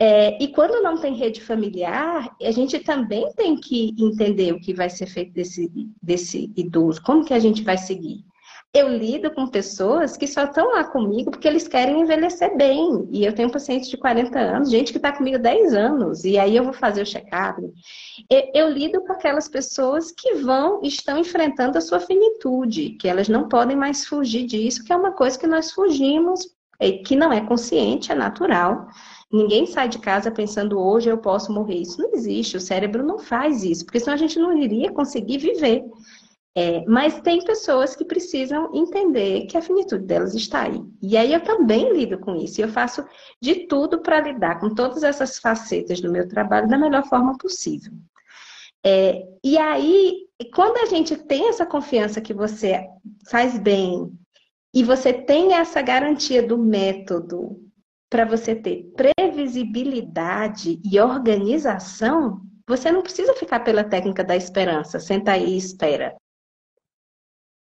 É, 0.00 0.42
e 0.42 0.48
quando 0.48 0.82
não 0.82 0.98
tem 0.98 1.14
rede 1.14 1.42
familiar, 1.42 2.34
a 2.40 2.50
gente 2.52 2.78
também 2.78 3.30
tem 3.34 3.54
que 3.54 3.94
entender 3.98 4.54
o 4.54 4.60
que 4.60 4.72
vai 4.72 4.88
ser 4.88 5.08
feito 5.08 5.34
desse, 5.34 5.70
desse 6.02 6.50
idoso, 6.56 7.02
como 7.02 7.22
que 7.22 7.34
a 7.34 7.38
gente 7.38 7.62
vai 7.62 7.76
seguir. 7.76 8.24
Eu 8.74 8.88
lido 8.88 9.30
com 9.30 9.46
pessoas 9.46 10.16
que 10.16 10.26
só 10.26 10.44
estão 10.44 10.72
lá 10.72 10.84
comigo 10.84 11.30
porque 11.30 11.48
eles 11.48 11.66
querem 11.66 12.02
envelhecer 12.02 12.54
bem. 12.54 13.08
E 13.10 13.24
eu 13.24 13.34
tenho 13.34 13.50
pacientes 13.50 13.88
de 13.88 13.96
40 13.96 14.38
anos, 14.38 14.70
gente 14.70 14.92
que 14.92 14.98
está 14.98 15.10
comigo 15.10 15.38
10 15.38 15.74
anos, 15.74 16.24
e 16.24 16.38
aí 16.38 16.54
eu 16.54 16.64
vou 16.64 16.74
fazer 16.74 17.02
o 17.02 17.06
check-up. 17.06 17.62
Eu, 18.28 18.50
eu 18.54 18.70
lido 18.70 19.00
com 19.00 19.12
aquelas 19.12 19.48
pessoas 19.48 20.12
que 20.12 20.34
vão, 20.34 20.80
estão 20.82 21.16
enfrentando 21.16 21.78
a 21.78 21.80
sua 21.80 21.98
finitude, 21.98 22.90
que 22.90 23.08
elas 23.08 23.28
não 23.28 23.48
podem 23.48 23.76
mais 23.76 24.06
fugir 24.06 24.44
disso, 24.44 24.84
que 24.84 24.92
é 24.92 24.96
uma 24.96 25.12
coisa 25.12 25.38
que 25.38 25.46
nós 25.46 25.72
fugimos, 25.72 26.46
que 27.06 27.16
não 27.16 27.32
é 27.32 27.40
consciente, 27.40 28.12
é 28.12 28.14
natural. 28.14 28.86
Ninguém 29.32 29.66
sai 29.66 29.88
de 29.88 29.98
casa 29.98 30.30
pensando 30.30 30.78
hoje 30.78 31.08
eu 31.10 31.18
posso 31.18 31.52
morrer. 31.52 31.76
Isso 31.76 32.00
não 32.00 32.14
existe, 32.14 32.56
o 32.56 32.60
cérebro 32.60 33.02
não 33.02 33.18
faz 33.18 33.64
isso, 33.64 33.84
porque 33.84 34.00
senão 34.00 34.14
a 34.14 34.18
gente 34.18 34.38
não 34.38 34.56
iria 34.56 34.92
conseguir 34.92 35.38
viver. 35.38 35.84
É, 36.56 36.84
mas 36.86 37.20
tem 37.20 37.44
pessoas 37.44 37.94
que 37.94 38.04
precisam 38.04 38.74
entender 38.74 39.46
que 39.46 39.56
a 39.56 39.62
finitude 39.62 40.04
delas 40.04 40.34
está 40.34 40.62
aí. 40.62 40.82
E 41.00 41.16
aí 41.16 41.32
eu 41.32 41.40
também 41.40 41.92
lido 41.92 42.18
com 42.18 42.34
isso. 42.34 42.60
E 42.60 42.64
eu 42.64 42.68
faço 42.68 43.04
de 43.40 43.66
tudo 43.66 44.00
para 44.00 44.20
lidar 44.20 44.58
com 44.58 44.74
todas 44.74 45.02
essas 45.02 45.38
facetas 45.38 46.00
do 46.00 46.10
meu 46.10 46.26
trabalho 46.26 46.68
da 46.68 46.78
melhor 46.78 47.04
forma 47.06 47.36
possível. 47.38 47.92
É, 48.84 49.22
e 49.44 49.58
aí, 49.58 50.26
quando 50.54 50.78
a 50.78 50.86
gente 50.86 51.16
tem 51.16 51.48
essa 51.48 51.66
confiança 51.66 52.20
que 52.20 52.34
você 52.34 52.86
faz 53.30 53.58
bem 53.58 54.12
e 54.74 54.82
você 54.82 55.12
tem 55.12 55.54
essa 55.54 55.82
garantia 55.82 56.42
do 56.42 56.58
método 56.58 57.60
para 58.10 58.24
você 58.24 58.54
ter 58.54 58.90
previsibilidade 58.96 60.80
e 60.84 60.98
organização, 60.98 62.40
você 62.66 62.90
não 62.90 63.02
precisa 63.02 63.34
ficar 63.34 63.60
pela 63.60 63.84
técnica 63.84 64.24
da 64.24 64.36
esperança, 64.36 64.98
senta 64.98 65.32
aí 65.32 65.54
e 65.54 65.56
espera 65.56 66.16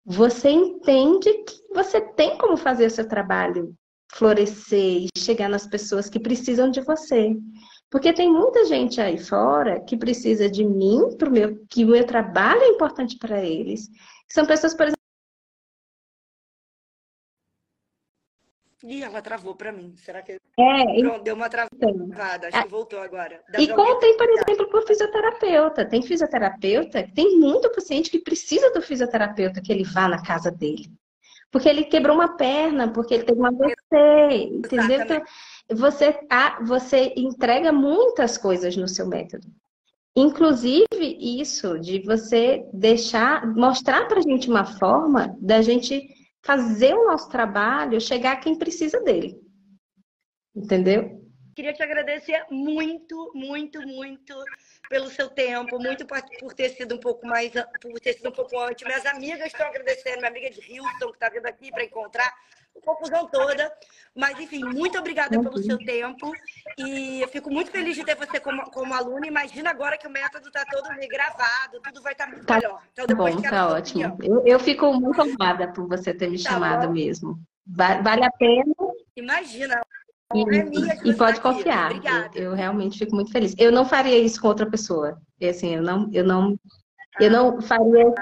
você 0.04 0.50
entende 0.50 1.32
que 1.44 1.74
você 1.74 2.00
tem 2.00 2.36
como 2.36 2.56
fazer 2.56 2.86
o 2.86 2.90
seu 2.90 3.06
trabalho 3.06 3.74
florescer 4.12 5.06
e 5.06 5.08
chegar 5.18 5.48
nas 5.48 5.66
pessoas 5.66 6.08
que 6.08 6.20
precisam 6.20 6.70
de 6.70 6.80
você. 6.82 7.34
Porque 7.90 8.12
tem 8.12 8.30
muita 8.30 8.64
gente 8.66 9.00
aí 9.00 9.18
fora 9.18 9.80
que 9.80 9.96
precisa 9.96 10.50
de 10.50 10.64
mim, 10.64 11.16
pro 11.18 11.30
meu, 11.30 11.58
que 11.68 11.84
o 11.84 11.88
meu 11.88 12.04
trabalho 12.04 12.60
é 12.60 12.68
importante 12.68 13.16
para 13.18 13.42
eles. 13.42 13.88
São 14.30 14.46
pessoas, 14.46 14.74
por 14.74 14.84
exemplo, 14.84 15.01
Ih, 18.84 19.02
ela 19.02 19.22
travou 19.22 19.54
para 19.54 19.72
mim. 19.72 19.94
Será 19.96 20.22
que. 20.22 20.32
É, 20.32 21.00
Pronto, 21.00 21.22
deu 21.22 21.34
uma 21.34 21.48
travada. 21.48 22.48
Acho 22.48 22.62
que 22.62 22.68
voltou 22.68 22.98
agora. 22.98 23.40
Dá 23.50 23.60
e 23.60 23.66
pra 23.66 23.76
contem, 23.76 24.16
por 24.16 24.28
exemplo, 24.28 24.68
para 24.68 24.80
o 24.80 24.86
fisioterapeuta. 24.86 25.84
Tem 25.84 26.02
fisioterapeuta, 26.02 27.08
tem 27.14 27.38
muito 27.38 27.70
paciente 27.70 28.10
que 28.10 28.18
precisa 28.18 28.70
do 28.72 28.82
fisioterapeuta 28.82 29.60
que 29.60 29.72
ele 29.72 29.84
vá 29.84 30.08
na 30.08 30.22
casa 30.22 30.50
dele. 30.50 30.90
Porque 31.50 31.68
ele 31.68 31.84
quebrou 31.84 32.16
uma 32.16 32.36
perna, 32.36 32.90
porque 32.92 33.14
ele 33.14 33.24
teve 33.24 33.38
uma 33.38 33.50
AVC, 33.50 34.48
entendeu? 34.50 35.02
Então, 35.02 35.22
você, 35.70 36.18
ah, 36.30 36.58
você 36.64 37.12
entrega 37.16 37.70
muitas 37.70 38.38
coisas 38.38 38.76
no 38.76 38.88
seu 38.88 39.06
método. 39.06 39.46
Inclusive 40.16 40.86
isso 41.20 41.78
de 41.78 42.00
você 42.00 42.66
deixar, 42.72 43.46
mostrar 43.54 44.06
para 44.08 44.18
a 44.18 44.22
gente 44.22 44.48
uma 44.48 44.64
forma 44.64 45.34
da 45.40 45.62
gente 45.62 46.06
fazer 46.44 46.94
o 46.94 47.06
nosso 47.06 47.30
trabalho 47.30 48.00
chegar 48.00 48.32
a 48.32 48.40
quem 48.40 48.58
precisa 48.58 49.00
dele. 49.00 49.40
Entendeu? 50.54 51.22
Queria 51.54 51.74
te 51.74 51.82
agradecer 51.82 52.46
muito, 52.50 53.30
muito, 53.34 53.80
muito 53.82 54.34
pelo 54.88 55.10
seu 55.10 55.28
tempo, 55.28 55.78
muito 55.78 56.06
por 56.40 56.54
ter 56.54 56.70
sido 56.70 56.94
um 56.94 56.98
pouco 56.98 57.26
mais, 57.26 57.52
por 57.80 58.00
ter 58.00 58.14
sido 58.14 58.30
um 58.30 58.32
pouco 58.32 58.58
antes. 58.58 58.86
Minhas 58.86 59.04
amigas 59.04 59.46
estão 59.46 59.66
agradecendo, 59.66 60.18
minha 60.18 60.30
amiga 60.30 60.50
de 60.50 60.60
Houston, 60.60 61.08
que 61.08 61.14
está 61.14 61.28
vindo 61.28 61.46
aqui 61.46 61.70
para 61.70 61.84
encontrar, 61.84 62.34
confusão 62.80 63.26
toda. 63.28 63.72
Mas, 64.14 64.38
enfim, 64.40 64.64
muito 64.64 64.98
obrigada 64.98 65.40
pelo 65.40 65.58
seu 65.58 65.78
tempo. 65.78 66.32
E 66.78 67.20
eu 67.22 67.28
fico 67.28 67.50
muito 67.50 67.70
feliz 67.70 67.94
de 67.96 68.04
ter 68.04 68.14
você 68.16 68.40
como, 68.40 68.62
como 68.70 68.94
aluna. 68.94 69.26
Imagina 69.26 69.70
agora 69.70 69.98
que 69.98 70.06
o 70.06 70.10
método 70.10 70.48
está 70.48 70.64
todo 70.64 70.88
regravado, 70.88 71.80
tudo 71.82 72.02
vai 72.02 72.12
estar 72.12 72.26
muito 72.26 72.44
Tá 72.44 72.56
melhor. 72.56 72.82
Então, 72.92 73.06
Tá 73.06 73.14
depois 73.14 73.34
bom, 73.36 73.42
tá 73.42 73.68
ótimo. 73.68 74.18
Eu, 74.22 74.46
eu 74.46 74.58
fico 74.60 74.92
muito 74.92 75.20
honrada 75.22 75.72
por 75.72 75.86
você 75.88 76.12
ter 76.14 76.30
me 76.30 76.42
Tá 76.42 76.50
chamado 76.50 76.86
bom. 76.88 76.94
mesmo. 76.94 77.38
Va- 77.66 78.00
Vale 78.02 78.24
a 78.24 78.30
pena 78.32 78.74
Imagina, 79.16 79.80
e, 80.34 80.40
é 80.58 80.64
minha 80.64 80.94
e 81.04 81.14
pode 81.14 81.40
confiar. 81.40 81.92
Eu, 82.34 82.42
eu 82.42 82.54
realmente 82.54 82.98
fico 82.98 83.14
muito 83.14 83.30
feliz. 83.30 83.54
Eu 83.58 83.70
não 83.70 83.84
faria 83.84 84.18
isso 84.18 84.40
com 84.40 84.48
outra 84.48 84.68
pessoa. 84.68 85.20
E, 85.38 85.46
assim, 85.48 85.74
eu 85.76 85.82
não, 85.82 86.10
eu 86.12 86.24
não, 86.24 86.58
eu 87.20 87.30
não 87.30 87.60
faria. 87.60 88.14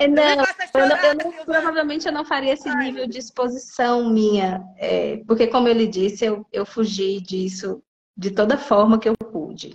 É, 0.00 0.08
Não 0.08 0.22
eu 0.22 0.88
não, 0.88 0.96
eu 0.96 1.14
não- 1.14 1.44
provavelmente 1.44 2.06
eu 2.06 2.12
não 2.12 2.24
faria 2.24 2.54
esse 2.54 2.74
nível 2.74 3.06
de 3.06 3.18
exposição 3.18 4.08
minha, 4.10 4.64
é, 4.78 5.18
porque 5.26 5.46
como 5.46 5.68
ele 5.68 5.86
disse, 5.86 6.24
eu, 6.24 6.46
eu 6.50 6.64
fugi 6.64 7.20
disso 7.20 7.82
de 8.16 8.30
toda 8.30 8.56
forma 8.56 8.98
que 8.98 9.08
eu 9.08 9.14
pude. 9.16 9.72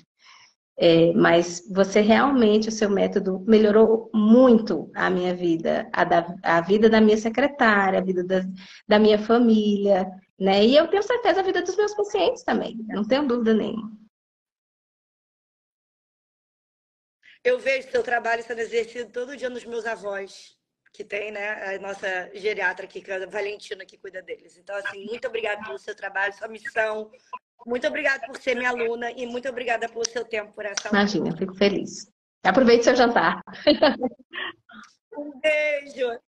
É, 0.78 1.14
mas 1.14 1.64
você 1.72 2.02
realmente, 2.02 2.68
o 2.68 2.72
seu 2.72 2.90
método 2.90 3.40
melhorou 3.48 4.10
muito 4.14 4.92
a 4.94 5.10
minha 5.10 5.34
vida, 5.34 5.88
a, 5.94 6.04
da, 6.04 6.36
a 6.44 6.60
vida 6.60 6.90
da 6.90 7.00
minha 7.00 7.18
secretária, 7.18 8.00
a 8.00 8.04
vida 8.04 8.24
da, 8.24 8.42
da 8.88 9.00
minha 9.00 9.18
família, 9.18 10.06
né? 10.38 10.66
E 10.66 10.76
eu 10.76 10.88
tenho 10.88 11.02
certeza 11.04 11.40
a 11.40 11.44
vida 11.44 11.62
dos 11.62 11.78
meus 11.78 11.94
pacientes 11.96 12.44
também, 12.44 12.78
não 12.90 13.06
tenho 13.06 13.26
dúvida 13.26 13.54
nenhuma. 13.54 13.92
Eu 17.46 17.60
vejo 17.60 17.92
seu 17.92 18.02
trabalho 18.02 18.42
sendo 18.42 18.60
exercido 18.60 19.12
todo 19.12 19.38
dia 19.38 19.52
nos 19.52 19.64
meus 19.64 19.86
avós, 19.86 20.58
que 20.92 21.04
tem, 21.04 21.32
né, 21.32 21.76
a 21.76 21.80
nossa 21.80 22.32
geriatra 22.34 22.86
aqui, 22.86 23.04
que 23.04 23.12
é 23.12 23.24
a 23.24 23.28
Valentina, 23.28 23.86
que 23.86 24.00
cuida 24.00 24.20
deles. 24.20 24.58
Então, 24.58 24.76
assim, 24.78 25.06
muito 25.06 25.28
obrigada 25.28 25.64
pelo 25.64 25.78
seu 25.78 25.96
trabalho, 25.96 26.34
sua 26.34 26.48
missão. 26.48 27.12
Muito 27.64 27.86
obrigada 27.86 28.26
por 28.26 28.38
ser 28.38 28.56
minha 28.56 28.72
aluna 28.72 29.12
e 29.12 29.28
muito 29.28 29.48
obrigada 29.48 29.88
pelo 29.88 30.04
seu 30.10 30.26
tempo, 30.26 30.54
por 30.54 30.66
essa 30.66 30.88
aula. 30.88 30.98
Imagina, 30.98 31.38
fico 31.38 31.54
feliz. 31.54 32.12
Aproveite 32.44 32.84
seu 32.84 32.96
jantar. 32.96 33.44
Um 35.16 35.40
beijo! 35.40 36.20